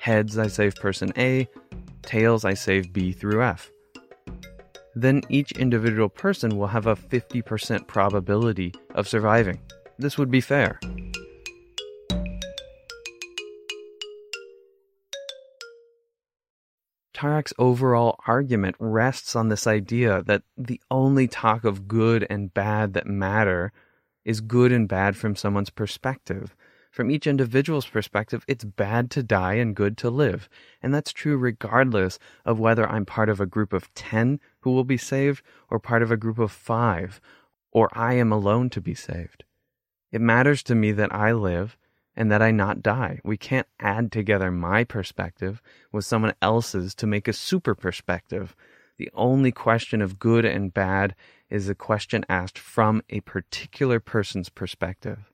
Heads, 0.00 0.38
I 0.38 0.48
save 0.48 0.74
person 0.74 1.12
A, 1.16 1.48
tails, 2.04 2.44
I 2.44 2.54
save 2.54 2.92
B 2.92 3.12
through 3.12 3.42
F. 3.42 3.70
Then 4.94 5.22
each 5.28 5.52
individual 5.52 6.08
person 6.08 6.56
will 6.56 6.68
have 6.68 6.86
a 6.86 6.94
50% 6.94 7.86
probability 7.86 8.72
of 8.94 9.08
surviving. 9.08 9.60
This 9.98 10.16
would 10.16 10.30
be 10.30 10.40
fair. 10.40 10.78
Taurek's 17.14 17.54
overall 17.58 18.18
argument 18.26 18.76
rests 18.78 19.34
on 19.34 19.48
this 19.48 19.66
idea 19.66 20.22
that 20.24 20.42
the 20.56 20.80
only 20.90 21.26
talk 21.26 21.64
of 21.64 21.88
good 21.88 22.26
and 22.28 22.52
bad 22.52 22.92
that 22.94 23.06
matter 23.06 23.72
is 24.24 24.40
good 24.40 24.72
and 24.72 24.88
bad 24.88 25.16
from 25.16 25.36
someone's 25.36 25.70
perspective. 25.70 26.54
From 26.94 27.10
each 27.10 27.26
individual's 27.26 27.88
perspective, 27.88 28.44
it's 28.46 28.62
bad 28.62 29.10
to 29.10 29.22
die 29.24 29.54
and 29.54 29.74
good 29.74 29.98
to 29.98 30.10
live. 30.10 30.48
And 30.80 30.94
that's 30.94 31.12
true 31.12 31.36
regardless 31.36 32.20
of 32.44 32.60
whether 32.60 32.88
I'm 32.88 33.04
part 33.04 33.28
of 33.28 33.40
a 33.40 33.46
group 33.46 33.72
of 33.72 33.92
10 33.94 34.38
who 34.60 34.70
will 34.70 34.84
be 34.84 34.96
saved 34.96 35.42
or 35.68 35.80
part 35.80 36.02
of 36.02 36.12
a 36.12 36.16
group 36.16 36.38
of 36.38 36.52
5 36.52 37.20
or 37.72 37.88
I 37.94 38.14
am 38.14 38.30
alone 38.30 38.70
to 38.70 38.80
be 38.80 38.94
saved. 38.94 39.42
It 40.12 40.20
matters 40.20 40.62
to 40.62 40.76
me 40.76 40.92
that 40.92 41.12
I 41.12 41.32
live 41.32 41.76
and 42.14 42.30
that 42.30 42.42
I 42.42 42.52
not 42.52 42.80
die. 42.80 43.18
We 43.24 43.36
can't 43.36 43.66
add 43.80 44.12
together 44.12 44.52
my 44.52 44.84
perspective 44.84 45.60
with 45.90 46.04
someone 46.04 46.34
else's 46.40 46.94
to 46.94 47.08
make 47.08 47.26
a 47.26 47.32
super 47.32 47.74
perspective. 47.74 48.54
The 48.98 49.10
only 49.14 49.50
question 49.50 50.00
of 50.00 50.20
good 50.20 50.44
and 50.44 50.72
bad 50.72 51.16
is 51.50 51.68
a 51.68 51.74
question 51.74 52.24
asked 52.28 52.56
from 52.56 53.02
a 53.10 53.18
particular 53.22 53.98
person's 53.98 54.48
perspective. 54.48 55.32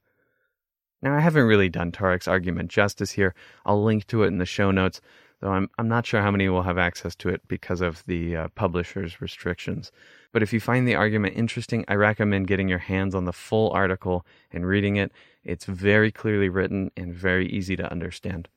Now, 1.02 1.16
I 1.16 1.20
haven't 1.20 1.46
really 1.46 1.68
done 1.68 1.92
Taurek's 1.92 2.28
argument 2.28 2.70
justice 2.70 3.12
here. 3.12 3.34
I'll 3.64 3.82
link 3.82 4.06
to 4.08 4.22
it 4.22 4.28
in 4.28 4.38
the 4.38 4.46
show 4.46 4.70
notes, 4.70 5.00
though 5.40 5.52
I'm, 5.52 5.70
I'm 5.78 5.88
not 5.88 6.04
sure 6.04 6.20
how 6.20 6.30
many 6.30 6.48
will 6.48 6.62
have 6.62 6.76
access 6.78 7.14
to 7.16 7.30
it 7.30 7.40
because 7.48 7.80
of 7.80 8.04
the 8.06 8.36
uh, 8.36 8.48
publisher's 8.54 9.20
restrictions. 9.20 9.90
But 10.32 10.42
if 10.42 10.52
you 10.52 10.60
find 10.60 10.86
the 10.86 10.94
argument 10.94 11.36
interesting, 11.36 11.84
I 11.88 11.94
recommend 11.94 12.48
getting 12.48 12.68
your 12.68 12.78
hands 12.78 13.14
on 13.14 13.24
the 13.24 13.32
full 13.32 13.70
article 13.70 14.26
and 14.52 14.66
reading 14.66 14.96
it. 14.96 15.10
It's 15.42 15.64
very 15.64 16.12
clearly 16.12 16.48
written 16.48 16.90
and 16.96 17.14
very 17.14 17.48
easy 17.48 17.76
to 17.76 17.90
understand. 17.90 18.48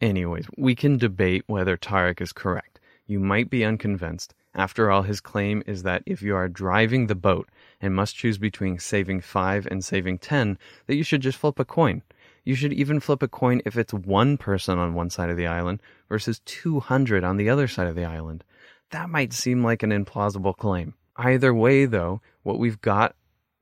Anyways, 0.00 0.46
we 0.56 0.74
can 0.74 0.98
debate 0.98 1.44
whether 1.46 1.76
Taurek 1.76 2.20
is 2.20 2.32
correct. 2.32 2.80
You 3.06 3.20
might 3.20 3.50
be 3.50 3.64
unconvinced. 3.64 4.34
After 4.54 4.90
all, 4.90 5.02
his 5.02 5.20
claim 5.20 5.62
is 5.66 5.82
that 5.82 6.04
if 6.06 6.22
you 6.22 6.36
are 6.36 6.48
driving 6.48 7.06
the 7.06 7.16
boat 7.16 7.48
and 7.80 7.94
must 7.94 8.14
choose 8.14 8.38
between 8.38 8.78
saving 8.78 9.20
5 9.20 9.66
and 9.66 9.84
saving 9.84 10.18
10, 10.18 10.58
that 10.86 10.94
you 10.94 11.02
should 11.02 11.22
just 11.22 11.38
flip 11.38 11.58
a 11.58 11.64
coin. 11.64 12.02
You 12.44 12.54
should 12.54 12.72
even 12.72 13.00
flip 13.00 13.22
a 13.22 13.28
coin 13.28 13.62
if 13.64 13.76
it's 13.76 13.92
one 13.92 14.36
person 14.36 14.78
on 14.78 14.94
one 14.94 15.10
side 15.10 15.30
of 15.30 15.36
the 15.36 15.46
island 15.46 15.80
versus 16.08 16.40
200 16.44 17.24
on 17.24 17.36
the 17.36 17.48
other 17.48 17.66
side 17.66 17.88
of 17.88 17.96
the 17.96 18.04
island. 18.04 18.44
That 18.90 19.10
might 19.10 19.32
seem 19.32 19.64
like 19.64 19.82
an 19.82 19.90
implausible 19.90 20.56
claim. 20.56 20.94
Either 21.16 21.52
way, 21.54 21.86
though, 21.86 22.20
what 22.42 22.58
we've 22.58 22.80
got, 22.80 23.16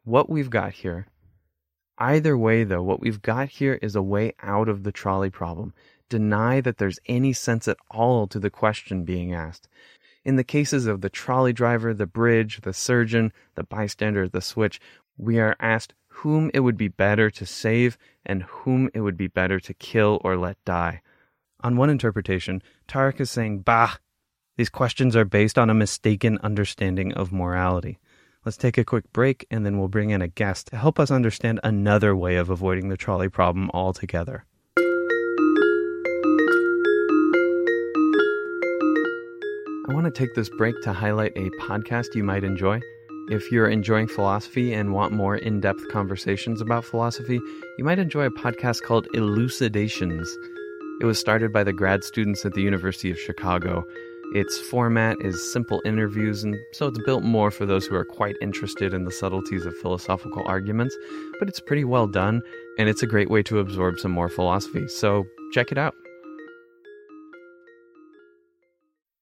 what 0.05 0.29
we've 0.29 0.51
got 0.51 0.73
here, 0.73 1.07
either 1.97 2.37
way, 2.37 2.65
though, 2.65 2.83
what 2.83 3.01
we've 3.01 3.23
got 3.23 3.49
here 3.49 3.79
is 3.81 3.95
a 3.95 4.03
way 4.03 4.35
out 4.43 4.69
of 4.69 4.83
the 4.83 4.93
trolley 4.93 5.31
problem. 5.31 5.73
Deny 6.09 6.61
that 6.61 6.77
there's 6.79 6.99
any 7.07 7.33
sense 7.33 7.69
at 7.69 7.79
all 7.91 8.27
to 8.27 8.39
the 8.39 8.51
question 8.51 9.05
being 9.05 9.33
asked. 9.33 9.69
In 10.25 10.37
the 10.37 10.45
cases 10.45 10.87
of 10.87 11.01
the 11.01 11.11
trolley 11.11 11.53
driver, 11.53 11.93
the 11.93 12.07
bridge, 12.07 12.61
the 12.63 12.73
surgeon, 12.73 13.33
the 13.57 13.65
bystander, 13.65 14.29
the 14.29 14.41
switch, 14.41 14.81
we 15.17 15.41
are 15.41 15.57
asked 15.59 15.95
whom 16.07 16.51
it 16.55 16.61
would 16.61 16.77
be 16.77 16.89
better 16.89 17.31
to 17.31 17.47
save 17.47 17.99
and 18.25 18.45
whom 18.45 18.89
it 18.95 19.01
would 19.01 19.17
be 19.17 19.27
better 19.27 19.59
to 19.59 19.75
kill 19.75 20.21
or 20.23 20.37
let 20.37 20.63
die. 20.65 21.03
On 21.61 21.77
one 21.77 21.91
interpretation, 21.91 22.63
Taurek 22.87 23.21
is 23.21 23.31
saying, 23.31 23.61
Bah, 23.61 23.97
these 24.57 24.69
questions 24.69 25.17
are 25.17 25.25
based 25.25 25.59
on 25.59 25.71
a 25.71 25.75
mistaken 25.75 26.39
understanding 26.43 27.13
of 27.15 27.33
morality. 27.33 27.99
Let's 28.45 28.57
take 28.57 28.79
a 28.79 28.85
quick 28.85 29.13
break 29.13 29.47
and 29.51 29.65
then 29.65 29.79
we'll 29.79 29.89
bring 29.89 30.11
in 30.11 30.23
a 30.23 30.29
guest 30.29 30.69
to 30.69 30.77
help 30.77 31.01
us 31.01 31.11
understand 31.11 31.61
another 31.65 32.15
way 32.15 32.37
of 32.37 32.51
avoiding 32.51 32.89
the 32.89 32.97
trolley 32.97 33.29
problem 33.29 33.71
altogether. 33.73 34.45
I 39.89 39.95
want 39.95 40.05
to 40.05 40.13
take 40.13 40.35
this 40.35 40.49
break 40.49 40.81
to 40.83 40.93
highlight 40.93 41.33
a 41.35 41.51
podcast 41.61 42.15
you 42.15 42.23
might 42.23 42.45
enjoy. 42.45 42.81
If 43.31 43.51
you're 43.51 43.69
enjoying 43.69 44.07
philosophy 44.07 44.73
and 44.73 44.93
want 44.93 45.13
more 45.13 45.35
in 45.35 45.61
depth 45.61 45.89
conversations 45.89 46.61
about 46.61 46.85
philosophy, 46.85 47.41
you 47.79 47.85
might 47.85 47.99
enjoy 47.99 48.27
a 48.27 48.31
podcast 48.31 48.83
called 48.83 49.09
Elucidations. 49.13 50.33
It 51.01 51.05
was 51.05 51.19
started 51.19 51.53
by 51.53 51.65
the 51.65 51.73
grad 51.73 52.05
students 52.05 52.45
at 52.45 52.53
the 52.53 52.63
University 52.63 53.11
of 53.11 53.19
Chicago. 53.19 53.85
Its 54.37 54.57
format 54.57 55.17
is 55.21 55.53
simple 55.53 55.83
interviews, 55.85 56.45
and 56.45 56.57
so 56.73 56.87
it's 56.87 57.01
built 57.05 57.25
more 57.25 57.51
for 57.51 57.67
those 57.67 57.85
who 57.85 57.97
are 57.97 58.05
quite 58.05 58.37
interested 58.41 58.95
in 58.95 59.05
the 59.05 59.11
subtleties 59.11 59.67
of 59.67 59.77
philosophical 59.79 60.45
arguments, 60.47 60.97
but 61.41 61.49
it's 61.49 61.61
pretty 61.61 61.83
well 61.83 62.07
done, 62.07 62.41
and 62.79 62.89
it's 62.89 63.03
a 63.03 63.07
great 63.09 63.31
way 63.31 63.43
to 63.43 63.59
absorb 63.59 63.99
some 63.99 64.13
more 64.13 64.29
philosophy. 64.29 64.87
So 64.87 65.27
check 65.53 65.73
it 65.73 65.77
out. 65.77 65.97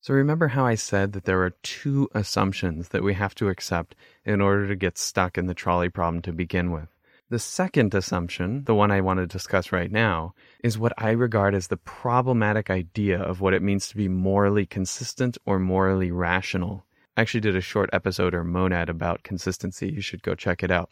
So, 0.03 0.14
remember 0.14 0.48
how 0.48 0.64
I 0.64 0.76
said 0.76 1.12
that 1.12 1.24
there 1.24 1.42
are 1.42 1.51
two 1.62 2.09
assumptions 2.14 2.88
that 2.88 3.03
we 3.03 3.12
have 3.14 3.34
to 3.34 3.51
accept 3.51 3.94
in 4.24 4.40
order 4.40 4.66
to 4.66 4.74
get 4.74 4.96
stuck 4.96 5.36
in 5.36 5.46
the 5.46 5.53
trolley 5.53 5.90
problem 5.90 6.22
to 6.22 6.32
begin 6.32 6.70
with. 6.70 6.88
The 7.28 7.38
second 7.38 7.94
assumption, 7.94 8.64
the 8.64 8.74
one 8.74 8.90
I 8.90 9.03
want 9.03 9.18
to 9.18 9.26
discuss 9.26 9.72
right 9.72 9.92
now, 9.92 10.34
is 10.64 10.78
what 10.78 10.94
I 10.96 11.11
regard 11.11 11.55
as 11.55 11.68
the 11.68 11.76
problematic 11.76 12.70
idea 12.70 13.20
of 13.20 13.42
what 13.42 13.53
it 13.53 13.62
means 13.62 13.88
to 13.88 13.96
be 13.96 14.09
morally 14.09 14.64
consistent 14.64 15.36
or 15.44 15.59
morally 15.59 16.11
rational. 16.11 16.86
I 17.14 17.20
actually 17.20 17.42
did 17.42 17.55
a 17.55 17.61
short 17.61 17.90
episode 17.92 18.34
or 18.34 18.42
monad 18.42 18.88
about 18.88 19.22
consistency. 19.22 19.92
You 19.92 20.01
should 20.01 20.22
go 20.22 20.34
check 20.34 20.62
it 20.62 20.70
out. 20.70 20.90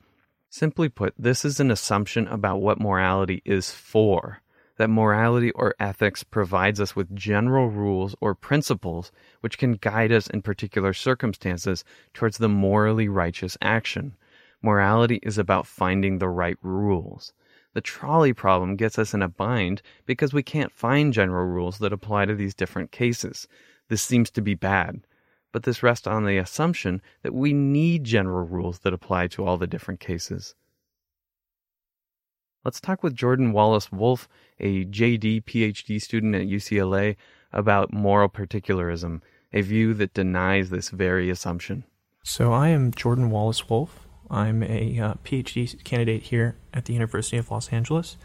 Simply 0.50 0.90
put, 0.90 1.14
this 1.18 1.46
is 1.46 1.60
an 1.60 1.70
assumption 1.70 2.28
about 2.28 2.60
what 2.60 2.78
morality 2.78 3.40
is 3.46 3.70
for 3.70 4.42
that 4.78 4.88
morality 4.88 5.50
or 5.50 5.74
ethics 5.78 6.24
provides 6.24 6.80
us 6.80 6.96
with 6.96 7.14
general 7.14 7.68
rules 7.68 8.14
or 8.20 8.34
principles 8.34 9.12
which 9.40 9.58
can 9.58 9.74
guide 9.74 10.10
us 10.10 10.28
in 10.28 10.40
particular 10.40 10.92
circumstances 10.92 11.84
towards 12.14 12.38
the 12.38 12.48
morally 12.48 13.08
righteous 13.08 13.58
action. 13.60 14.16
Morality 14.62 15.20
is 15.22 15.36
about 15.36 15.66
finding 15.66 16.18
the 16.18 16.28
right 16.28 16.56
rules. 16.62 17.32
The 17.74 17.80
trolley 17.80 18.32
problem 18.32 18.76
gets 18.76 18.98
us 18.98 19.12
in 19.12 19.22
a 19.22 19.28
bind 19.28 19.82
because 20.06 20.32
we 20.32 20.42
can't 20.42 20.72
find 20.72 21.12
general 21.12 21.46
rules 21.46 21.78
that 21.78 21.92
apply 21.92 22.24
to 22.24 22.34
these 22.34 22.54
different 22.54 22.90
cases. 22.90 23.46
This 23.88 24.02
seems 24.02 24.30
to 24.30 24.40
be 24.40 24.54
bad. 24.54 25.02
But 25.52 25.62
this 25.64 25.82
rests 25.82 26.06
on 26.06 26.24
the 26.24 26.38
assumption 26.38 27.02
that 27.22 27.34
we 27.34 27.52
need 27.52 28.04
general 28.04 28.46
rules 28.46 28.80
that 28.80 28.92
apply 28.92 29.28
to 29.28 29.44
all 29.44 29.56
the 29.56 29.66
different 29.66 30.00
cases. 30.00 30.54
Let's 32.64 32.80
talk 32.80 33.02
with 33.02 33.14
Jordan 33.14 33.52
Wallace 33.52 33.92
Wolf, 33.92 34.28
a 34.58 34.84
JD 34.84 35.44
PhD 35.44 36.00
student 36.00 36.34
at 36.34 36.42
UCLA, 36.42 37.16
about 37.52 37.92
moral 37.92 38.28
particularism, 38.28 39.22
a 39.52 39.62
view 39.62 39.94
that 39.94 40.12
denies 40.12 40.70
this 40.70 40.90
very 40.90 41.30
assumption. 41.30 41.84
So, 42.24 42.52
I 42.52 42.68
am 42.68 42.92
Jordan 42.92 43.30
Wallace 43.30 43.68
Wolf. 43.68 44.06
I'm 44.30 44.62
a 44.62 44.98
uh, 45.00 45.14
PhD 45.24 45.82
candidate 45.84 46.24
here 46.24 46.56
at 46.74 46.84
the 46.84 46.92
University 46.92 47.38
of 47.38 47.50
Los 47.50 47.72
Angeles. 47.72 48.18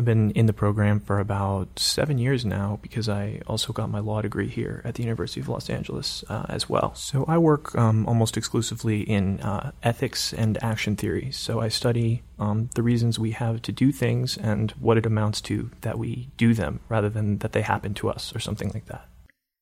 I've 0.00 0.06
been 0.06 0.30
in 0.30 0.46
the 0.46 0.54
program 0.54 0.98
for 0.98 1.18
about 1.18 1.78
seven 1.78 2.16
years 2.16 2.46
now 2.46 2.78
because 2.80 3.06
I 3.06 3.42
also 3.46 3.74
got 3.74 3.90
my 3.90 3.98
law 3.98 4.22
degree 4.22 4.48
here 4.48 4.80
at 4.82 4.94
the 4.94 5.02
University 5.02 5.40
of 5.40 5.48
Los 5.50 5.68
Angeles 5.68 6.24
uh, 6.30 6.46
as 6.48 6.70
well. 6.70 6.94
So 6.94 7.26
I 7.28 7.36
work 7.36 7.76
um, 7.76 8.06
almost 8.06 8.38
exclusively 8.38 9.02
in 9.02 9.40
uh, 9.40 9.72
ethics 9.82 10.32
and 10.32 10.56
action 10.64 10.96
theory. 10.96 11.30
So 11.32 11.60
I 11.60 11.68
study 11.68 12.22
um, 12.38 12.70
the 12.74 12.82
reasons 12.82 13.18
we 13.18 13.32
have 13.32 13.60
to 13.60 13.72
do 13.72 13.92
things 13.92 14.38
and 14.38 14.70
what 14.80 14.96
it 14.96 15.04
amounts 15.04 15.42
to 15.42 15.70
that 15.82 15.98
we 15.98 16.30
do 16.38 16.54
them 16.54 16.80
rather 16.88 17.10
than 17.10 17.36
that 17.40 17.52
they 17.52 17.60
happen 17.60 17.92
to 17.92 18.08
us 18.08 18.34
or 18.34 18.40
something 18.40 18.70
like 18.72 18.86
that. 18.86 19.06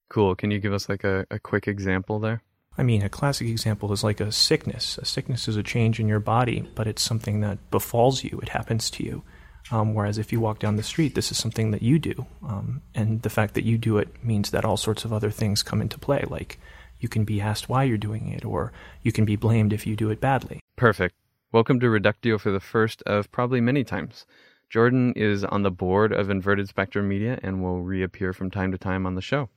Cool. 0.09 0.37
Can 0.37 0.53
you 0.53 0.61
give 0.61 0.73
us 0.73 0.89
like 0.89 1.03
a, 1.03 1.27
a 1.33 1.41
quick 1.41 1.67
example 1.67 2.21
there? 2.21 2.45
I 2.79 2.85
mean, 2.85 3.03
a 3.03 3.09
classic 3.09 3.49
example 3.49 3.93
is 3.93 4.05
like 4.05 4.21
a 4.21 4.31
sickness. 4.31 4.99
A 4.99 5.05
sickness 5.05 5.49
is 5.49 5.57
a 5.57 5.65
change 5.65 5.99
in 5.99 6.07
your 6.07 6.21
body, 6.21 6.69
but 6.77 6.87
it's 6.87 7.03
something 7.03 7.41
that 7.41 7.73
befalls 7.73 8.23
you, 8.23 8.39
it 8.41 8.51
happens 8.51 8.89
to 8.91 9.03
you. 9.03 9.25
Um, 9.71 9.95
whereas 9.95 10.19
if 10.19 10.33
you 10.33 10.41
walk 10.41 10.59
down 10.59 10.77
the 10.77 10.83
street, 10.83 11.15
this 11.15 11.31
is 11.31 11.39
something 11.39 11.73
that 11.73 11.83
you 11.83 11.99
do. 11.99 12.27
Um, 12.47 12.83
and 12.95 13.23
the 13.23 13.31
fact 13.31 13.55
that 13.55 13.65
you 13.65 13.79
do 13.79 13.99
it 13.99 14.25
means 14.25 14.51
that 14.51 14.65
all 14.65 14.77
sorts 14.77 15.05
of 15.05 15.13
other 15.13 15.31
things 15.31 15.63
come 15.63 15.83
into 15.83 15.99
play, 15.99 16.25
like 16.29 16.59
you 17.01 17.09
can 17.09 17.25
be 17.25 17.41
asked 17.41 17.69
why 17.69 17.85
you're 17.85 17.99
doing 17.99 18.29
it, 18.29 18.45
or 18.45 18.73
you 19.03 19.13
can 19.13 19.25
be 19.25 19.37
blamed 19.37 19.73
if 19.73 19.87
you 19.87 19.95
do 19.95 20.11
it 20.11 20.21
badly. 20.21 20.61
Perfect. 20.77 21.15
Welcome 21.53 21.81
to 21.81 21.89
Reductio 21.89 22.39
for 22.39 22.51
the 22.51 22.61
first 22.61 23.03
of 23.03 23.31
probably 23.31 23.61
many 23.61 23.85
times. 23.85 24.27
Jordan 24.71 25.15
is 25.17 25.45
on 25.45 25.63
the 25.63 25.71
board 25.71 26.13
of 26.13 26.29
Inverted 26.29 26.69
Spectrum 26.69 27.09
Media 27.09 27.39
and 27.43 27.63
will 27.63 27.81
reappear 27.81 28.33
from 28.33 28.51
time 28.51 28.71
to 28.73 28.79
time 28.79 29.07
on 29.07 29.15
the 29.15 29.23
show. 29.23 29.49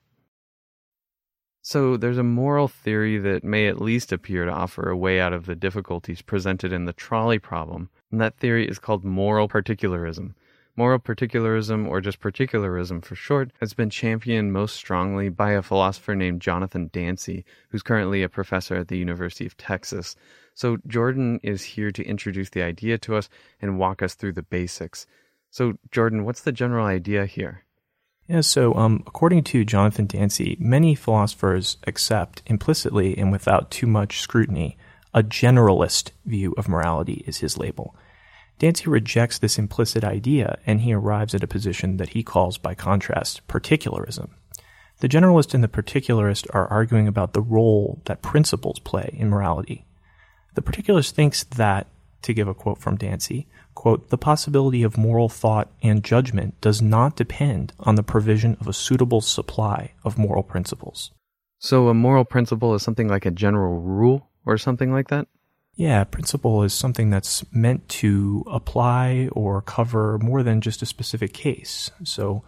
So 1.64 1.96
there's 1.96 2.18
a 2.18 2.24
moral 2.24 2.68
theory 2.68 3.20
that 3.20 3.44
may 3.44 3.68
at 3.68 3.80
least 3.80 4.12
appear 4.12 4.46
to 4.46 4.52
offer 4.52 4.90
a 4.90 4.98
way 4.98 5.20
out 5.20 5.32
of 5.32 5.46
the 5.46 5.56
difficulties 5.56 6.24
presented 6.24 6.74
in 6.74 6.86
the 6.86 6.94
trolley 6.94 7.38
problem, 7.38 7.90
and 8.12 8.20
that 8.20 8.38
theory 8.38 8.68
is 8.68 8.80
called 8.80 9.06
moral 9.06 9.48
particularism. 9.48 10.34
Moral 10.76 10.98
particularism, 10.98 11.88
or 11.88 12.02
just 12.02 12.20
particularism 12.20 13.02
for 13.02 13.14
short, 13.14 13.52
has 13.60 13.76
been 13.76 13.92
championed 13.92 14.54
most 14.54 14.76
strongly 14.76 15.30
by 15.30 15.52
a 15.52 15.62
philosopher 15.62 16.16
named 16.16 16.42
Jonathan 16.42 16.90
Dancy, 16.92 17.46
who's 17.70 17.84
currently 17.84 18.24
a 18.24 18.30
professor 18.30 18.76
at 18.76 18.88
the 18.88 18.98
University 18.98 19.46
of 19.46 19.56
Texas. 19.58 20.16
So 20.56 20.78
Jordan 20.88 21.40
is 21.44 21.62
here 21.64 21.92
to 21.92 22.04
introduce 22.04 22.50
the 22.50 22.64
idea 22.64 22.98
to 23.00 23.16
us 23.16 23.30
and 23.62 23.78
walk 23.78 24.02
us 24.02 24.16
through 24.16 24.34
the 24.34 24.42
basics. 24.42 25.06
So, 25.52 25.74
Jordan, 25.92 26.24
what's 26.24 26.42
the 26.42 26.54
general 26.54 26.86
idea 26.88 27.26
here? 27.26 27.66
Yeah, 28.32 28.40
so 28.40 28.74
um, 28.76 29.04
according 29.06 29.44
to 29.44 29.66
Jonathan 29.66 30.06
Dancy, 30.06 30.56
many 30.58 30.96
philosophers 30.96 31.76
accept 31.86 32.42
implicitly 32.46 33.18
and 33.18 33.30
without 33.30 33.70
too 33.70 33.88
much 33.88 34.22
scrutiny 34.22 34.78
a 35.14 35.22
generalist 35.22 36.12
view 36.26 36.54
of 36.56 36.70
morality 36.70 37.26
is 37.28 37.40
his 37.40 37.58
label. 37.58 37.94
Dancy 38.58 38.90
rejects 38.90 39.38
this 39.38 39.60
implicit 39.60 40.06
idea 40.06 40.58
and 40.66 40.80
he 40.80 40.94
arrives 40.94 41.36
at 41.36 41.44
a 41.44 41.48
position 41.48 41.98
that 41.98 42.12
he 42.12 42.24
calls, 42.24 42.58
by 42.58 42.74
contrast, 42.74 43.46
particularism. 43.50 44.30
The 45.02 45.10
generalist 45.10 45.54
and 45.54 45.62
the 45.62 45.68
particularist 45.68 46.48
are 46.54 46.70
arguing 46.70 47.10
about 47.10 47.34
the 47.34 47.42
role 47.42 48.00
that 48.06 48.22
principles 48.22 48.80
play 48.80 49.14
in 49.14 49.30
morality. 49.30 49.84
The 50.54 50.62
particularist 50.62 51.12
thinks 51.12 51.44
that, 51.44 51.88
to 52.22 52.34
give 52.34 52.48
a 52.48 52.54
quote 52.54 52.78
from 52.78 52.96
Dancy, 52.96 53.48
quote, 53.76 54.10
the 54.10 54.18
possibility 54.18 54.84
of 54.84 54.98
moral 54.98 55.30
thought 55.30 55.72
and 55.82 56.04
judgment 56.04 56.60
does 56.62 56.82
not 56.82 57.16
depend 57.16 57.74
on 57.80 57.96
the 57.96 58.04
provision 58.04 58.58
of 58.60 58.68
a 58.68 58.74
suitable 58.74 59.22
supply 59.22 59.94
of 60.04 60.18
moral 60.18 60.44
principles. 60.44 61.12
So, 61.60 61.88
a 61.88 61.94
moral 61.94 62.26
principle 62.26 62.74
is 62.74 62.84
something 62.84 63.08
like 63.08 63.26
a 63.26 63.32
general 63.32 63.80
rule 63.80 64.30
or 64.46 64.58
something 64.58 64.92
like 64.92 65.10
that? 65.10 65.28
Yeah, 65.76 66.04
principle 66.04 66.64
is 66.64 66.74
something 66.74 67.10
that's 67.10 67.44
meant 67.54 67.88
to 67.90 68.44
apply 68.48 69.30
or 69.32 69.62
cover 69.62 70.18
more 70.20 70.44
than 70.44 70.62
just 70.62 70.82
a 70.82 70.86
specific 70.86 71.34
case. 71.34 71.92
So, 72.04 72.44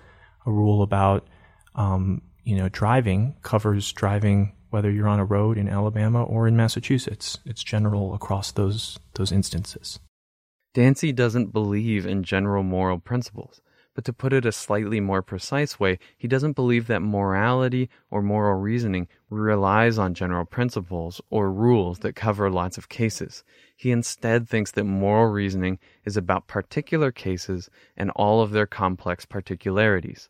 a 0.46 0.52
rule 0.52 0.82
about, 0.82 1.28
um, 1.76 2.22
you 2.44 2.56
know, 2.56 2.70
driving 2.70 3.36
covers 3.42 3.92
driving 3.94 4.54
whether 4.72 4.90
you're 4.90 5.08
on 5.08 5.20
a 5.20 5.26
road 5.26 5.58
in 5.60 5.70
Alabama 5.70 6.24
or 6.24 6.48
in 6.48 6.58
Massachusetts. 6.58 7.38
It's 7.46 7.64
general 7.64 8.16
across 8.16 8.52
those 8.52 8.98
those 9.14 9.32
instances. 9.32 10.00
Dancy 10.74 11.12
doesn't 11.12 11.54
believe 11.54 12.06
in 12.08 12.24
general 12.24 12.64
moral 12.64 12.98
principles, 12.98 13.62
but 13.94 14.04
to 14.06 14.14
put 14.14 14.34
it 14.34 14.46
a 14.46 14.52
slightly 14.52 15.00
more 15.00 15.22
precise 15.22 15.80
way, 15.80 16.00
he 16.18 16.28
doesn't 16.28 16.54
believe 16.56 16.88
that 16.88 17.02
morality 17.02 17.92
or 18.10 18.24
moral 18.24 18.60
reasoning 18.60 19.08
relies 19.30 20.00
on 20.00 20.16
general 20.16 20.46
principles 20.46 21.22
or 21.30 21.52
rules 21.52 22.00
that 22.00 22.16
cover 22.16 22.50
lots 22.50 22.80
of 22.80 22.90
cases. 22.90 23.44
He 23.76 23.92
instead 23.92 24.50
thinks 24.50 24.72
that 24.72 24.86
moral 24.86 25.32
reasoning 25.32 25.78
is 26.06 26.18
about 26.18 26.48
particular 26.48 27.12
cases 27.12 27.70
and 27.96 28.10
all 28.12 28.42
of 28.42 28.50
their 28.50 28.66
complex 28.66 29.26
particularities. 29.26 30.28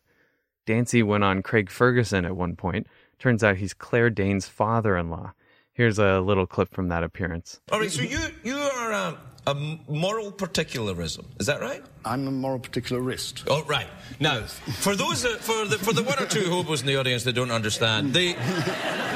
Dancy 0.66 1.02
went 1.02 1.24
on 1.24 1.42
Craig 1.42 1.70
Ferguson 1.70 2.26
at 2.26 2.36
one 2.36 2.54
point. 2.54 2.86
Turns 3.18 3.42
out 3.42 3.56
he's 3.56 3.72
Claire 3.72 4.10
Danes' 4.10 4.46
father 4.46 4.96
in 4.96 5.08
law. 5.08 5.32
Here's 5.72 5.98
a 5.98 6.20
little 6.20 6.46
clip 6.46 6.72
from 6.72 6.88
that 6.88 7.02
appearance. 7.02 7.60
All 7.72 7.80
right, 7.80 7.90
so 7.90 8.02
you, 8.02 8.18
you 8.44 8.54
a, 8.94 9.18
a 9.46 9.54
moral 9.88 10.32
particularism, 10.32 11.26
is 11.38 11.46
that 11.46 11.60
right? 11.60 11.82
I'm 12.04 12.26
a 12.26 12.30
moral 12.30 12.58
particularist. 12.60 13.44
Oh, 13.48 13.62
right. 13.64 13.86
Now, 14.20 14.42
for 14.42 14.94
those 14.96 15.22
that, 15.22 15.40
for 15.40 15.66
the 15.66 15.78
for 15.78 15.92
the 15.92 16.02
one 16.02 16.18
or 16.22 16.26
two 16.26 16.48
hobos 16.50 16.80
in 16.80 16.86
the 16.86 16.96
audience 16.96 17.24
that 17.24 17.34
don't 17.34 17.50
understand, 17.50 18.14
they 18.14 18.30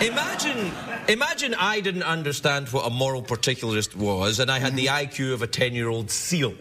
imagine 0.06 0.72
imagine 1.08 1.54
I 1.54 1.80
didn't 1.80 2.02
understand 2.04 2.68
what 2.68 2.86
a 2.86 2.90
moral 2.90 3.22
particularist 3.22 3.96
was, 3.96 4.40
and 4.40 4.50
I 4.50 4.58
had 4.58 4.74
the 4.76 4.86
IQ 4.86 5.32
of 5.34 5.42
a 5.42 5.46
ten 5.46 5.72
year 5.74 5.88
old 5.88 6.10
seal. 6.10 6.54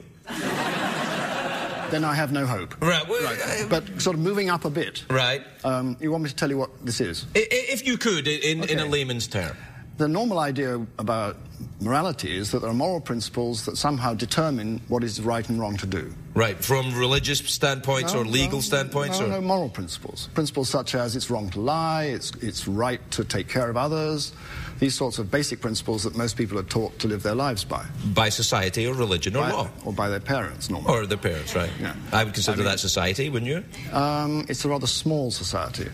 Then 1.89 2.03
I 2.03 2.13
have 2.15 2.33
no 2.33 2.45
hope. 2.45 2.75
Right, 2.81 3.07
well, 3.07 3.23
right. 3.23 3.65
But 3.69 4.01
sort 4.01 4.17
of 4.17 4.21
moving 4.21 4.49
up 4.49 4.65
a 4.65 4.69
bit. 4.69 5.05
Right. 5.09 5.41
Um, 5.63 5.95
you 6.01 6.11
want 6.11 6.23
me 6.25 6.29
to 6.29 6.35
tell 6.35 6.49
you 6.49 6.57
what 6.57 6.85
this 6.85 6.99
is? 6.99 7.25
If 7.33 7.87
you 7.87 7.97
could, 7.97 8.27
in, 8.27 8.63
Okay. 8.63 8.73
in 8.73 8.79
a 8.79 8.85
layman's 8.85 9.25
term. 9.27 9.55
The 9.97 10.07
normal 10.07 10.37
idea 10.39 10.75
about 10.99 11.37
morality 11.81 12.37
is 12.37 12.51
that 12.51 12.59
there 12.59 12.69
are 12.69 12.73
moral 12.73 13.01
principles 13.01 13.65
that 13.65 13.77
somehow 13.77 14.13
determine 14.13 14.79
what 14.89 15.03
is 15.03 15.19
right 15.21 15.47
and 15.49 15.59
wrong 15.59 15.75
to 15.77 15.87
do. 15.87 16.13
Right, 16.35 16.55
from 16.63 16.93
religious 16.93 17.39
standpoints 17.39 18.13
No, 18.13 18.19
or 18.21 18.25
legal 18.25 18.59
no, 18.59 18.61
standpoints? 18.61 19.19
No, 19.19 19.25
or? 19.25 19.29
no, 19.29 19.41
moral 19.41 19.69
principles. 19.69 20.29
Principles 20.35 20.69
such 20.69 20.93
as 20.93 21.15
it's 21.15 21.31
wrong 21.31 21.49
to 21.49 21.59
lie, 21.59 22.03
it's, 22.05 22.31
it's 22.41 22.67
right 22.67 23.01
to 23.09 23.23
take 23.23 23.47
care 23.47 23.71
of 23.71 23.77
others, 23.77 24.33
these 24.77 24.93
sorts 24.93 25.17
of 25.17 25.31
basic 25.31 25.61
principles 25.61 26.03
that 26.03 26.15
most 26.15 26.37
people 26.37 26.59
are 26.59 26.63
taught 26.63 26.99
to 26.99 27.07
live 27.07 27.23
their 27.23 27.33
lives 27.33 27.63
by. 27.63 27.83
By 28.13 28.29
society 28.29 28.85
or 28.85 28.93
religion 28.93 29.35
or 29.35 29.45
By- 29.45 29.51
law? 29.51 29.69
Or 29.83 29.93
by 29.93 30.09
their 30.09 30.19
parents, 30.19 30.69
normally. 30.69 30.93
Or 30.93 31.07
their 31.07 31.17
parents, 31.17 31.55
right? 31.55 31.71
Yeah. 31.81 31.95
I 32.11 32.23
would 32.23 32.35
consider 32.35 32.57
I 32.57 32.57
mean- 32.57 32.65
that 32.65 32.79
society, 32.79 33.29
wouldn't 33.31 33.49
you? 33.49 33.63
Um, 33.97 34.45
it's 34.47 34.63
a 34.63 34.69
rather 34.69 34.85
small 34.85 35.31
society. 35.31 35.89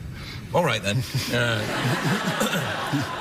All 0.54 0.66
right 0.66 0.84
then. 0.84 1.02
Uh, 1.34 3.20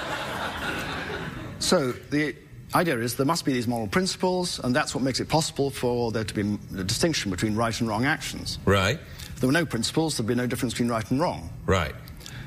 So 1.63 1.93
the 1.93 2.35
idea 2.75 2.99
is 2.99 3.15
there 3.15 3.25
must 3.25 3.45
be 3.45 3.53
these 3.53 3.69
moral 3.69 3.87
principles, 3.87 4.59
and 4.59 4.75
that's 4.75 4.97
what 4.97 5.05
makes 5.05 5.21
it 5.21 5.29
possible 5.29 5.71
for 5.71 6.11
there 6.11 6.25
to 6.25 6.35
be 6.35 6.59
a 6.77 6.83
distinction 6.83 7.31
between 7.31 7.55
right 7.55 7.79
and 7.81 7.89
wrong 7.89 8.05
actions. 8.05 8.59
right, 8.65 8.99
If 9.29 9.41
there 9.41 9.47
were 9.47 9.53
no 9.53 9.65
principles, 9.65 10.17
there'd 10.17 10.27
be 10.27 10.35
no 10.35 10.49
difference 10.49 10.75
between 10.75 10.89
right 10.89 11.09
and 11.11 11.21
wrong. 11.21 11.51
right. 11.67 11.95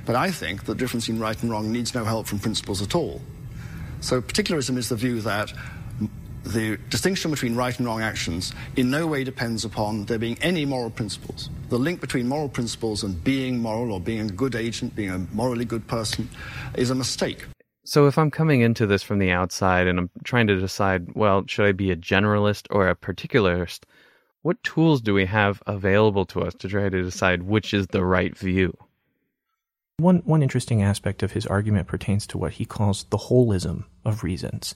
But 0.06 0.16
I 0.16 0.32
think 0.32 0.66
the 0.66 0.76
difference 0.76 1.06
between 1.06 1.22
right 1.22 1.42
and 1.42 1.50
wrong 1.50 1.72
needs 1.72 1.96
no 1.96 2.04
help 2.04 2.28
from 2.28 2.40
principles 2.40 2.82
at 2.82 2.94
all. 2.94 3.22
So 4.02 4.22
particularism 4.22 4.78
is 4.78 4.90
the 4.90 4.96
view 4.96 5.22
that 5.22 5.52
the 6.44 6.78
distinction 6.90 7.32
between 7.32 7.56
right 7.56 7.76
and 7.80 7.88
wrong 7.88 8.02
actions 8.02 8.54
in 8.76 8.92
no 8.92 9.08
way 9.08 9.24
depends 9.24 9.66
upon 9.66 10.06
there 10.06 10.20
being 10.20 10.38
any 10.42 10.66
moral 10.66 10.92
principles. 10.92 11.50
The 11.70 11.80
link 11.80 12.02
between 12.02 12.28
moral 12.28 12.50
principles 12.50 13.02
and 13.04 13.24
being 13.24 13.60
moral 13.60 13.94
or 13.94 14.00
being 14.00 14.30
a 14.30 14.34
good 14.34 14.54
agent, 14.56 14.94
being 14.94 15.10
a 15.10 15.20
morally 15.34 15.66
good 15.66 15.88
person, 15.88 16.30
is 16.76 16.92
a 16.92 16.96
mistake. 16.96 17.46
So 17.88 18.08
if 18.08 18.18
I'm 18.18 18.32
coming 18.32 18.62
into 18.62 18.88
this 18.88 19.04
from 19.04 19.20
the 19.20 19.30
outside 19.30 19.86
and 19.86 20.00
I'm 20.00 20.10
trying 20.24 20.48
to 20.48 20.60
decide, 20.60 21.14
well, 21.14 21.44
should 21.46 21.68
I 21.68 21.72
be 21.72 21.92
a 21.92 21.96
generalist 21.96 22.66
or 22.72 22.90
a 22.90 22.96
particularist? 22.96 23.82
What 24.42 24.64
tools 24.64 25.02
do 25.02 25.14
we 25.14 25.28
have 25.28 25.62
available 25.68 26.26
to 26.28 26.42
us 26.42 26.56
to 26.56 26.68
try 26.68 26.90
to 26.90 27.04
decide 27.04 27.44
which 27.44 27.76
is 27.76 27.86
the 27.88 28.04
right 28.04 28.36
view? 28.36 28.76
One, 29.98 30.24
one 30.26 30.42
interesting 30.42 30.82
aspect 30.82 31.22
of 31.22 31.34
his 31.34 31.46
argument 31.46 31.88
pertains 31.88 32.26
to 32.28 32.40
what 32.40 32.54
he 32.54 32.66
calls 32.66 33.04
the 33.04 33.18
holism 33.18 33.86
of 34.04 34.24
reasons. 34.24 34.74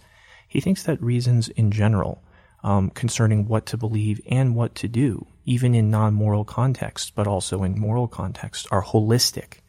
He 0.47 0.61
thinks 0.61 0.83
that 0.83 1.01
reasons 1.01 1.49
in 1.49 1.71
general, 1.71 2.23
um, 2.63 2.91
concerning 2.91 3.47
what 3.47 3.65
to 3.67 3.77
believe 3.77 4.21
and 4.29 4.55
what 4.55 4.75
to 4.75 4.87
do, 4.87 5.25
even 5.45 5.73
in 5.73 5.89
non 5.89 6.13
moral 6.13 6.45
contexts, 6.45 7.09
but 7.09 7.25
also 7.25 7.63
in 7.63 7.79
moral 7.79 8.07
contexts, 8.07 8.67
are 8.71 8.83
holistic. 8.83 9.61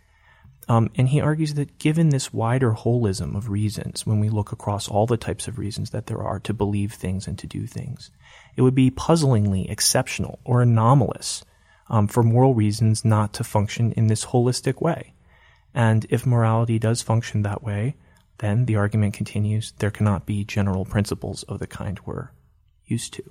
Um, 0.71 0.89
and 0.95 1.09
he 1.09 1.21
argues 1.21 1.55
that 1.55 1.81
given 1.81 2.11
this 2.11 2.33
wider 2.33 2.75
holism 2.75 3.35
of 3.35 3.49
reasons, 3.49 4.07
when 4.07 4.21
we 4.21 4.29
look 4.29 4.53
across 4.53 4.87
all 4.87 5.05
the 5.05 5.17
types 5.17 5.49
of 5.49 5.59
reasons 5.59 5.91
that 5.91 6.07
there 6.07 6.23
are 6.23 6.39
to 6.39 6.55
believe 6.55 6.93
things 6.93 7.27
and 7.27 7.37
to 7.41 7.49
do 7.49 7.67
things, 7.67 8.13
it 8.55 8.63
would 8.63 8.77
be 8.77 8.89
puzzlingly 8.89 9.69
exceptional 9.69 10.39
or 10.45 10.63
anomalous 10.63 11.45
um, 11.89 12.07
for 12.07 12.23
moral 12.23 12.55
reasons 12.55 13.05
not 13.05 13.33
to 13.33 13.43
function 13.43 13.91
in 13.95 14.07
this 14.07 14.27
holistic 14.27 14.81
way. 14.81 15.13
And 15.75 16.07
if 16.09 16.25
morality 16.25 16.79
does 16.79 17.03
function 17.03 17.43
that 17.43 17.65
way, 17.65 17.97
then 18.39 18.67
the 18.67 18.77
argument 18.77 19.15
continues 19.15 19.73
there 19.81 19.91
cannot 19.91 20.25
be 20.25 20.45
general 20.45 20.85
principles 20.85 21.43
of 21.49 21.59
the 21.59 21.67
kind 21.67 21.99
we're 22.07 22.31
used 22.85 23.13
to. 23.15 23.25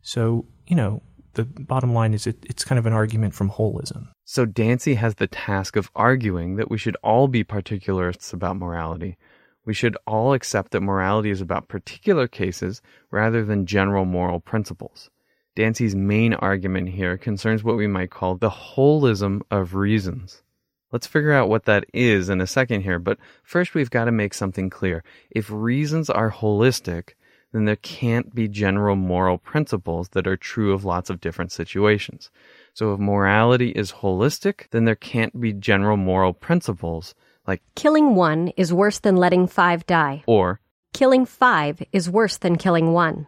So, 0.00 0.46
you 0.66 0.76
know, 0.76 1.02
the 1.34 1.44
bottom 1.44 1.92
line 1.92 2.14
is 2.14 2.26
it, 2.26 2.38
it's 2.48 2.64
kind 2.64 2.78
of 2.78 2.86
an 2.86 2.94
argument 2.94 3.34
from 3.34 3.50
holism. 3.50 4.08
So 4.32 4.46
Dancy 4.46 4.94
has 4.94 5.16
the 5.16 5.26
task 5.26 5.74
of 5.74 5.90
arguing 5.96 6.54
that 6.54 6.70
we 6.70 6.78
should 6.78 6.96
all 7.02 7.26
be 7.26 7.42
particularists 7.42 8.32
about 8.32 8.58
morality. 8.58 9.18
We 9.64 9.74
should 9.74 9.96
all 10.06 10.34
accept 10.34 10.70
that 10.70 10.82
morality 10.82 11.30
is 11.30 11.40
about 11.40 11.66
particular 11.66 12.28
cases 12.28 12.80
rather 13.10 13.44
than 13.44 13.66
general 13.66 14.04
moral 14.04 14.38
principles. 14.38 15.10
Dancy's 15.56 15.96
main 15.96 16.32
argument 16.34 16.90
here 16.90 17.18
concerns 17.18 17.64
what 17.64 17.76
we 17.76 17.88
might 17.88 18.12
call 18.12 18.36
the 18.36 18.50
holism 18.50 19.40
of 19.50 19.74
reasons. 19.74 20.44
Let's 20.92 21.08
figure 21.08 21.32
out 21.32 21.48
what 21.48 21.64
that 21.64 21.86
is 21.92 22.28
in 22.28 22.40
a 22.40 22.46
second 22.46 22.82
here, 22.82 23.00
but 23.00 23.18
first 23.42 23.74
we've 23.74 23.90
got 23.90 24.04
to 24.04 24.12
make 24.12 24.32
something 24.32 24.70
clear. 24.70 25.02
If 25.32 25.50
reasons 25.50 26.08
are 26.08 26.30
holistic, 26.30 27.14
then 27.52 27.64
there 27.64 27.74
can't 27.74 28.32
be 28.32 28.46
general 28.46 28.94
moral 28.94 29.38
principles 29.38 30.10
that 30.10 30.28
are 30.28 30.36
true 30.36 30.72
of 30.72 30.84
lots 30.84 31.10
of 31.10 31.20
different 31.20 31.50
situations. 31.50 32.30
So 32.74 32.94
if 32.94 33.00
morality 33.00 33.70
is 33.70 33.92
holistic, 33.92 34.68
then 34.70 34.84
there 34.84 34.94
can't 34.94 35.40
be 35.40 35.52
general 35.52 35.96
moral 35.96 36.32
principles 36.32 37.14
like 37.46 37.62
killing 37.74 38.14
one 38.14 38.52
is 38.56 38.72
worse 38.72 39.00
than 39.00 39.16
letting 39.16 39.48
five 39.48 39.84
die, 39.86 40.22
or 40.26 40.60
killing 40.92 41.26
five 41.26 41.82
is 41.90 42.08
worse 42.08 42.36
than 42.36 42.56
killing 42.56 42.92
one. 42.92 43.26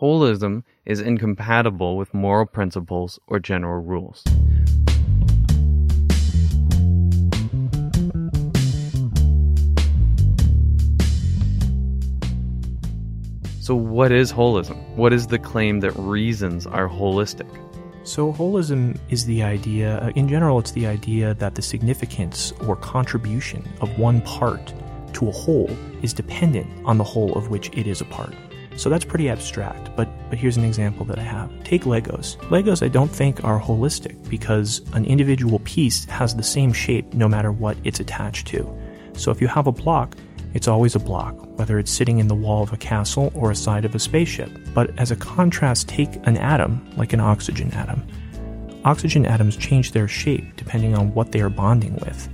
Holism 0.00 0.62
is 0.84 1.00
incompatible 1.00 1.96
with 1.96 2.14
moral 2.14 2.46
principles 2.46 3.18
or 3.26 3.40
general 3.40 3.82
rules. 3.82 4.22
So, 13.60 13.74
what 13.74 14.12
is 14.12 14.30
holism? 14.30 14.76
What 14.94 15.12
is 15.12 15.26
the 15.26 15.38
claim 15.38 15.80
that 15.80 15.96
reasons 15.96 16.66
are 16.66 16.88
holistic? 16.88 17.48
So, 18.04 18.34
holism 18.34 18.98
is 19.08 19.24
the 19.24 19.42
idea, 19.42 19.98
uh, 19.98 20.10
in 20.14 20.28
general, 20.28 20.58
it's 20.58 20.72
the 20.72 20.86
idea 20.86 21.32
that 21.34 21.54
the 21.54 21.62
significance 21.62 22.52
or 22.66 22.76
contribution 22.76 23.66
of 23.80 23.98
one 23.98 24.20
part 24.20 24.74
to 25.14 25.28
a 25.28 25.32
whole 25.32 25.74
is 26.02 26.12
dependent 26.12 26.68
on 26.84 26.98
the 26.98 27.04
whole 27.04 27.32
of 27.32 27.48
which 27.48 27.70
it 27.72 27.86
is 27.86 28.02
a 28.02 28.04
part. 28.04 28.34
So 28.76 28.90
that's 28.90 29.06
pretty 29.06 29.30
abstract, 29.30 29.96
but, 29.96 30.06
but 30.28 30.38
here's 30.38 30.58
an 30.58 30.64
example 30.64 31.06
that 31.06 31.18
I 31.18 31.22
have. 31.22 31.50
Take 31.64 31.84
Legos. 31.84 32.36
Legos, 32.50 32.84
I 32.84 32.88
don't 32.88 33.10
think, 33.10 33.42
are 33.42 33.58
holistic 33.58 34.28
because 34.28 34.82
an 34.92 35.06
individual 35.06 35.60
piece 35.60 36.04
has 36.04 36.36
the 36.36 36.42
same 36.42 36.74
shape 36.74 37.14
no 37.14 37.26
matter 37.26 37.52
what 37.52 37.78
it's 37.84 38.00
attached 38.00 38.46
to. 38.48 38.70
So 39.14 39.30
if 39.30 39.40
you 39.40 39.46
have 39.46 39.66
a 39.66 39.72
block, 39.72 40.14
it's 40.54 40.68
always 40.68 40.94
a 40.94 41.00
block, 41.00 41.34
whether 41.58 41.78
it's 41.78 41.90
sitting 41.90 42.18
in 42.18 42.28
the 42.28 42.34
wall 42.34 42.62
of 42.62 42.72
a 42.72 42.78
castle 42.78 43.30
or 43.34 43.50
a 43.50 43.56
side 43.56 43.84
of 43.84 43.94
a 43.94 43.98
spaceship. 43.98 44.50
But 44.72 44.98
as 44.98 45.10
a 45.10 45.16
contrast, 45.16 45.88
take 45.88 46.14
an 46.26 46.36
atom, 46.38 46.90
like 46.96 47.12
an 47.12 47.20
oxygen 47.20 47.70
atom. 47.72 48.06
Oxygen 48.84 49.26
atoms 49.26 49.56
change 49.56 49.92
their 49.92 50.08
shape 50.08 50.56
depending 50.56 50.94
on 50.94 51.12
what 51.12 51.32
they 51.32 51.40
are 51.40 51.50
bonding 51.50 51.94
with 51.96 52.28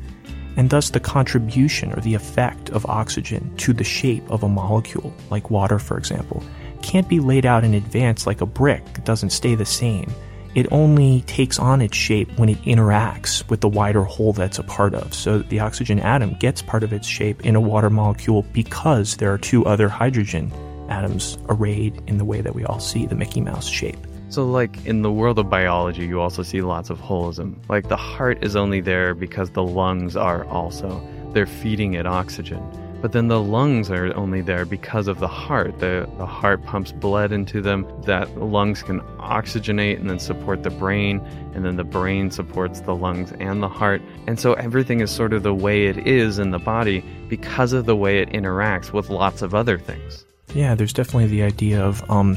and 0.56 0.68
thus 0.68 0.90
the 0.90 1.00
contribution 1.00 1.92
or 1.92 2.00
the 2.00 2.14
effect 2.14 2.70
of 2.70 2.84
oxygen 2.86 3.54
to 3.56 3.72
the 3.72 3.84
shape 3.84 4.28
of 4.30 4.42
a 4.42 4.48
molecule, 4.48 5.14
like 5.30 5.50
water, 5.50 5.78
for 5.78 5.96
example, 5.96 6.42
can't 6.82 7.08
be 7.08 7.20
laid 7.20 7.46
out 7.46 7.64
in 7.64 7.74
advance 7.74 8.26
like 8.26 8.40
a 8.40 8.46
brick. 8.46 8.82
It 8.96 9.04
doesn't 9.04 9.30
stay 9.30 9.54
the 9.54 9.64
same. 9.64 10.12
It 10.54 10.66
only 10.72 11.22
takes 11.22 11.58
on 11.58 11.80
its 11.80 11.96
shape 11.96 12.36
when 12.38 12.48
it 12.48 12.60
interacts 12.62 13.48
with 13.48 13.60
the 13.60 13.68
wider 13.68 14.02
whole 14.02 14.32
that's 14.32 14.58
a 14.58 14.64
part 14.64 14.94
of. 14.94 15.14
So 15.14 15.38
the 15.38 15.60
oxygen 15.60 16.00
atom 16.00 16.34
gets 16.34 16.60
part 16.60 16.82
of 16.82 16.92
its 16.92 17.06
shape 17.06 17.44
in 17.46 17.54
a 17.54 17.60
water 17.60 17.90
molecule 17.90 18.42
because 18.52 19.16
there 19.16 19.32
are 19.32 19.38
two 19.38 19.64
other 19.64 19.88
hydrogen 19.88 20.52
atoms 20.88 21.38
arrayed 21.48 22.02
in 22.08 22.18
the 22.18 22.24
way 22.24 22.40
that 22.40 22.54
we 22.54 22.64
all 22.64 22.80
see 22.80 23.06
the 23.06 23.14
Mickey 23.14 23.40
Mouse 23.40 23.68
shape. 23.68 23.98
So, 24.28 24.46
like 24.46 24.86
in 24.86 25.02
the 25.02 25.10
world 25.10 25.38
of 25.38 25.50
biology, 25.50 26.06
you 26.06 26.20
also 26.20 26.42
see 26.42 26.62
lots 26.62 26.90
of 26.90 27.00
holism. 27.00 27.56
Like 27.68 27.88
the 27.88 27.96
heart 27.96 28.44
is 28.44 28.54
only 28.56 28.80
there 28.80 29.14
because 29.14 29.50
the 29.50 29.62
lungs 29.62 30.16
are 30.16 30.44
also. 30.46 31.04
They're 31.32 31.46
feeding 31.46 31.94
it 31.94 32.06
oxygen. 32.06 32.62
But 33.00 33.12
then 33.12 33.28
the 33.28 33.40
lungs 33.40 33.90
are 33.90 34.14
only 34.14 34.42
there 34.42 34.64
because 34.64 35.08
of 35.08 35.20
the 35.20 35.28
heart. 35.28 35.78
The, 35.78 36.08
the 36.18 36.26
heart 36.26 36.64
pumps 36.64 36.92
blood 36.92 37.32
into 37.32 37.62
them, 37.62 37.86
that 38.02 38.38
lungs 38.38 38.82
can 38.82 39.00
oxygenate 39.18 39.98
and 39.98 40.10
then 40.10 40.18
support 40.18 40.62
the 40.62 40.70
brain, 40.70 41.20
and 41.54 41.64
then 41.64 41.76
the 41.76 41.84
brain 41.84 42.30
supports 42.30 42.80
the 42.80 42.94
lungs 42.94 43.32
and 43.40 43.62
the 43.62 43.68
heart. 43.68 44.02
And 44.26 44.38
so 44.38 44.52
everything 44.54 45.00
is 45.00 45.10
sort 45.10 45.32
of 45.32 45.42
the 45.42 45.54
way 45.54 45.86
it 45.86 46.06
is 46.06 46.38
in 46.38 46.50
the 46.50 46.58
body 46.58 47.04
because 47.28 47.72
of 47.72 47.86
the 47.86 47.96
way 47.96 48.18
it 48.18 48.30
interacts 48.30 48.92
with 48.92 49.08
lots 49.08 49.40
of 49.40 49.54
other 49.54 49.78
things. 49.78 50.24
Yeah, 50.54 50.74
there's 50.74 50.92
definitely 50.92 51.28
the 51.28 51.42
idea 51.42 51.82
of 51.82 52.08
um, 52.10 52.36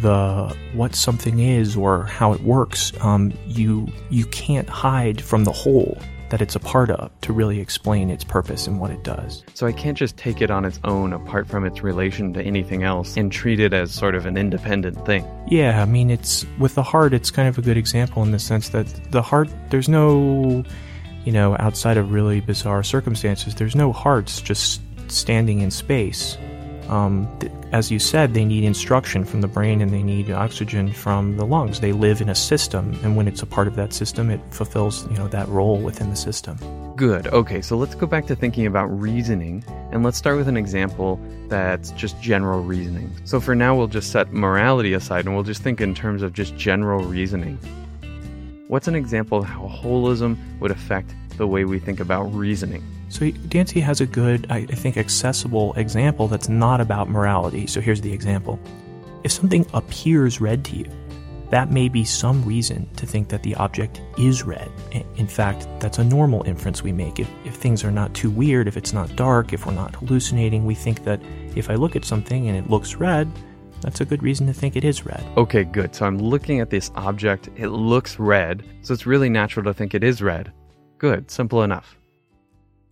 the 0.00 0.56
what 0.72 0.94
something 0.94 1.38
is 1.38 1.76
or 1.76 2.04
how 2.04 2.32
it 2.32 2.40
works, 2.40 2.92
um, 3.00 3.32
you 3.46 3.88
you 4.10 4.26
can't 4.26 4.68
hide 4.68 5.20
from 5.20 5.44
the 5.44 5.52
whole 5.52 5.98
that 6.30 6.40
it's 6.40 6.56
a 6.56 6.60
part 6.60 6.90
of 6.90 7.10
to 7.20 7.32
really 7.32 7.60
explain 7.60 8.10
its 8.10 8.24
purpose 8.24 8.66
and 8.66 8.80
what 8.80 8.90
it 8.90 9.02
does. 9.04 9.44
So 9.54 9.66
I 9.66 9.72
can't 9.72 9.96
just 9.96 10.16
take 10.16 10.40
it 10.40 10.50
on 10.50 10.64
its 10.64 10.80
own 10.84 11.12
apart 11.12 11.46
from 11.46 11.64
its 11.64 11.82
relation 11.82 12.32
to 12.34 12.42
anything 12.42 12.82
else 12.82 13.16
and 13.16 13.30
treat 13.30 13.60
it 13.60 13.72
as 13.72 13.92
sort 13.92 14.14
of 14.14 14.26
an 14.26 14.36
independent 14.36 15.04
thing. 15.06 15.24
Yeah, 15.48 15.82
I 15.82 15.84
mean 15.84 16.10
it's 16.10 16.46
with 16.58 16.74
the 16.74 16.82
heart 16.82 17.14
it's 17.14 17.30
kind 17.30 17.48
of 17.48 17.58
a 17.58 17.62
good 17.62 17.76
example 17.76 18.22
in 18.22 18.30
the 18.30 18.38
sense 18.38 18.70
that 18.70 18.86
the 19.10 19.22
heart 19.22 19.48
there's 19.70 19.88
no 19.88 20.64
you 21.24 21.32
know 21.32 21.56
outside 21.58 21.96
of 21.96 22.12
really 22.12 22.40
bizarre 22.40 22.82
circumstances 22.82 23.54
there's 23.54 23.74
no 23.74 23.92
hearts 23.92 24.40
just 24.40 24.80
standing 25.08 25.60
in 25.60 25.70
space 25.70 26.36
um, 26.88 27.28
th- 27.40 27.52
as 27.72 27.90
you 27.90 27.98
said, 27.98 28.34
they 28.34 28.44
need 28.44 28.64
instruction 28.64 29.24
from 29.24 29.40
the 29.40 29.48
brain 29.48 29.80
and 29.80 29.92
they 29.92 30.02
need 30.02 30.30
oxygen 30.30 30.92
from 30.92 31.36
the 31.36 31.44
lungs. 31.44 31.80
They 31.80 31.92
live 31.92 32.20
in 32.20 32.28
a 32.28 32.34
system, 32.34 32.98
and 33.02 33.16
when 33.16 33.26
it's 33.26 33.42
a 33.42 33.46
part 33.46 33.66
of 33.66 33.76
that 33.76 33.92
system, 33.92 34.30
it 34.30 34.40
fulfills 34.50 35.10
you 35.10 35.16
know 35.16 35.28
that 35.28 35.48
role 35.48 35.78
within 35.78 36.10
the 36.10 36.16
system. 36.16 36.58
Good. 36.96 37.26
Okay, 37.28 37.60
so 37.60 37.76
let's 37.76 37.94
go 37.94 38.06
back 38.06 38.26
to 38.26 38.36
thinking 38.36 38.66
about 38.66 38.86
reasoning, 38.86 39.64
and 39.90 40.04
let's 40.04 40.16
start 40.16 40.36
with 40.36 40.48
an 40.48 40.56
example 40.56 41.18
that's 41.48 41.90
just 41.92 42.20
general 42.20 42.62
reasoning. 42.62 43.10
So 43.24 43.40
for 43.40 43.54
now, 43.54 43.74
we'll 43.74 43.88
just 43.88 44.12
set 44.12 44.32
morality 44.32 44.92
aside, 44.92 45.24
and 45.26 45.34
we'll 45.34 45.44
just 45.44 45.62
think 45.62 45.80
in 45.80 45.94
terms 45.94 46.22
of 46.22 46.32
just 46.32 46.56
general 46.56 47.04
reasoning. 47.04 47.58
What's 48.68 48.88
an 48.88 48.94
example 48.94 49.38
of 49.38 49.44
how 49.44 49.68
holism 49.68 50.38
would 50.60 50.70
affect 50.70 51.14
the 51.36 51.46
way 51.46 51.64
we 51.64 51.78
think 51.78 52.00
about 52.00 52.24
reasoning? 52.32 52.82
So 53.14 53.30
Dancy 53.30 53.78
has 53.78 54.00
a 54.00 54.06
good, 54.06 54.48
I 54.50 54.66
think, 54.66 54.96
accessible 54.96 55.72
example 55.74 56.26
that's 56.26 56.48
not 56.48 56.80
about 56.80 57.08
morality. 57.08 57.68
So 57.68 57.80
here's 57.80 58.00
the 58.00 58.12
example. 58.12 58.58
If 59.22 59.30
something 59.30 59.64
appears 59.72 60.40
red 60.40 60.64
to 60.64 60.76
you, 60.78 60.86
that 61.50 61.70
may 61.70 61.88
be 61.88 62.04
some 62.04 62.44
reason 62.44 62.88
to 62.96 63.06
think 63.06 63.28
that 63.28 63.44
the 63.44 63.54
object 63.54 64.02
is 64.18 64.42
red. 64.42 64.68
In 65.14 65.28
fact, 65.28 65.68
that's 65.78 65.98
a 65.98 66.04
normal 66.04 66.42
inference 66.42 66.82
we 66.82 66.90
make. 66.90 67.20
If, 67.20 67.30
if 67.44 67.54
things 67.54 67.84
are 67.84 67.92
not 67.92 68.12
too 68.14 68.32
weird, 68.32 68.66
if 68.66 68.76
it's 68.76 68.92
not 68.92 69.14
dark, 69.14 69.52
if 69.52 69.64
we're 69.64 69.74
not 69.74 69.94
hallucinating, 69.94 70.64
we 70.64 70.74
think 70.74 71.04
that 71.04 71.20
if 71.54 71.70
I 71.70 71.76
look 71.76 71.94
at 71.94 72.04
something 72.04 72.48
and 72.48 72.58
it 72.58 72.68
looks 72.68 72.96
red, 72.96 73.30
that's 73.80 74.00
a 74.00 74.04
good 74.04 74.24
reason 74.24 74.48
to 74.48 74.52
think 74.52 74.74
it 74.74 74.82
is 74.82 75.06
red. 75.06 75.24
Okay, 75.36 75.62
good. 75.62 75.94
So 75.94 76.04
I'm 76.04 76.18
looking 76.18 76.58
at 76.58 76.70
this 76.70 76.90
object, 76.96 77.48
it 77.54 77.68
looks 77.68 78.18
red, 78.18 78.64
so 78.82 78.92
it's 78.92 79.06
really 79.06 79.28
natural 79.28 79.64
to 79.66 79.72
think 79.72 79.94
it 79.94 80.02
is 80.02 80.20
red. 80.20 80.52
Good, 80.98 81.30
simple 81.30 81.62
enough. 81.62 81.96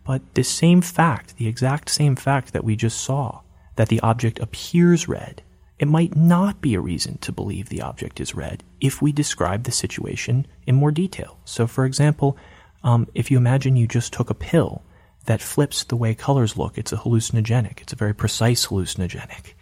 But 0.03 0.35
this 0.35 0.49
same 0.49 0.81
fact, 0.81 1.37
the 1.37 1.47
exact 1.47 1.89
same 1.89 2.15
fact 2.15 2.53
that 2.53 2.63
we 2.63 2.75
just 2.75 2.99
saw, 2.99 3.41
that 3.75 3.89
the 3.89 4.01
object 4.01 4.39
appears 4.39 5.07
red, 5.07 5.41
it 5.79 5.87
might 5.87 6.15
not 6.15 6.61
be 6.61 6.75
a 6.75 6.79
reason 6.79 7.17
to 7.19 7.31
believe 7.31 7.69
the 7.69 7.81
object 7.81 8.19
is 8.19 8.35
red 8.35 8.63
if 8.79 9.01
we 9.01 9.11
describe 9.11 9.63
the 9.63 9.71
situation 9.71 10.45
in 10.67 10.75
more 10.75 10.91
detail. 10.91 11.37
So, 11.45 11.67
for 11.67 11.85
example, 11.85 12.37
um, 12.83 13.07
if 13.13 13.31
you 13.31 13.37
imagine 13.37 13.75
you 13.75 13.87
just 13.87 14.13
took 14.13 14.29
a 14.29 14.35
pill 14.35 14.83
that 15.25 15.41
flips 15.41 15.83
the 15.83 15.95
way 15.95 16.13
colors 16.13 16.57
look, 16.57 16.77
it's 16.77 16.91
a 16.91 16.97
hallucinogenic. 16.97 17.81
It's 17.81 17.93
a 17.93 17.97
very 17.97 18.13
precise 18.13 18.67
hallucinogenic 18.67 19.53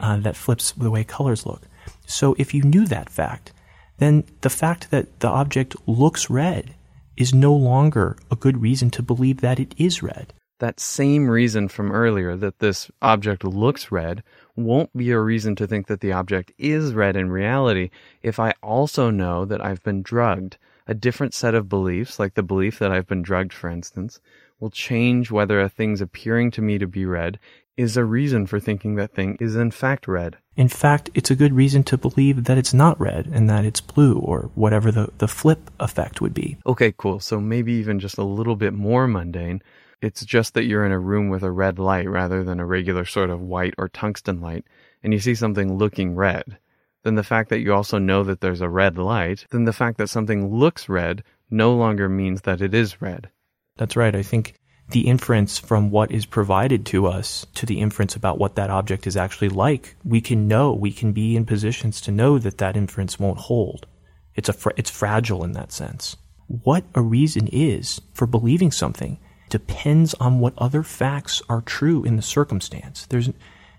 uh, 0.00 0.16
that 0.18 0.36
flips 0.36 0.72
the 0.72 0.90
way 0.90 1.04
colors 1.04 1.44
look. 1.44 1.62
So, 2.06 2.34
if 2.38 2.54
you 2.54 2.62
knew 2.62 2.86
that 2.86 3.10
fact, 3.10 3.52
then 3.98 4.24
the 4.40 4.50
fact 4.50 4.90
that 4.90 5.20
the 5.20 5.28
object 5.28 5.76
looks 5.86 6.30
red 6.30 6.74
is 7.16 7.34
no 7.34 7.54
longer 7.54 8.16
a 8.30 8.36
good 8.36 8.60
reason 8.62 8.90
to 8.90 9.02
believe 9.02 9.40
that 9.40 9.60
it 9.60 9.74
is 9.76 10.02
red. 10.02 10.32
That 10.58 10.78
same 10.78 11.28
reason 11.28 11.68
from 11.68 11.90
earlier 11.90 12.36
that 12.36 12.60
this 12.60 12.88
object 13.02 13.42
looks 13.42 13.90
red 13.90 14.22
won't 14.54 14.96
be 14.96 15.10
a 15.10 15.18
reason 15.18 15.56
to 15.56 15.66
think 15.66 15.88
that 15.88 16.00
the 16.00 16.12
object 16.12 16.52
is 16.56 16.94
red 16.94 17.16
in 17.16 17.30
reality 17.30 17.90
if 18.22 18.38
I 18.38 18.54
also 18.62 19.10
know 19.10 19.44
that 19.44 19.64
I've 19.64 19.82
been 19.82 20.02
drugged. 20.02 20.58
A 20.86 20.94
different 20.94 21.34
set 21.34 21.54
of 21.54 21.68
beliefs, 21.68 22.18
like 22.18 22.34
the 22.34 22.42
belief 22.42 22.78
that 22.78 22.92
I've 22.92 23.06
been 23.06 23.22
drugged, 23.22 23.52
for 23.52 23.68
instance, 23.70 24.20
will 24.60 24.70
change 24.70 25.32
whether 25.32 25.60
a 25.60 25.68
thing's 25.68 26.00
appearing 26.00 26.52
to 26.52 26.62
me 26.62 26.78
to 26.78 26.86
be 26.86 27.04
red 27.04 27.40
is 27.76 27.96
a 27.96 28.04
reason 28.04 28.46
for 28.46 28.60
thinking 28.60 28.96
that 28.96 29.14
thing 29.14 29.36
is 29.40 29.56
in 29.56 29.70
fact 29.70 30.06
red. 30.06 30.36
In 30.56 30.68
fact, 30.68 31.08
it's 31.14 31.30
a 31.30 31.36
good 31.36 31.54
reason 31.54 31.82
to 31.84 31.96
believe 31.96 32.44
that 32.44 32.58
it's 32.58 32.74
not 32.74 33.00
red 33.00 33.26
and 33.32 33.48
that 33.48 33.64
it's 33.64 33.80
blue 33.80 34.18
or 34.18 34.50
whatever 34.54 34.90
the, 34.90 35.08
the 35.18 35.28
flip 35.28 35.70
effect 35.80 36.20
would 36.20 36.34
be. 36.34 36.58
Okay, 36.66 36.92
cool. 36.96 37.20
So 37.20 37.40
maybe 37.40 37.72
even 37.72 37.98
just 37.98 38.18
a 38.18 38.24
little 38.24 38.56
bit 38.56 38.74
more 38.74 39.06
mundane. 39.06 39.62
It's 40.02 40.24
just 40.24 40.54
that 40.54 40.64
you're 40.64 40.84
in 40.84 40.92
a 40.92 40.98
room 40.98 41.28
with 41.28 41.42
a 41.42 41.50
red 41.50 41.78
light 41.78 42.08
rather 42.08 42.44
than 42.44 42.60
a 42.60 42.66
regular 42.66 43.04
sort 43.04 43.30
of 43.30 43.40
white 43.40 43.74
or 43.78 43.88
tungsten 43.88 44.40
light, 44.40 44.64
and 45.02 45.12
you 45.12 45.20
see 45.20 45.34
something 45.34 45.78
looking 45.78 46.16
red. 46.16 46.58
Then 47.04 47.14
the 47.14 47.22
fact 47.22 47.50
that 47.50 47.60
you 47.60 47.72
also 47.72 47.98
know 47.98 48.22
that 48.24 48.40
there's 48.40 48.60
a 48.60 48.68
red 48.68 48.98
light, 48.98 49.46
then 49.50 49.64
the 49.64 49.72
fact 49.72 49.98
that 49.98 50.08
something 50.08 50.54
looks 50.54 50.88
red 50.88 51.22
no 51.50 51.74
longer 51.74 52.08
means 52.08 52.42
that 52.42 52.60
it 52.60 52.74
is 52.74 53.00
red. 53.00 53.30
That's 53.76 53.96
right. 53.96 54.14
I 54.14 54.22
think 54.22 54.54
the 54.92 55.08
inference 55.08 55.58
from 55.58 55.90
what 55.90 56.10
is 56.10 56.26
provided 56.26 56.86
to 56.86 57.06
us 57.06 57.46
to 57.54 57.66
the 57.66 57.80
inference 57.80 58.14
about 58.14 58.38
what 58.38 58.54
that 58.56 58.70
object 58.70 59.06
is 59.06 59.16
actually 59.16 59.48
like, 59.48 59.96
we 60.04 60.20
can 60.20 60.46
know, 60.46 60.72
we 60.72 60.92
can 60.92 61.12
be 61.12 61.34
in 61.36 61.44
positions 61.44 62.00
to 62.02 62.10
know 62.10 62.38
that 62.38 62.58
that 62.58 62.76
inference 62.76 63.18
won't 63.18 63.38
hold. 63.38 63.86
It's 64.34 64.48
a 64.48 64.54
it's 64.76 64.90
fragile 64.90 65.44
in 65.44 65.52
that 65.52 65.72
sense. 65.72 66.16
What 66.46 66.84
a 66.94 67.02
reason 67.02 67.48
is 67.48 68.00
for 68.12 68.26
believing 68.26 68.70
something 68.70 69.18
depends 69.48 70.14
on 70.14 70.40
what 70.40 70.54
other 70.56 70.82
facts 70.82 71.42
are 71.48 71.60
true 71.60 72.04
in 72.04 72.16
the 72.16 72.22
circumstance. 72.22 73.06
There's 73.06 73.30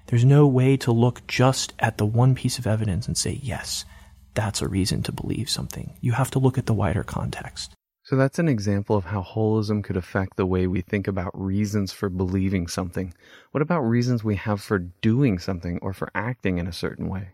there's 0.07 0.25
no 0.25 0.45
way 0.45 0.77
to 0.77 0.91
look 0.91 1.25
just 1.27 1.73
at 1.79 1.97
the 1.97 2.05
one 2.05 2.35
piece 2.35 2.59
of 2.59 2.67
evidence 2.67 3.07
and 3.07 3.17
say, 3.17 3.39
yes, 3.41 3.85
that's 4.33 4.61
a 4.61 4.67
reason 4.67 5.01
to 5.03 5.11
believe 5.11 5.49
something. 5.49 5.93
You 6.01 6.11
have 6.13 6.31
to 6.31 6.39
look 6.39 6.57
at 6.57 6.65
the 6.65 6.73
wider 6.73 7.03
context. 7.03 7.73
So 8.03 8.17
that's 8.17 8.37
an 8.37 8.49
example 8.49 8.97
of 8.97 9.05
how 9.05 9.23
holism 9.23 9.81
could 9.81 9.95
affect 9.95 10.35
the 10.35 10.45
way 10.45 10.67
we 10.67 10.81
think 10.81 11.07
about 11.07 11.31
reasons 11.33 11.93
for 11.93 12.09
believing 12.09 12.67
something. 12.67 13.13
What 13.51 13.61
about 13.61 13.79
reasons 13.79 14.25
we 14.25 14.35
have 14.35 14.61
for 14.61 14.79
doing 14.79 15.39
something 15.39 15.79
or 15.81 15.93
for 15.93 16.11
acting 16.13 16.57
in 16.57 16.67
a 16.67 16.73
certain 16.73 17.07
way? 17.07 17.29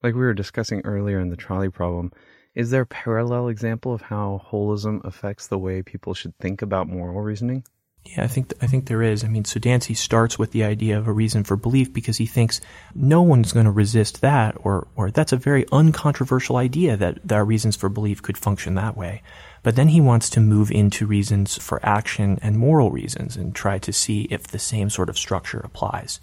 Like 0.00 0.14
we 0.14 0.20
were 0.20 0.32
discussing 0.32 0.80
earlier 0.84 1.18
in 1.18 1.30
the 1.30 1.36
trolley 1.36 1.70
problem, 1.70 2.12
is 2.54 2.70
there 2.70 2.82
a 2.82 2.86
parallel 2.86 3.48
example 3.48 3.92
of 3.92 4.02
how 4.02 4.40
holism 4.48 5.04
affects 5.04 5.48
the 5.48 5.58
way 5.58 5.82
people 5.82 6.14
should 6.14 6.38
think 6.38 6.62
about 6.62 6.88
moral 6.88 7.20
reasoning? 7.20 7.64
Yeah, 8.04 8.24
I 8.24 8.26
think 8.26 8.52
I 8.60 8.66
think 8.66 8.86
there 8.86 9.02
is. 9.02 9.22
I 9.22 9.28
mean, 9.28 9.44
so 9.44 9.60
Dancy 9.60 9.94
starts 9.94 10.38
with 10.38 10.50
the 10.50 10.64
idea 10.64 10.98
of 10.98 11.06
a 11.06 11.12
reason 11.12 11.44
for 11.44 11.56
belief 11.56 11.92
because 11.92 12.16
he 12.16 12.26
thinks 12.26 12.60
no 12.94 13.22
one's 13.22 13.52
going 13.52 13.66
to 13.66 13.70
resist 13.70 14.20
that, 14.22 14.56
or 14.60 14.88
or 14.96 15.10
that's 15.10 15.32
a 15.32 15.36
very 15.36 15.64
uncontroversial 15.70 16.56
idea 16.56 16.96
that 16.96 17.20
that 17.24 17.36
our 17.36 17.44
reasons 17.44 17.76
for 17.76 17.88
belief 17.88 18.20
could 18.20 18.36
function 18.36 18.74
that 18.74 18.96
way. 18.96 19.22
But 19.62 19.76
then 19.76 19.88
he 19.88 20.00
wants 20.00 20.28
to 20.30 20.40
move 20.40 20.72
into 20.72 21.06
reasons 21.06 21.56
for 21.56 21.84
action 21.86 22.38
and 22.42 22.58
moral 22.58 22.90
reasons 22.90 23.36
and 23.36 23.54
try 23.54 23.78
to 23.78 23.92
see 23.92 24.22
if 24.22 24.48
the 24.48 24.58
same 24.58 24.90
sort 24.90 25.08
of 25.08 25.16
structure 25.16 25.60
applies. 25.60 26.18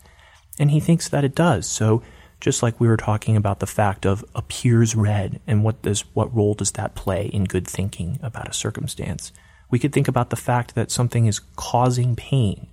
And 0.60 0.72
he 0.72 0.82
thinks 0.82 1.08
that 1.08 1.24
it 1.24 1.34
does. 1.34 1.66
So 1.66 2.04
just 2.42 2.62
like 2.62 2.80
we 2.80 2.90
were 2.90 2.98
talking 2.98 3.38
about 3.38 3.60
the 3.62 3.68
fact 3.68 4.06
of 4.06 4.26
appears 4.36 4.96
red 4.96 5.40
and 5.48 5.64
what 5.64 5.82
does 5.82 6.02
what 6.14 6.36
role 6.36 6.54
does 6.54 6.72
that 6.74 6.96
play 6.96 7.28
in 7.28 7.46
good 7.46 7.68
thinking 7.68 8.20
about 8.22 8.50
a 8.50 8.54
circumstance 8.54 9.32
we 9.70 9.80
could 9.80 9.93
think 9.93 10.07
about 10.07 10.30
the 10.30 10.36
fact 10.36 10.76
that 10.76 10.91
something 10.91 11.26
is 11.26 11.39
causing 11.55 12.15
pain. 12.15 12.67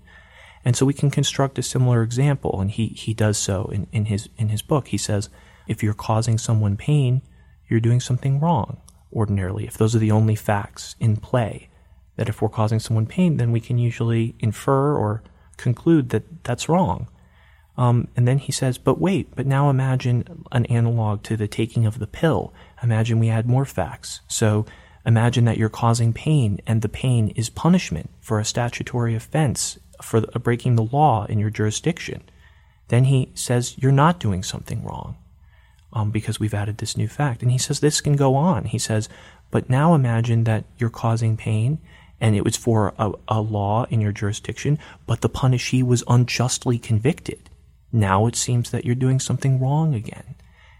And 0.65 0.77
so 0.77 0.85
we 0.85 0.95
can 0.95 1.11
construct 1.11 1.59
a 1.59 1.63
similar 1.63 2.03
example, 2.03 2.61
and 2.61 2.71
he, 2.71 2.89
he 2.89 3.15
does 3.15 3.39
so 3.39 3.67
in, 3.67 3.87
in 3.93 4.07
his 4.07 4.29
in 4.37 4.49
his 4.49 4.63
book. 4.63 4.89
He 4.89 4.99
says, 4.99 5.29
if 5.69 5.83
you're 5.83 5.95
causing 5.95 6.39
someone 6.39 6.77
pain, 6.77 7.23
you're 7.69 7.81
doing 7.81 8.01
something 8.01 8.41
wrong, 8.41 8.81
ordinarily, 9.13 9.67
if 9.67 9.79
those 9.79 9.95
are 9.95 10.01
the 10.01 10.11
only 10.11 10.35
facts 10.35 10.97
in 10.99 11.17
play. 11.17 11.69
That 12.17 12.29
if 12.29 12.41
we're 12.41 12.49
causing 12.49 12.81
someone 12.81 13.07
pain, 13.07 13.37
then 13.37 13.53
we 13.53 13.61
can 13.61 13.79
usually 13.79 14.35
infer 14.41 14.97
or 14.97 15.23
conclude 15.57 16.09
that 16.11 16.45
that's 16.45 16.69
wrong. 16.69 17.09
Um, 17.77 18.09
and 18.17 18.27
then 18.27 18.39
he 18.39 18.53
says, 18.53 18.79
but 18.79 18.99
wait, 18.99 19.37
but 19.37 19.47
now 19.47 19.69
imagine 19.69 20.45
an 20.51 20.65
analog 20.67 21.23
to 21.25 21.37
the 21.37 21.47
taking 21.47 21.85
of 21.85 21.99
the 21.99 22.07
pill. 22.07 22.55
Imagine 22.83 23.19
we 23.19 23.29
add 23.29 23.47
more 23.47 23.67
facts. 23.67 24.23
So 24.29 24.65
Imagine 25.07 25.45
that 25.45 25.57
you're 25.57 25.69
causing 25.69 26.13
pain 26.13 26.61
and 26.67 26.83
the 26.83 26.89
pain 26.89 27.29
is 27.37 27.49
punishment 27.49 28.11
for 28.21 28.41
a 28.41 28.45
statutory 28.45 29.15
offense 29.15 29.79
for 30.03 30.21
breaking 30.21 30.75
the 30.75 30.83
law 30.85 31.25
in 31.27 31.39
your 31.39 31.49
jurisdiction. 31.49 32.23
Then 32.89 33.05
he 33.05 33.31
says 33.35 33.79
you're 33.79 33.93
not 33.93 34.19
doing 34.19 34.43
something 34.43 34.85
wrong 34.85 35.17
um, 35.93 36.11
because 36.11 36.41
we've 36.41 36.55
added 36.55 36.79
this 36.79 36.97
new 36.97 37.07
fact. 37.07 37.41
And 37.41 37.53
he 37.53 37.59
says 37.59 37.79
this 37.79 38.01
can 38.01 38.17
go 38.17 38.35
on. 38.35 38.65
He 38.65 38.79
says, 38.79 39.09
but 39.53 39.71
now 39.71 39.95
imagine 39.95 40.43
that 40.45 40.65
you're 40.77 40.91
causing 40.91 41.37
pain 41.37 41.79
and 42.21 42.35
it 42.35 42.45
was 42.45 42.57
for 42.57 42.93
a, 42.99 43.13
a 43.29 43.41
law 43.41 43.87
in 43.91 44.01
your 44.01 44.13
jurisdiction, 44.13 44.79
but 45.07 45.21
the 45.21 45.29
punishee 45.29 45.85
was 45.85 46.03
unjustly 46.09 46.79
convicted. 46.79 47.49
Now 47.93 48.27
it 48.27 48.35
seems 48.35 48.71
that 48.71 48.85
you're 48.85 48.95
doing 48.97 49.21
something 49.21 49.61
wrong 49.61 49.95
again. 49.95 50.35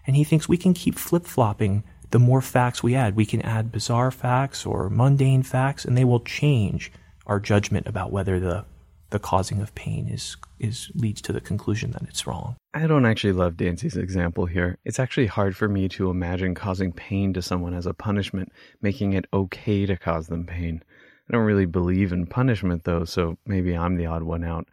And 0.05 0.15
he 0.15 0.23
thinks 0.25 0.49
we 0.49 0.57
can 0.57 0.73
keep 0.73 0.95
flip 0.95 1.25
flopping 1.25 1.83
the 2.11 2.19
more 2.19 2.41
facts 2.41 2.81
we 2.81 2.95
add. 2.95 3.15
We 3.15 3.25
can 3.25 3.41
add 3.41 3.71
bizarre 3.71 4.11
facts 4.11 4.65
or 4.65 4.89
mundane 4.89 5.43
facts, 5.43 5.85
and 5.85 5.97
they 5.97 6.05
will 6.05 6.21
change 6.21 6.91
our 7.25 7.39
judgment 7.39 7.87
about 7.87 8.11
whether 8.11 8.39
the 8.39 8.65
the 9.09 9.19
causing 9.19 9.61
of 9.61 9.73
pain 9.73 10.07
is 10.09 10.35
is 10.59 10.91
leads 10.93 11.21
to 11.21 11.31
the 11.31 11.39
conclusion 11.39 11.91
that 11.91 12.03
it's 12.03 12.27
wrong. 12.27 12.55
I 12.73 12.87
don't 12.87 13.05
actually 13.05 13.33
love 13.33 13.55
Dancy's 13.55 13.95
example 13.95 14.45
here. 14.45 14.77
It's 14.83 14.99
actually 14.99 15.27
hard 15.27 15.55
for 15.55 15.69
me 15.69 15.87
to 15.89 16.09
imagine 16.09 16.55
causing 16.55 16.91
pain 16.91 17.33
to 17.33 17.41
someone 17.41 17.73
as 17.73 17.85
a 17.85 17.93
punishment, 17.93 18.51
making 18.81 19.13
it 19.13 19.25
okay 19.33 19.85
to 19.85 19.95
cause 19.95 20.27
them 20.27 20.45
pain. 20.45 20.83
I 21.29 21.33
don't 21.33 21.45
really 21.45 21.65
believe 21.65 22.11
in 22.11 22.25
punishment 22.25 22.83
though, 22.83 23.05
so 23.05 23.37
maybe 23.45 23.75
I'm 23.77 23.95
the 23.95 24.07
odd 24.07 24.23
one 24.23 24.43
out. 24.43 24.67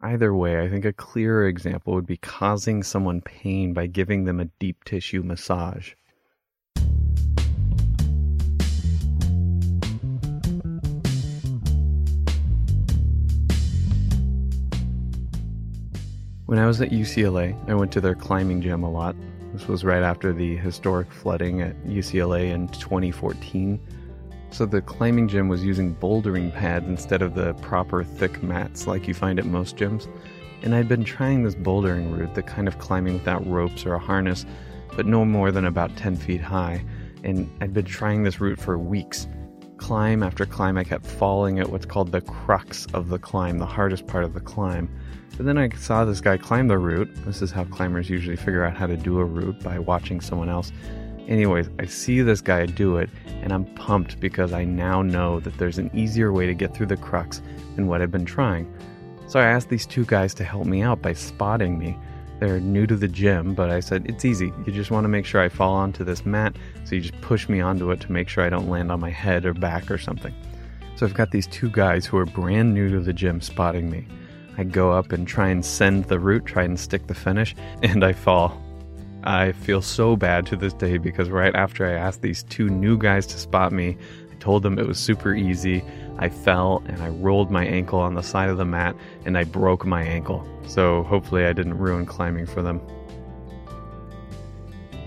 Either 0.00 0.34
way, 0.34 0.60
I 0.60 0.68
think 0.68 0.84
a 0.84 0.92
clearer 0.92 1.48
example 1.48 1.94
would 1.94 2.06
be 2.06 2.18
causing 2.18 2.82
someone 2.82 3.20
pain 3.20 3.72
by 3.72 3.86
giving 3.86 4.24
them 4.24 4.40
a 4.40 4.50
deep 4.60 4.84
tissue 4.84 5.22
massage. 5.22 5.94
When 16.46 16.60
I 16.60 16.66
was 16.68 16.80
at 16.80 16.90
UCLA, 16.90 17.58
I 17.68 17.74
went 17.74 17.90
to 17.90 18.00
their 18.00 18.14
climbing 18.14 18.62
gym 18.62 18.84
a 18.84 18.90
lot. 18.90 19.16
This 19.52 19.66
was 19.66 19.84
right 19.84 20.04
after 20.04 20.32
the 20.32 20.56
historic 20.56 21.10
flooding 21.10 21.60
at 21.60 21.74
UCLA 21.86 22.52
in 22.52 22.68
2014. 22.68 23.80
So 24.50 24.64
the 24.64 24.80
climbing 24.80 25.26
gym 25.26 25.48
was 25.48 25.64
using 25.64 25.96
bouldering 25.96 26.54
pads 26.54 26.86
instead 26.86 27.20
of 27.20 27.34
the 27.34 27.54
proper 27.54 28.04
thick 28.04 28.44
mats 28.44 28.86
like 28.86 29.08
you 29.08 29.12
find 29.12 29.40
at 29.40 29.46
most 29.46 29.76
gyms. 29.76 30.06
And 30.62 30.72
I'd 30.72 30.86
been 30.86 31.02
trying 31.02 31.42
this 31.42 31.56
bouldering 31.56 32.16
route, 32.16 32.36
the 32.36 32.44
kind 32.44 32.68
of 32.68 32.78
climbing 32.78 33.14
without 33.14 33.44
ropes 33.44 33.84
or 33.84 33.94
a 33.94 33.98
harness, 33.98 34.46
but 34.94 35.04
no 35.04 35.24
more 35.24 35.50
than 35.50 35.64
about 35.64 35.96
10 35.96 36.14
feet 36.14 36.40
high. 36.40 36.84
And 37.24 37.50
I'd 37.60 37.74
been 37.74 37.86
trying 37.86 38.22
this 38.22 38.40
route 38.40 38.60
for 38.60 38.78
weeks. 38.78 39.26
Climb 39.78 40.22
after 40.22 40.46
climb, 40.46 40.78
I 40.78 40.84
kept 40.84 41.06
falling 41.06 41.58
at 41.58 41.70
what's 41.70 41.86
called 41.86 42.12
the 42.12 42.20
crux 42.20 42.86
of 42.94 43.08
the 43.08 43.18
climb, 43.18 43.58
the 43.58 43.66
hardest 43.66 44.06
part 44.06 44.22
of 44.22 44.32
the 44.32 44.40
climb. 44.40 44.88
But 45.36 45.46
then 45.46 45.58
I 45.58 45.68
saw 45.70 46.04
this 46.04 46.20
guy 46.20 46.36
climb 46.36 46.68
the 46.68 46.78
route. 46.78 47.08
This 47.24 47.42
is 47.42 47.50
how 47.50 47.64
climbers 47.64 48.08
usually 48.08 48.36
figure 48.36 48.64
out 48.64 48.76
how 48.76 48.86
to 48.86 48.96
do 48.96 49.18
a 49.18 49.24
route 49.24 49.62
by 49.62 49.78
watching 49.78 50.20
someone 50.20 50.48
else. 50.48 50.72
Anyways, 51.28 51.68
I 51.78 51.86
see 51.86 52.22
this 52.22 52.40
guy 52.40 52.66
do 52.66 52.98
it, 52.98 53.10
and 53.42 53.52
I'm 53.52 53.64
pumped 53.74 54.20
because 54.20 54.52
I 54.52 54.64
now 54.64 55.02
know 55.02 55.40
that 55.40 55.58
there's 55.58 55.78
an 55.78 55.90
easier 55.92 56.32
way 56.32 56.46
to 56.46 56.54
get 56.54 56.72
through 56.72 56.86
the 56.86 56.96
crux 56.96 57.42
than 57.74 57.88
what 57.88 58.00
I've 58.00 58.12
been 58.12 58.24
trying. 58.24 58.72
So 59.26 59.40
I 59.40 59.44
asked 59.44 59.68
these 59.68 59.86
two 59.86 60.04
guys 60.04 60.34
to 60.34 60.44
help 60.44 60.66
me 60.66 60.82
out 60.82 61.02
by 61.02 61.12
spotting 61.12 61.78
me. 61.78 61.98
They're 62.38 62.60
new 62.60 62.86
to 62.86 62.94
the 62.94 63.08
gym, 63.08 63.54
but 63.54 63.70
I 63.70 63.80
said, 63.80 64.06
it's 64.08 64.24
easy. 64.24 64.52
You 64.64 64.72
just 64.72 64.90
want 64.90 65.04
to 65.04 65.08
make 65.08 65.26
sure 65.26 65.40
I 65.40 65.48
fall 65.48 65.74
onto 65.74 66.04
this 66.04 66.24
mat, 66.24 66.54
so 66.84 66.94
you 66.94 67.00
just 67.00 67.20
push 67.22 67.48
me 67.48 67.60
onto 67.60 67.90
it 67.90 68.00
to 68.02 68.12
make 68.12 68.28
sure 68.28 68.44
I 68.44 68.50
don't 68.50 68.68
land 68.68 68.92
on 68.92 69.00
my 69.00 69.10
head 69.10 69.44
or 69.44 69.52
back 69.52 69.90
or 69.90 69.98
something. 69.98 70.34
So 70.94 71.06
I've 71.06 71.14
got 71.14 71.30
these 71.30 71.46
two 71.46 71.70
guys 71.70 72.06
who 72.06 72.18
are 72.18 72.26
brand 72.26 72.72
new 72.72 72.88
to 72.90 73.00
the 73.00 73.12
gym 73.12 73.40
spotting 73.40 73.90
me. 73.90 74.06
I 74.58 74.64
go 74.64 74.92
up 74.92 75.12
and 75.12 75.26
try 75.26 75.48
and 75.48 75.64
send 75.64 76.04
the 76.04 76.18
route, 76.18 76.46
try 76.46 76.64
and 76.64 76.78
stick 76.78 77.06
the 77.06 77.14
finish, 77.14 77.54
and 77.82 78.04
I 78.04 78.12
fall. 78.12 78.60
I 79.24 79.52
feel 79.52 79.82
so 79.82 80.16
bad 80.16 80.46
to 80.46 80.56
this 80.56 80.72
day 80.72 80.98
because 80.98 81.30
right 81.30 81.54
after 81.54 81.84
I 81.84 81.92
asked 81.92 82.22
these 82.22 82.44
two 82.44 82.68
new 82.68 82.96
guys 82.96 83.26
to 83.26 83.38
spot 83.38 83.72
me, 83.72 83.96
I 84.30 84.34
told 84.36 84.62
them 84.62 84.78
it 84.78 84.86
was 84.86 84.98
super 84.98 85.34
easy. 85.34 85.82
I 86.18 86.28
fell 86.28 86.82
and 86.86 87.02
I 87.02 87.08
rolled 87.08 87.50
my 87.50 87.66
ankle 87.66 87.98
on 87.98 88.14
the 88.14 88.22
side 88.22 88.48
of 88.48 88.56
the 88.56 88.64
mat 88.64 88.94
and 89.24 89.36
I 89.36 89.44
broke 89.44 89.84
my 89.84 90.02
ankle. 90.02 90.46
So 90.66 91.02
hopefully 91.02 91.44
I 91.44 91.52
didn't 91.52 91.76
ruin 91.76 92.06
climbing 92.06 92.46
for 92.46 92.62
them. 92.62 92.80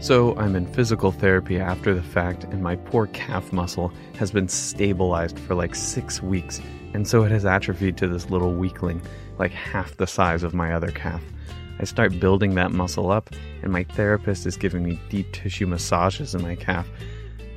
So 0.02 0.36
I'm 0.38 0.56
in 0.56 0.66
physical 0.66 1.12
therapy 1.12 1.60
after 1.60 1.93
the 1.93 2.02
fact, 2.02 2.45
and 2.45 2.64
my 2.64 2.78
poor 2.78 3.08
calf 3.08 3.52
muscle 3.52 3.91
has 4.18 4.32
been 4.32 4.47
stabilized 4.47 5.38
for 5.38 5.56
like 5.56 5.76
six 5.76 6.24
weeks, 6.24 6.62
and 6.94 7.08
so 7.08 7.24
it 7.24 7.32
has 7.32 7.46
atrophied 7.46 7.98
to 7.98 8.08
this 8.08 8.30
little 8.30 8.54
weakling 8.54 9.02
like 9.38 9.52
half 9.52 9.98
the 9.98 10.08
size 10.08 10.44
of 10.44 10.54
my 10.54 10.74
other 10.74 10.92
calf. 10.92 11.22
I 11.80 11.86
start 11.86 12.20
building 12.20 12.56
that 12.56 12.72
muscle 12.72 13.10
up, 13.10 13.30
and 13.64 13.72
my 13.72 13.84
therapist 13.84 14.46
is 14.46 14.58
giving 14.58 14.84
me 14.84 15.00
deep 15.10 15.32
tissue 15.32 15.66
massages 15.66 16.36
in 16.36 16.42
my 16.42 16.56
calf. 16.56 16.88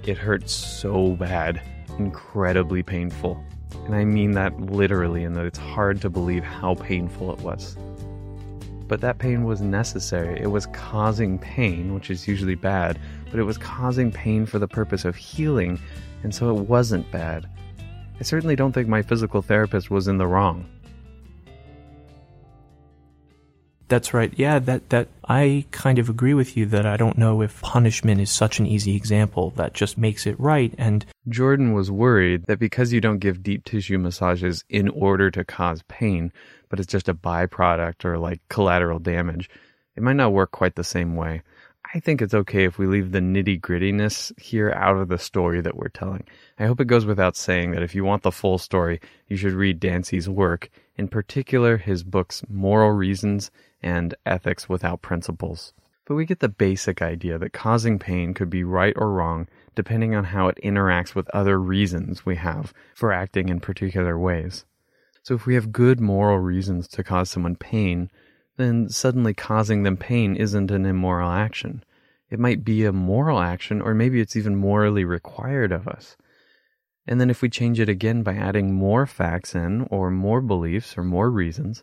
It 0.04 0.16
hurts 0.16 0.52
so 0.52 1.16
bad, 1.16 1.60
incredibly 1.98 2.84
painful. 2.84 3.44
And 3.84 3.96
I 3.96 4.04
mean 4.04 4.32
that 4.32 4.60
literally, 4.60 5.24
in 5.24 5.32
that 5.32 5.46
it's 5.46 5.58
hard 5.58 6.00
to 6.02 6.10
believe 6.10 6.44
how 6.44 6.76
painful 6.76 7.32
it 7.32 7.40
was. 7.40 7.76
But 8.86 9.00
that 9.00 9.18
pain 9.18 9.42
was 9.44 9.60
necessary. 9.60 10.40
It 10.40 10.52
was 10.52 10.66
causing 10.66 11.38
pain, 11.38 11.92
which 11.92 12.08
is 12.08 12.28
usually 12.28 12.54
bad, 12.54 13.00
but 13.30 13.40
it 13.40 13.44
was 13.44 13.58
causing 13.58 14.12
pain 14.12 14.46
for 14.46 14.60
the 14.60 14.68
purpose 14.68 15.04
of 15.04 15.16
healing, 15.16 15.80
and 16.22 16.32
so 16.32 16.56
it 16.56 16.68
wasn't 16.68 17.10
bad. 17.10 17.48
I 18.20 18.22
certainly 18.22 18.56
don't 18.56 18.72
think 18.72 18.88
my 18.88 19.02
physical 19.02 19.42
therapist 19.42 19.90
was 19.90 20.08
in 20.08 20.18
the 20.18 20.26
wrong. 20.26 20.66
That's 23.92 24.14
right. 24.14 24.32
Yeah, 24.38 24.58
that 24.60 24.88
that 24.88 25.08
I 25.28 25.66
kind 25.70 25.98
of 25.98 26.08
agree 26.08 26.32
with 26.32 26.56
you 26.56 26.64
that 26.64 26.86
I 26.86 26.96
don't 26.96 27.18
know 27.18 27.42
if 27.42 27.60
punishment 27.60 28.22
is 28.22 28.30
such 28.30 28.58
an 28.58 28.66
easy 28.66 28.96
example 28.96 29.50
that 29.56 29.74
just 29.74 29.98
makes 29.98 30.26
it 30.26 30.40
right 30.40 30.74
and 30.78 31.04
Jordan 31.28 31.74
was 31.74 31.90
worried 31.90 32.46
that 32.46 32.58
because 32.58 32.94
you 32.94 33.02
don't 33.02 33.18
give 33.18 33.42
deep 33.42 33.64
tissue 33.66 33.98
massages 33.98 34.64
in 34.70 34.88
order 34.88 35.30
to 35.30 35.44
cause 35.44 35.82
pain, 35.88 36.32
but 36.70 36.80
it's 36.80 36.90
just 36.90 37.10
a 37.10 37.14
byproduct 37.14 38.06
or 38.06 38.16
like 38.16 38.40
collateral 38.48 38.98
damage, 38.98 39.50
it 39.94 40.02
might 40.02 40.16
not 40.16 40.32
work 40.32 40.52
quite 40.52 40.74
the 40.74 40.84
same 40.84 41.14
way. 41.14 41.42
I 41.94 42.00
think 42.00 42.22
it's 42.22 42.32
okay 42.32 42.64
if 42.64 42.78
we 42.78 42.86
leave 42.86 43.12
the 43.12 43.18
nitty 43.18 43.60
grittiness 43.60 44.32
here 44.40 44.70
out 44.70 44.96
of 44.96 45.08
the 45.08 45.18
story 45.18 45.60
that 45.60 45.76
we're 45.76 45.88
telling. 45.88 46.24
I 46.58 46.64
hope 46.64 46.80
it 46.80 46.86
goes 46.86 47.04
without 47.04 47.36
saying 47.36 47.72
that 47.72 47.82
if 47.82 47.94
you 47.94 48.02
want 48.02 48.22
the 48.22 48.32
full 48.32 48.56
story, 48.56 48.98
you 49.28 49.36
should 49.36 49.52
read 49.52 49.78
Dancy's 49.78 50.26
work, 50.26 50.70
in 50.96 51.08
particular 51.08 51.76
his 51.76 52.02
books 52.02 52.42
Moral 52.48 52.92
Reasons 52.92 53.50
and 53.82 54.14
Ethics 54.24 54.70
Without 54.70 55.02
Principles. 55.02 55.74
But 56.06 56.14
we 56.14 56.24
get 56.24 56.40
the 56.40 56.48
basic 56.48 57.02
idea 57.02 57.36
that 57.36 57.52
causing 57.52 57.98
pain 57.98 58.32
could 58.32 58.48
be 58.48 58.64
right 58.64 58.94
or 58.96 59.12
wrong 59.12 59.46
depending 59.74 60.14
on 60.14 60.24
how 60.24 60.48
it 60.48 60.58
interacts 60.64 61.14
with 61.14 61.28
other 61.30 61.60
reasons 61.60 62.24
we 62.24 62.36
have 62.36 62.72
for 62.94 63.12
acting 63.12 63.50
in 63.50 63.60
particular 63.60 64.18
ways. 64.18 64.64
So 65.22 65.34
if 65.34 65.44
we 65.44 65.56
have 65.56 65.72
good 65.72 66.00
moral 66.00 66.38
reasons 66.38 66.88
to 66.88 67.04
cause 67.04 67.28
someone 67.28 67.54
pain, 67.54 68.10
then 68.62 68.88
suddenly 68.88 69.34
causing 69.34 69.82
them 69.82 69.96
pain 69.96 70.36
isn't 70.36 70.70
an 70.70 70.86
immoral 70.86 71.30
action. 71.30 71.84
It 72.30 72.38
might 72.38 72.64
be 72.64 72.84
a 72.84 72.92
moral 72.92 73.40
action, 73.40 73.82
or 73.82 73.94
maybe 73.94 74.20
it's 74.20 74.36
even 74.36 74.56
morally 74.56 75.04
required 75.04 75.72
of 75.72 75.86
us. 75.86 76.16
And 77.06 77.20
then 77.20 77.30
if 77.30 77.42
we 77.42 77.50
change 77.50 77.80
it 77.80 77.88
again 77.88 78.22
by 78.22 78.34
adding 78.34 78.72
more 78.72 79.06
facts 79.06 79.54
in, 79.54 79.86
or 79.90 80.10
more 80.10 80.40
beliefs, 80.40 80.96
or 80.96 81.02
more 81.02 81.30
reasons, 81.30 81.82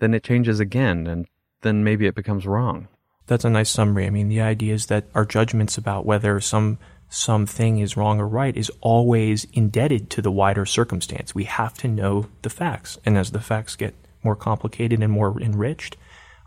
then 0.00 0.14
it 0.14 0.24
changes 0.24 0.58
again, 0.58 1.06
and 1.06 1.26
then 1.60 1.84
maybe 1.84 2.06
it 2.06 2.14
becomes 2.14 2.46
wrong. 2.46 2.88
That's 3.26 3.44
a 3.44 3.50
nice 3.50 3.70
summary. 3.70 4.06
I 4.06 4.10
mean, 4.10 4.28
the 4.28 4.40
idea 4.40 4.74
is 4.74 4.86
that 4.86 5.06
our 5.14 5.24
judgments 5.24 5.78
about 5.78 6.06
whether 6.06 6.40
some 6.40 6.78
something 7.08 7.78
is 7.78 7.96
wrong 7.96 8.18
or 8.18 8.26
right 8.26 8.56
is 8.56 8.72
always 8.80 9.44
indebted 9.52 10.10
to 10.10 10.22
the 10.22 10.32
wider 10.32 10.66
circumstance. 10.66 11.34
We 11.34 11.44
have 11.44 11.74
to 11.74 11.88
know 11.88 12.26
the 12.42 12.50
facts. 12.50 12.98
And 13.04 13.16
as 13.16 13.30
the 13.30 13.40
facts 13.40 13.76
get 13.76 13.94
more 14.24 14.34
complicated 14.34 15.02
and 15.02 15.12
more 15.12 15.40
enriched, 15.40 15.96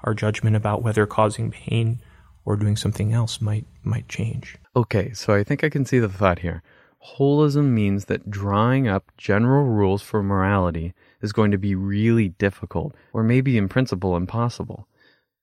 our 0.08 0.14
judgment 0.14 0.55
about 0.55 0.82
whether 0.82 1.05
causing 1.05 1.51
pain 1.51 1.99
or 2.45 2.55
doing 2.55 2.78
something 2.78 3.12
else 3.12 3.41
might 3.41 3.66
might 3.84 4.08
change. 4.08 4.55
Okay, 4.74 5.12
so 5.12 5.34
I 5.34 5.43
think 5.43 5.66
I 5.66 5.70
can 5.70 5.84
see 5.84 5.99
the 5.99 6.08
thought 6.08 6.39
here. 6.39 6.64
Holism 7.18 7.72
means 7.72 8.05
that 8.05 8.32
drawing 8.32 8.88
up 8.88 9.12
general 9.18 9.66
rules 9.66 10.01
for 10.01 10.24
morality 10.24 10.93
is 11.22 11.34
going 11.34 11.51
to 11.51 11.58
be 11.58 11.76
really 11.76 12.30
difficult, 12.30 12.95
or 13.12 13.22
maybe 13.22 13.58
in 13.58 13.68
principle 13.68 14.16
impossible. 14.16 14.88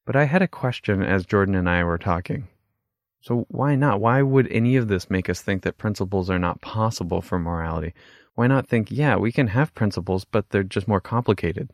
But 0.06 0.16
I 0.16 0.24
had 0.24 0.40
a 0.40 0.48
question 0.48 1.02
as 1.02 1.26
Jordan 1.26 1.54
and 1.54 1.68
I 1.68 1.84
were 1.84 1.98
talking. 1.98 2.48
So 3.20 3.44
why 3.48 3.74
not? 3.74 4.00
Why 4.00 4.22
would 4.22 4.50
any 4.50 4.76
of 4.76 4.88
this 4.88 5.10
make 5.10 5.28
us 5.28 5.42
think 5.42 5.62
that 5.62 5.76
principles 5.76 6.30
are 6.30 6.38
not 6.38 6.62
possible 6.62 7.20
for 7.20 7.38
morality? 7.38 7.92
Why 8.34 8.46
not 8.46 8.66
think, 8.66 8.90
yeah, 8.90 9.16
we 9.16 9.30
can 9.30 9.48
have 9.48 9.74
principles, 9.74 10.24
but 10.24 10.48
they're 10.48 10.62
just 10.62 10.88
more 10.88 11.02
complicated? 11.02 11.68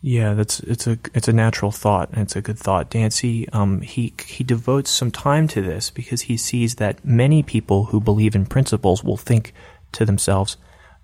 Yeah, 0.00 0.34
that's 0.34 0.60
it's 0.60 0.86
a 0.86 0.98
it's 1.12 1.26
a 1.26 1.32
natural 1.32 1.72
thought 1.72 2.10
and 2.10 2.22
it's 2.22 2.36
a 2.36 2.42
good 2.42 2.58
thought. 2.58 2.90
Dancy, 2.90 3.48
um, 3.48 3.80
he 3.80 4.14
he 4.24 4.44
devotes 4.44 4.90
some 4.90 5.10
time 5.10 5.48
to 5.48 5.60
this 5.60 5.90
because 5.90 6.22
he 6.22 6.36
sees 6.36 6.76
that 6.76 7.04
many 7.04 7.42
people 7.42 7.86
who 7.86 8.00
believe 8.00 8.36
in 8.36 8.46
principles 8.46 9.02
will 9.02 9.16
think 9.16 9.52
to 9.92 10.04
themselves, 10.04 10.56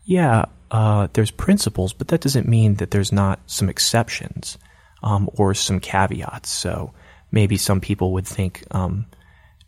"Yeah, 0.04 0.44
uh, 0.70 1.08
there's 1.12 1.32
principles, 1.32 1.92
but 1.92 2.08
that 2.08 2.20
doesn't 2.20 2.46
mean 2.46 2.76
that 2.76 2.92
there's 2.92 3.12
not 3.12 3.40
some 3.46 3.68
exceptions 3.68 4.58
um, 5.02 5.28
or 5.34 5.54
some 5.54 5.80
caveats." 5.80 6.50
So 6.50 6.92
maybe 7.32 7.56
some 7.56 7.80
people 7.80 8.12
would 8.12 8.26
think, 8.28 8.62
um, 8.70 9.06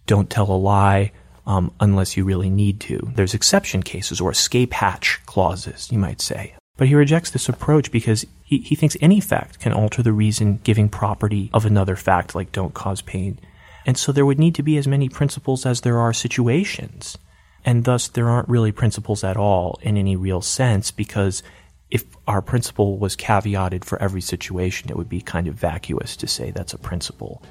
"Don't 0.07 0.31
tell 0.31 0.51
a 0.51 0.57
lie." 0.57 1.12
Um, 1.49 1.70
unless 1.79 2.16
you 2.16 2.24
really 2.24 2.51
need 2.51 2.81
to. 2.81 3.12
There's 3.14 3.33
exception 3.33 3.85
cases 3.85 4.20
or 4.20 4.33
escape 4.33 4.72
hatch 4.72 5.20
clauses, 5.27 5.89
you 5.93 5.99
might 5.99 6.20
say. 6.20 6.55
But 6.77 6.89
he 6.89 6.95
rejects 6.95 7.31
this 7.31 7.49
approach 7.49 7.91
because 7.91 8.27
he, 8.43 8.59
he 8.59 8.74
thinks 8.74 8.97
any 9.01 9.20
fact 9.20 9.61
can 9.61 9.72
alter 9.72 10.03
the 10.03 10.12
reason 10.12 10.61
giving 10.62 10.89
property 10.89 11.51
of 11.53 11.64
another 11.64 11.97
fact, 11.97 12.35
like 12.35 12.53
don't 12.53 12.74
cause 12.74 13.03
pain. 13.03 13.39
And 13.87 13.97
so 13.97 14.12
there 14.12 14.27
would 14.27 14.39
need 14.39 14.55
to 14.57 14.62
be 14.62 14.77
as 14.77 14.87
many 14.87 15.09
principles 15.09 15.64
as 15.64 15.81
there 15.81 15.99
are 15.99 16.12
situations. 16.12 17.16
And 17.64 17.85
thus, 17.85 18.09
there 18.09 18.29
aren't 18.29 18.49
really 18.49 18.72
principles 18.72 19.24
at 19.24 19.37
all 19.37 19.79
in 19.83 19.97
any 19.97 20.16
real 20.16 20.41
sense 20.41 20.91
because 20.91 21.43
if 21.91 22.05
our 22.27 22.43
principle 22.43 22.99
was 22.99 23.16
caveated 23.16 23.85
for 23.85 24.01
every 24.03 24.20
situation, 24.20 24.91
it 24.91 24.97
would 24.97 25.09
be 25.09 25.20
kind 25.20 25.47
of 25.47 25.55
vacuous 25.55 26.16
to 26.16 26.27
say 26.27 26.51
that's 26.51 26.74
a 26.74 26.79
principle. 26.79 27.43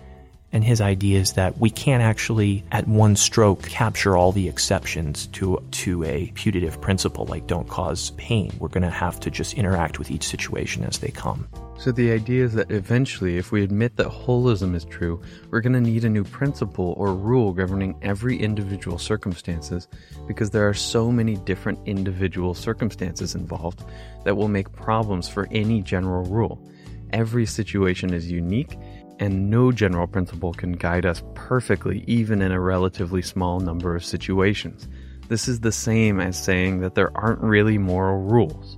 And 0.56 0.64
his 0.64 0.80
idea 0.80 1.20
is 1.20 1.34
that 1.34 1.58
we 1.58 1.70
can't 1.70 2.02
actually, 2.02 2.64
at 2.72 2.88
one 2.88 3.18
stroke, 3.18 3.64
capture 3.64 4.16
all 4.16 4.32
the 4.32 4.48
exceptions 4.48 5.28
to, 5.34 5.62
to 5.72 6.06
a 6.06 6.32
putative 6.34 6.80
principle 6.80 7.26
like 7.26 7.46
don't 7.46 7.68
cause 7.68 8.12
pain. 8.12 8.54
We're 8.58 8.70
going 8.70 8.84
to 8.84 8.90
have 8.90 9.20
to 9.20 9.30
just 9.30 9.56
interact 9.56 10.00
with 10.00 10.12
each 10.12 10.26
situation 10.26 10.86
as 10.86 11.00
they 11.00 11.10
come. 11.10 11.46
So 11.78 11.92
the 11.92 12.10
idea 12.10 12.46
is 12.46 12.54
that 12.54 12.72
eventually, 12.72 13.36
if 13.36 13.52
we 13.52 13.64
admit 13.64 13.98
that 13.98 14.08
holism 14.08 14.76
is 14.76 14.86
true, 14.86 15.22
we're 15.52 15.60
going 15.60 15.74
to 15.74 15.82
need 15.82 16.06
a 16.06 16.10
new 16.10 16.24
principle 16.24 16.94
or 16.98 17.14
rule 17.14 17.52
governing 17.52 17.98
every 18.02 18.38
individual 18.38 18.98
circumstances 18.98 19.90
because 20.26 20.52
there 20.52 20.70
are 20.70 20.74
so 20.74 21.12
many 21.12 21.36
different 21.36 21.80
individual 21.86 22.54
circumstances 22.54 23.36
involved 23.36 23.84
that 24.24 24.38
will 24.38 24.48
make 24.48 24.72
problems 24.72 25.28
for 25.28 25.50
any 25.52 25.82
general 25.82 26.24
rule. 26.24 26.66
Every 27.12 27.46
situation 27.46 28.14
is 28.14 28.32
unique 28.32 28.78
and 29.20 29.50
no 29.50 29.72
general 29.72 30.08
principle 30.08 30.54
can 30.54 30.74
guide 30.74 31.06
us 31.06 31.24
perfectly, 31.34 32.04
even 32.08 32.42
in 32.42 32.52
a 32.52 32.60
relatively 32.60 33.22
small 33.22 33.60
number 33.60 33.96
of 33.96 34.06
situations. 34.06 34.88
This 35.28 35.48
is 35.48 35.62
the 35.62 35.72
same 35.72 36.20
as 36.20 36.42
saying 36.42 36.82
that 36.82 36.96
there 36.96 37.16
aren't 37.18 37.42
really 37.42 37.78
moral 37.78 38.22
rules. 38.22 38.78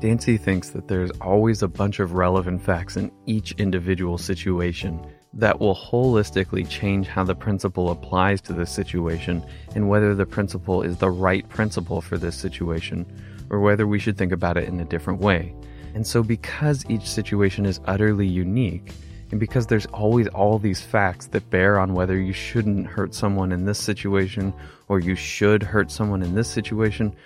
Dancy 0.00 0.36
thinks 0.36 0.70
that 0.70 0.88
there's 0.88 1.12
always 1.20 1.62
a 1.62 1.68
bunch 1.68 2.00
of 2.00 2.14
relevant 2.14 2.62
facts 2.62 2.96
in 2.96 3.10
each 3.26 3.52
individual 3.52 4.18
situation 4.18 5.00
that 5.34 5.60
will 5.60 5.74
holistically 5.74 6.68
change 6.68 7.06
how 7.06 7.24
the 7.24 7.34
principle 7.34 7.90
applies 7.90 8.40
to 8.42 8.52
this 8.52 8.70
situation 8.70 9.44
and 9.74 9.88
whether 9.88 10.14
the 10.14 10.26
principle 10.26 10.82
is 10.82 10.96
the 10.98 11.10
right 11.10 11.48
principle 11.48 12.00
for 12.00 12.18
this 12.18 12.36
situation 12.36 13.06
or 13.48 13.60
whether 13.60 13.86
we 13.86 13.98
should 13.98 14.18
think 14.18 14.32
about 14.32 14.56
it 14.56 14.68
in 14.68 14.80
a 14.80 14.84
different 14.84 15.20
way. 15.20 15.54
And 15.94 16.06
so, 16.06 16.22
because 16.22 16.84
each 16.88 17.08
situation 17.08 17.66
is 17.66 17.80
utterly 17.86 18.26
unique, 18.26 18.92
and 19.32 19.40
because 19.40 19.66
there's 19.66 19.86
always 19.86 20.28
all 20.28 20.58
these 20.58 20.82
facts 20.82 21.26
that 21.28 21.48
bear 21.48 21.80
on 21.80 21.94
whether 21.94 22.20
you 22.20 22.34
shouldn't 22.34 22.86
hurt 22.86 23.14
someone 23.14 23.50
in 23.50 23.64
this 23.64 23.78
situation 23.78 24.52
or 24.88 25.00
you 25.00 25.14
should 25.14 25.62
hurt 25.62 25.90
someone 25.90 26.22
in 26.22 26.34
this 26.34 26.48
situation, 26.48 27.16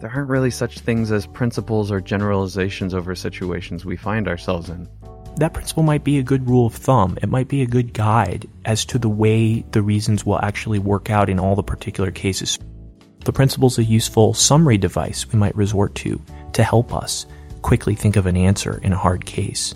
there 0.00 0.10
aren't 0.10 0.30
really 0.30 0.50
such 0.50 0.78
things 0.78 1.12
as 1.12 1.26
principles 1.26 1.90
or 1.90 2.00
generalizations 2.00 2.94
over 2.94 3.14
situations 3.14 3.84
we 3.84 3.96
find 3.96 4.26
ourselves 4.26 4.70
in. 4.70 4.88
That 5.36 5.52
principle 5.52 5.82
might 5.82 6.02
be 6.02 6.18
a 6.18 6.22
good 6.22 6.48
rule 6.48 6.66
of 6.66 6.74
thumb. 6.74 7.18
It 7.22 7.28
might 7.28 7.48
be 7.48 7.60
a 7.60 7.66
good 7.66 7.92
guide 7.92 8.48
as 8.64 8.86
to 8.86 8.98
the 8.98 9.10
way 9.10 9.60
the 9.72 9.82
reasons 9.82 10.24
will 10.24 10.40
actually 10.40 10.78
work 10.78 11.10
out 11.10 11.28
in 11.28 11.38
all 11.38 11.56
the 11.56 11.62
particular 11.62 12.10
cases. 12.10 12.58
The 13.26 13.32
principle 13.34 13.68
is 13.68 13.78
a 13.78 13.84
useful 13.84 14.32
summary 14.32 14.78
device 14.78 15.30
we 15.30 15.38
might 15.38 15.54
resort 15.54 15.94
to 15.96 16.20
to 16.54 16.62
help 16.62 16.94
us 16.94 17.26
quickly 17.62 17.94
think 17.94 18.16
of 18.16 18.26
an 18.26 18.36
answer 18.36 18.78
in 18.82 18.92
a 18.92 18.98
hard 18.98 19.26
case. 19.26 19.74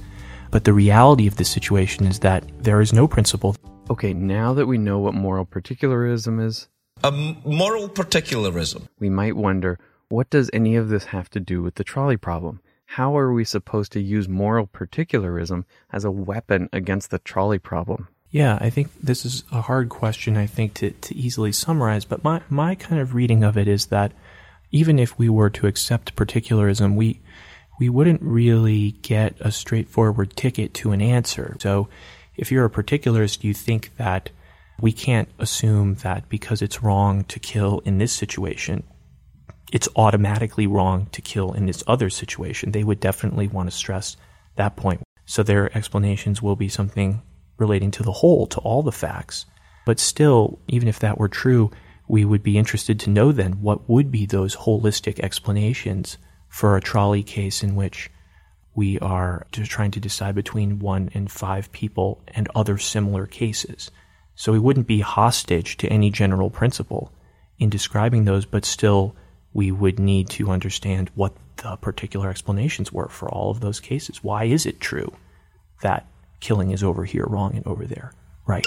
But 0.51 0.64
the 0.64 0.72
reality 0.72 1.26
of 1.26 1.37
the 1.37 1.45
situation 1.45 2.07
is 2.07 2.20
that 2.20 2.45
there 2.62 2.80
is 2.80 2.93
no 2.93 3.09
principle. 3.09 3.57
Okay, 3.91 4.12
now 4.14 4.55
that 4.55 4.66
we 4.66 4.78
know 4.78 4.99
what 4.99 5.14
moral 5.14 5.45
particularism 5.45 6.41
is, 6.41 6.68
a 7.03 7.11
moral 7.11 7.89
particularism, 7.89 8.89
we 8.99 9.11
might 9.11 9.37
wonder 9.37 9.78
what 10.09 10.30
does 10.30 10.49
any 10.53 10.76
of 10.76 10.89
this 10.89 11.05
have 11.07 11.28
to 11.30 11.41
do 11.41 11.62
with 11.62 11.74
the 11.74 11.85
trolley 11.85 12.16
problem? 12.16 12.61
How 12.87 13.16
are 13.18 13.32
we 13.32 13.45
supposed 13.45 13.93
to 13.93 14.01
use 14.01 14.28
moral 14.28 14.66
particularism 14.66 15.64
as 15.93 16.05
a 16.05 16.11
weapon 16.11 16.68
against 16.72 17.11
the 17.11 17.18
trolley 17.18 17.59
problem? 17.59 18.09
Yeah, 18.30 18.59
I 18.61 18.70
think 18.70 18.91
this 19.03 19.24
is 19.24 19.45
a 19.53 19.61
hard 19.61 19.89
question, 19.89 20.37
I 20.37 20.47
think, 20.47 20.74
to, 20.74 20.91
to 20.91 21.14
easily 21.14 21.53
summarize, 21.53 22.05
but 22.05 22.24
my, 22.24 22.43
my 22.49 22.74
kind 22.74 23.01
of 23.01 23.14
reading 23.14 23.45
of 23.45 23.59
it 23.59 23.68
is 23.68 23.87
that 23.87 24.12
even 24.70 24.99
if 24.99 25.18
we 25.18 25.28
were 25.28 25.51
to 25.51 25.66
accept 25.66 26.16
particularism, 26.16 26.97
we, 26.97 27.20
we 27.79 27.89
wouldn't 27.89 28.22
really 28.22 28.93
get 29.03 29.35
a 29.41 29.51
straightforward 29.51 30.37
ticket 30.37 30.75
to 30.75 30.93
an 30.93 31.03
answer. 31.03 31.57
So 31.61 31.89
if 32.37 32.51
you're 32.53 32.64
a 32.64 32.70
particularist, 32.70 33.45
you 33.45 33.55
think 33.55 33.97
that 33.97 34.31
we 34.81 34.93
can't 34.93 35.29
assume 35.39 35.95
that 35.97 36.29
because 36.29 36.62
it's 36.62 36.83
wrong 36.83 37.25
to 37.25 37.39
kill 37.39 37.81
in 37.85 37.99
this 37.99 38.12
situation, 38.12 38.83
it's 39.72 39.89
automatically 39.97 40.66
wrong 40.66 41.07
to 41.12 41.22
kill 41.22 41.53
in 41.53 41.66
this 41.66 41.83
other 41.87 42.11
situation. 42.11 42.72
They 42.72 42.85
would 42.85 43.01
definitely 43.01 43.49
want 43.49 43.70
to 43.70 43.77
stress 43.77 44.16
that 44.57 44.77
point. 44.77 45.03
So 45.27 45.43
their 45.43 45.77
explanations 45.77 46.43
will 46.43 46.57
be 46.57 46.68
something 46.68 47.22
relating 47.57 47.91
to 47.93 48.03
the 48.03 48.12
whole, 48.12 48.47
to 48.49 48.61
all 48.61 48.83
the 48.83 48.93
facts. 48.93 49.47
But 49.87 50.01
still, 50.01 50.59
even 50.68 50.89
if 50.89 50.99
that 51.01 51.18
were 51.18 51.29
true, 51.29 51.70
we 52.09 52.25
would 52.25 52.43
be 52.43 52.59
interested 52.59 53.01
to 53.01 53.11
know 53.11 53.33
then 53.33 53.62
what 53.62 53.89
would 53.89 54.11
be 54.11 54.27
those 54.27 54.57
holistic 54.57 55.20
explanations 55.20 56.18
for 56.55 56.77
a 56.77 56.81
trolley 56.81 57.25
case 57.25 57.65
in 57.65 57.75
which 57.75 58.09
we 58.77 58.97
are 59.01 59.45
trying 59.53 59.91
to 59.91 59.99
decide 59.99 60.37
between 60.37 60.79
one 60.79 61.11
and 61.13 61.29
five 61.29 61.73
people 61.73 62.23
and 62.29 62.49
other 62.55 62.79
similar 62.79 63.27
cases. 63.27 63.91
So 64.37 64.53
we 64.53 64.61
wouldn't 64.61 64.87
be 64.87 65.01
hostage 65.01 65.77
to 65.79 65.89
any 65.89 66.11
general 66.11 66.51
principle 66.51 67.11
in 67.59 67.71
describing 67.71 68.25
those, 68.25 68.47
but 68.47 68.65
still 68.65 69.17
we 69.53 69.73
would 69.73 69.99
need 69.99 70.31
to 70.31 70.53
understand 70.53 71.11
what 71.17 71.33
the 71.57 71.75
particular 71.75 72.31
explanations 72.31 72.93
were 72.93 73.09
for 73.09 73.29
all 73.29 73.51
of 73.51 73.59
those 73.59 73.81
cases. 73.81 74.23
Why 74.23 74.45
is 74.45 74.65
it 74.65 74.79
true 74.79 75.13
that 75.83 76.07
killing 76.39 76.71
is 76.71 76.85
over 76.85 77.05
here 77.05 77.27
wrong 77.27 77.57
and 77.57 77.67
over 77.67 77.85
there 77.85 78.13
right? 78.47 78.67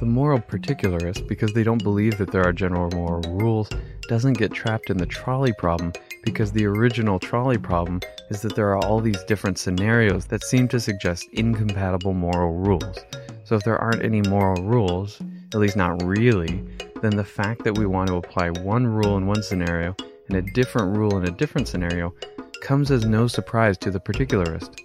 The 0.00 0.06
moral 0.06 0.38
particularist, 0.38 1.28
because 1.28 1.52
they 1.52 1.62
don't 1.62 1.82
believe 1.82 2.16
that 2.16 2.32
there 2.32 2.42
are 2.42 2.54
general 2.54 2.88
moral 2.90 3.20
rules, 3.38 3.68
doesn't 4.08 4.38
get 4.38 4.50
trapped 4.50 4.88
in 4.88 4.96
the 4.96 5.04
trolley 5.04 5.52
problem 5.52 5.92
because 6.24 6.52
the 6.52 6.64
original 6.64 7.18
trolley 7.18 7.58
problem 7.58 8.00
is 8.30 8.40
that 8.40 8.56
there 8.56 8.70
are 8.70 8.78
all 8.78 9.00
these 9.00 9.22
different 9.24 9.58
scenarios 9.58 10.24
that 10.24 10.42
seem 10.42 10.68
to 10.68 10.80
suggest 10.80 11.28
incompatible 11.34 12.14
moral 12.14 12.54
rules. 12.54 12.98
So 13.44 13.56
if 13.56 13.62
there 13.64 13.76
aren't 13.76 14.02
any 14.02 14.22
moral 14.22 14.64
rules, 14.64 15.20
at 15.52 15.60
least 15.60 15.76
not 15.76 16.02
really, 16.02 16.64
then 17.02 17.16
the 17.16 17.22
fact 17.22 17.62
that 17.64 17.76
we 17.76 17.84
want 17.84 18.08
to 18.08 18.16
apply 18.16 18.48
one 18.62 18.86
rule 18.86 19.18
in 19.18 19.26
one 19.26 19.42
scenario 19.42 19.94
and 20.28 20.38
a 20.38 20.52
different 20.52 20.96
rule 20.96 21.18
in 21.18 21.28
a 21.28 21.36
different 21.36 21.68
scenario 21.68 22.14
comes 22.62 22.90
as 22.90 23.04
no 23.04 23.26
surprise 23.26 23.76
to 23.76 23.90
the 23.90 24.00
particularist. 24.00 24.80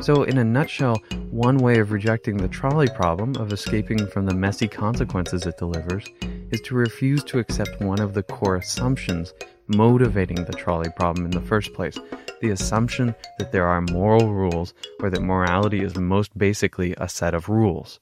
So, 0.00 0.24
in 0.24 0.38
a 0.38 0.44
nutshell, 0.44 0.96
one 1.30 1.58
way 1.58 1.78
of 1.78 1.92
rejecting 1.92 2.36
the 2.36 2.48
trolley 2.48 2.88
problem, 2.88 3.36
of 3.36 3.52
escaping 3.52 4.06
from 4.08 4.26
the 4.26 4.34
messy 4.34 4.66
consequences 4.66 5.46
it 5.46 5.58
delivers, 5.58 6.08
is 6.50 6.60
to 6.62 6.74
refuse 6.74 7.22
to 7.24 7.38
accept 7.38 7.80
one 7.80 8.00
of 8.00 8.14
the 8.14 8.24
core 8.24 8.56
assumptions 8.56 9.32
motivating 9.68 10.44
the 10.44 10.52
trolley 10.52 10.90
problem 10.96 11.24
in 11.24 11.30
the 11.30 11.40
first 11.40 11.72
place 11.72 11.96
the 12.42 12.50
assumption 12.50 13.14
that 13.38 13.52
there 13.52 13.68
are 13.68 13.80
moral 13.80 14.34
rules 14.34 14.74
or 15.00 15.08
that 15.08 15.22
morality 15.22 15.80
is 15.80 15.96
most 15.96 16.36
basically 16.36 16.92
a 16.98 17.08
set 17.08 17.34
of 17.34 17.48
rules. 17.48 18.00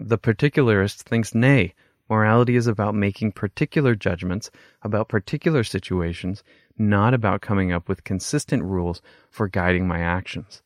The 0.00 0.18
particularist 0.18 1.02
thinks 1.02 1.34
nay, 1.34 1.74
morality 2.10 2.56
is 2.56 2.66
about 2.66 2.96
making 2.96 3.32
particular 3.32 3.94
judgments 3.94 4.50
about 4.82 5.08
particular 5.08 5.62
situations, 5.62 6.42
not 6.76 7.14
about 7.14 7.40
coming 7.40 7.70
up 7.70 7.88
with 7.88 8.02
consistent 8.02 8.64
rules 8.64 9.00
for 9.30 9.46
guiding 9.46 9.86
my 9.86 10.00
actions. 10.00 10.60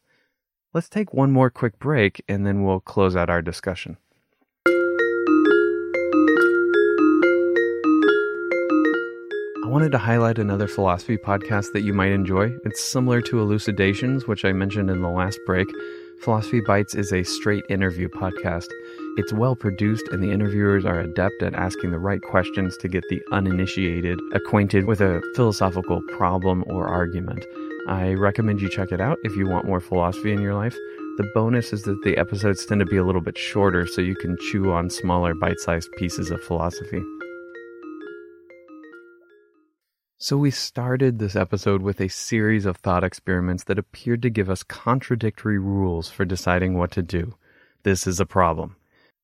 Let's 0.75 0.91
take 0.91 1.15
one 1.15 1.31
more 1.33 1.49
quick 1.49 1.79
break 1.79 2.23
and 2.29 2.45
then 2.47 2.63
we'll 2.63 2.81
close 2.81 3.17
out 3.17 3.31
our 3.31 3.41
discussion. 3.41 3.97
I 9.65 9.71
wanted 9.71 9.93
to 9.93 9.99
highlight 9.99 10.39
another 10.39 10.69
philosophy 10.69 11.17
podcast 11.17 11.73
that 11.73 11.85
you 11.85 11.95
might 11.95 12.13
enjoy. 12.13 12.51
It's 12.67 12.85
similar 12.85 13.23
to 13.23 13.41
Elucidations, 13.41 14.27
which 14.27 14.45
I 14.45 14.53
mentioned 14.53 14.91
in 14.91 15.01
the 15.01 15.09
last 15.09 15.39
break. 15.47 15.69
Philosophy 16.23 16.61
Bites 16.61 16.95
is 16.95 17.15
a 17.15 17.23
straight 17.23 17.65
interview 17.71 18.09
podcast. 18.09 18.67
It's 19.17 19.33
well 19.33 19.57
produced, 19.57 20.09
and 20.09 20.23
the 20.23 20.33
interviewers 20.33 20.85
are 20.85 21.01
adept 21.01 21.43
at 21.43 21.55
asking 21.55 21.93
the 21.93 21.99
right 21.99 22.21
questions 22.21 22.77
to 22.79 22.89
get 22.89 23.05
the 23.09 23.23
uninitiated 23.33 24.21
acquainted 24.35 24.85
with 24.85 25.01
a 25.01 25.23
philosophical 25.35 26.03
problem 26.09 26.63
or 26.67 26.89
argument. 26.89 27.47
I 27.89 28.13
recommend 28.13 28.61
you 28.61 28.69
check 28.69 28.93
it 28.93 29.01
out 29.01 29.17
if 29.25 29.35
you 29.35 29.49
want 29.49 29.67
more 29.67 29.81
philosophy 29.81 30.31
in 30.31 30.43
your 30.43 30.53
life. 30.53 30.77
The 31.17 31.31
bonus 31.35 31.73
is 31.73 31.85
that 31.85 32.03
the 32.05 32.19
episodes 32.19 32.67
tend 32.67 32.81
to 32.81 32.85
be 32.85 32.99
a 32.99 33.03
little 33.03 33.23
bit 33.23 33.39
shorter, 33.39 33.87
so 33.87 34.03
you 34.03 34.15
can 34.15 34.37
chew 34.51 34.71
on 34.71 34.91
smaller 34.91 35.33
bite 35.35 35.59
sized 35.59 35.91
pieces 35.97 36.31
of 36.31 36.45
philosophy. 36.45 37.03
So, 40.19 40.37
we 40.37 40.51
started 40.51 41.19
this 41.19 41.35
episode 41.35 41.81
with 41.81 41.99
a 42.03 42.09
series 42.09 42.67
of 42.67 42.77
thought 42.77 43.05
experiments 43.05 43.65
that 43.65 43.79
appeared 43.79 44.21
to 44.21 44.31
give 44.31 44.51
us 44.51 44.63
contradictory 44.63 45.59
rules 45.59 46.11
for 46.11 46.27
deciding 46.27 46.77
what 46.77 46.91
to 46.91 47.03
do. 47.03 47.37
This 47.85 48.07
is 48.07 48.21
a 48.21 48.27
problem. 48.27 48.77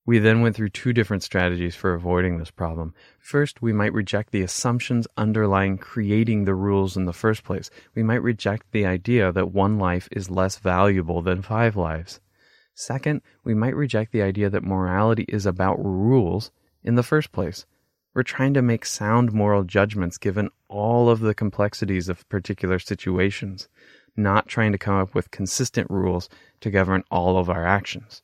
We 0.07 0.19
then 0.19 0.43
went 0.43 0.55
through 0.55 0.69
two 0.69 0.93
different 0.93 1.23
strategies 1.23 1.75
for 1.75 1.95
avoiding 1.95 2.37
this 2.37 2.51
problem. 2.51 2.93
First, 3.19 3.63
we 3.63 3.73
might 3.73 3.95
reject 3.95 4.33
the 4.33 4.43
assumptions 4.43 5.07
underlying 5.17 5.79
creating 5.79 6.45
the 6.45 6.55
rules 6.55 6.95
in 6.95 7.07
the 7.07 7.15
first 7.15 7.43
place. 7.43 7.71
We 7.95 8.03
might 8.03 8.23
reject 8.23 8.71
the 8.71 8.85
idea 8.85 9.33
that 9.33 9.53
one 9.53 9.79
life 9.79 10.07
is 10.13 10.29
less 10.29 10.59
valuable 10.59 11.23
than 11.23 11.41
five 11.41 11.75
lives. 11.75 12.21
Second, 12.75 13.23
we 13.45 13.55
might 13.55 13.75
reject 13.75 14.13
the 14.13 14.21
idea 14.21 14.51
that 14.51 14.63
morality 14.63 15.25
is 15.29 15.47
about 15.47 15.83
rules 15.83 16.51
in 16.83 16.97
the 16.97 17.03
first 17.03 17.33
place. 17.33 17.65
We're 18.13 18.25
trying 18.25 18.53
to 18.55 18.63
make 18.63 18.85
sound 18.85 19.33
moral 19.33 19.65
judgments 19.65 20.19
given 20.19 20.51
all 20.69 21.09
of 21.09 21.21
the 21.21 21.35
complexities 21.35 22.11
of 22.11 22.29
particular 22.29 22.79
situations, 22.79 23.69
not 24.17 24.49
trying 24.49 24.73
to 24.73 24.79
come 24.79 24.97
up 24.97 25.15
with 25.15 25.31
consistent 25.31 25.91
rules 25.91 26.29
to 26.61 26.71
govern 26.71 27.05
all 27.11 27.39
of 27.39 27.49
our 27.49 27.67
actions. 27.67 28.23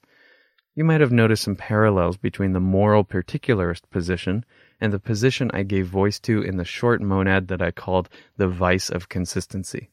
You 0.76 0.84
might 0.84 1.00
have 1.00 1.10
noticed 1.10 1.42
some 1.42 1.56
parallels 1.56 2.16
between 2.16 2.52
the 2.52 2.60
moral 2.60 3.02
particularist 3.02 3.90
position 3.90 4.44
and 4.80 4.92
the 4.92 5.00
position 5.00 5.50
I 5.52 5.64
gave 5.64 5.88
voice 5.88 6.20
to 6.20 6.42
in 6.42 6.58
the 6.58 6.64
short 6.64 7.02
monad 7.02 7.48
that 7.48 7.60
I 7.60 7.72
called 7.72 8.08
the 8.36 8.46
vice 8.46 8.88
of 8.88 9.08
consistency. 9.08 9.90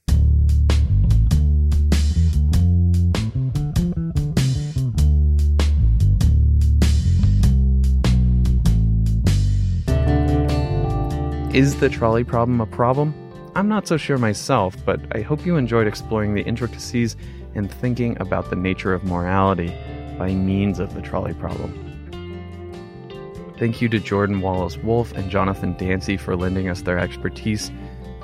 Is 11.55 11.77
the 11.79 11.89
trolley 11.91 12.23
problem 12.23 12.61
a 12.61 12.67
problem? 12.67 13.15
I'm 13.55 13.67
not 13.67 13.87
so 13.87 13.97
sure 13.97 14.19
myself, 14.19 14.75
but 14.85 14.99
I 15.17 15.21
hope 15.21 15.43
you 15.43 15.55
enjoyed 15.55 15.87
exploring 15.87 16.35
the 16.35 16.43
intricacies 16.43 17.15
and 17.55 17.71
thinking 17.71 18.15
about 18.21 18.51
the 18.51 18.55
nature 18.55 18.93
of 18.93 19.03
morality 19.03 19.75
by 20.17 20.33
means 20.33 20.79
of 20.79 20.93
the 20.93 21.01
trolley 21.01 21.33
problem. 21.33 21.83
Thank 23.57 23.81
you 23.81 23.89
to 23.89 23.99
Jordan 23.99 24.41
Wallace 24.41 24.77
Wolf 24.77 25.11
and 25.13 25.31
Jonathan 25.31 25.75
Dancy 25.77 26.15
for 26.15 26.35
lending 26.35 26.69
us 26.69 26.83
their 26.83 26.99
expertise. 26.99 27.71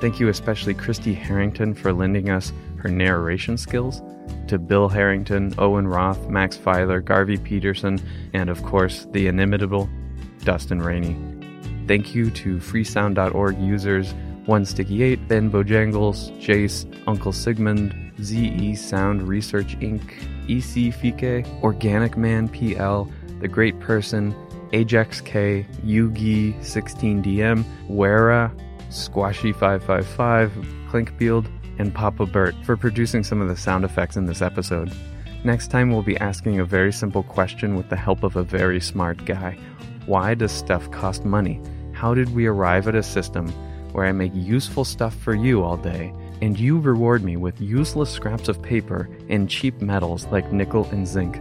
Thank 0.00 0.20
you 0.20 0.28
especially 0.28 0.74
Christy 0.74 1.12
Harrington 1.12 1.74
for 1.74 1.92
lending 1.92 2.30
us 2.30 2.52
her 2.76 2.88
narration 2.88 3.56
skills. 3.56 4.00
To 4.48 4.58
Bill 4.58 4.88
Harrington, 4.88 5.52
Owen 5.58 5.88
Roth, 5.88 6.28
Max 6.28 6.56
Feiler, 6.56 7.04
Garvey 7.04 7.36
Peterson, 7.36 8.00
and 8.32 8.48
of 8.48 8.62
course, 8.62 9.06
the 9.10 9.26
inimitable 9.26 9.88
Dustin 10.44 10.80
Rainey. 10.80 11.16
Thank 11.88 12.14
you 12.14 12.30
to 12.30 12.58
freesound.org 12.58 13.58
users 13.58 14.14
1Sticky8, 14.46 15.26
Ben 15.26 15.50
Bojangles, 15.50 16.30
Jace, 16.40 16.86
Uncle 17.06 17.32
Sigmund, 17.32 18.12
ZE 18.22 18.74
Sound 18.74 19.26
Research 19.26 19.78
Inc., 19.80 20.02
EC 20.48 20.92
Fike, 20.92 21.46
Organic 21.62 22.16
Man 22.16 22.48
PL, 22.48 23.10
The 23.40 23.48
Great 23.48 23.78
Person, 23.80 24.34
Ajax 24.72 25.20
K, 25.20 25.66
Yugi 25.84 26.58
16DM, 26.60 27.64
Wera, 27.88 28.52
Squashy555, 28.90 30.50
Clinkfield, 30.88 31.46
and 31.78 31.94
Papa 31.94 32.26
Bert 32.26 32.54
for 32.64 32.76
producing 32.76 33.24
some 33.24 33.40
of 33.40 33.48
the 33.48 33.56
sound 33.56 33.84
effects 33.84 34.16
in 34.16 34.26
this 34.26 34.42
episode. 34.42 34.92
Next 35.44 35.68
time, 35.68 35.90
we'll 35.90 36.02
be 36.02 36.16
asking 36.18 36.58
a 36.58 36.64
very 36.64 36.92
simple 36.92 37.22
question 37.22 37.76
with 37.76 37.90
the 37.90 37.96
help 37.96 38.22
of 38.22 38.36
a 38.36 38.42
very 38.42 38.80
smart 38.80 39.24
guy. 39.24 39.58
Why 40.06 40.34
does 40.34 40.52
stuff 40.52 40.90
cost 40.90 41.24
money? 41.24 41.60
How 41.92 42.14
did 42.14 42.34
we 42.34 42.46
arrive 42.46 42.88
at 42.88 42.94
a 42.94 43.02
system 43.02 43.48
where 43.92 44.06
I 44.06 44.12
make 44.12 44.32
useful 44.34 44.84
stuff 44.84 45.14
for 45.14 45.34
you 45.34 45.62
all 45.62 45.76
day, 45.76 46.12
and 46.42 46.58
you 46.58 46.78
reward 46.78 47.22
me 47.22 47.36
with 47.36 47.60
useless 47.60 48.10
scraps 48.10 48.48
of 48.48 48.62
paper 48.62 49.08
and 49.28 49.48
cheap 49.48 49.80
metals 49.80 50.26
like 50.26 50.52
nickel 50.52 50.84
and 50.90 51.06
zinc? 51.06 51.40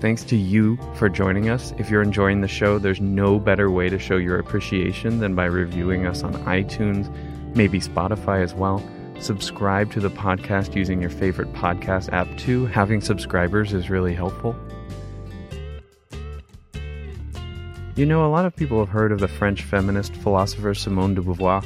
Thanks 0.00 0.22
to 0.24 0.36
you 0.36 0.78
for 0.96 1.08
joining 1.08 1.48
us. 1.48 1.72
If 1.78 1.88
you're 1.88 2.02
enjoying 2.02 2.42
the 2.42 2.48
show, 2.48 2.78
there's 2.78 3.00
no 3.00 3.38
better 3.38 3.70
way 3.70 3.88
to 3.88 3.98
show 3.98 4.16
your 4.16 4.38
appreciation 4.38 5.18
than 5.18 5.34
by 5.34 5.46
reviewing 5.46 6.06
us 6.06 6.22
on 6.22 6.34
iTunes, 6.44 7.10
maybe 7.56 7.80
Spotify 7.80 8.42
as 8.42 8.52
well. 8.52 8.82
Subscribe 9.18 9.90
to 9.92 10.00
the 10.00 10.10
podcast 10.10 10.74
using 10.74 11.00
your 11.00 11.08
favorite 11.08 11.52
podcast 11.54 12.12
app 12.12 12.28
too. 12.36 12.66
Having 12.66 13.00
subscribers 13.00 13.72
is 13.72 13.88
really 13.88 14.12
helpful. 14.12 14.54
You 17.96 18.04
know, 18.04 18.26
a 18.26 18.28
lot 18.28 18.44
of 18.44 18.56
people 18.56 18.80
have 18.80 18.88
heard 18.88 19.12
of 19.12 19.20
the 19.20 19.28
French 19.28 19.62
feminist 19.62 20.16
philosopher 20.16 20.74
Simone 20.74 21.14
de 21.14 21.22
Beauvoir, 21.22 21.64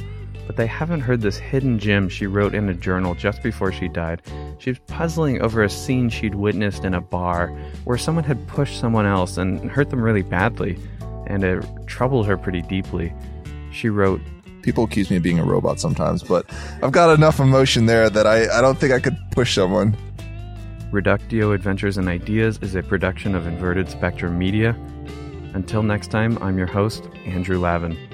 but 0.49 0.55
they 0.55 0.65
haven't 0.65 1.01
heard 1.01 1.21
this 1.21 1.37
hidden 1.37 1.77
gem 1.77 2.09
she 2.09 2.25
wrote 2.25 2.55
in 2.55 2.69
a 2.69 2.73
journal 2.73 3.13
just 3.13 3.43
before 3.43 3.71
she 3.71 3.87
died. 3.87 4.19
She 4.57 4.71
was 4.71 4.79
puzzling 4.87 5.43
over 5.43 5.61
a 5.61 5.69
scene 5.69 6.09
she'd 6.09 6.33
witnessed 6.33 6.83
in 6.85 6.95
a 6.95 7.01
bar 7.01 7.49
where 7.83 7.99
someone 7.99 8.23
had 8.23 8.47
pushed 8.47 8.79
someone 8.79 9.05
else 9.05 9.37
and 9.37 9.69
hurt 9.69 9.91
them 9.91 10.01
really 10.01 10.23
badly, 10.23 10.79
and 11.27 11.43
it 11.43 11.63
troubled 11.85 12.25
her 12.25 12.35
pretty 12.35 12.63
deeply. 12.63 13.13
She 13.71 13.89
wrote, 13.89 14.21
People 14.63 14.85
accuse 14.85 15.11
me 15.11 15.17
of 15.17 15.21
being 15.21 15.37
a 15.37 15.45
robot 15.45 15.79
sometimes, 15.79 16.23
but 16.23 16.49
I've 16.81 16.93
got 16.93 17.13
enough 17.13 17.39
emotion 17.39 17.85
there 17.85 18.09
that 18.09 18.25
I, 18.25 18.57
I 18.57 18.59
don't 18.59 18.79
think 18.79 18.91
I 18.91 18.99
could 18.99 19.17
push 19.29 19.53
someone. 19.53 19.95
Reductio 20.91 21.51
Adventures 21.51 21.99
and 21.99 22.07
Ideas 22.07 22.57
is 22.63 22.73
a 22.73 22.81
production 22.81 23.35
of 23.35 23.45
Inverted 23.45 23.87
Spectrum 23.87 24.39
Media. 24.39 24.75
Until 25.53 25.83
next 25.83 26.09
time, 26.09 26.39
I'm 26.41 26.57
your 26.57 26.65
host, 26.65 27.07
Andrew 27.27 27.59
Lavin. 27.59 28.08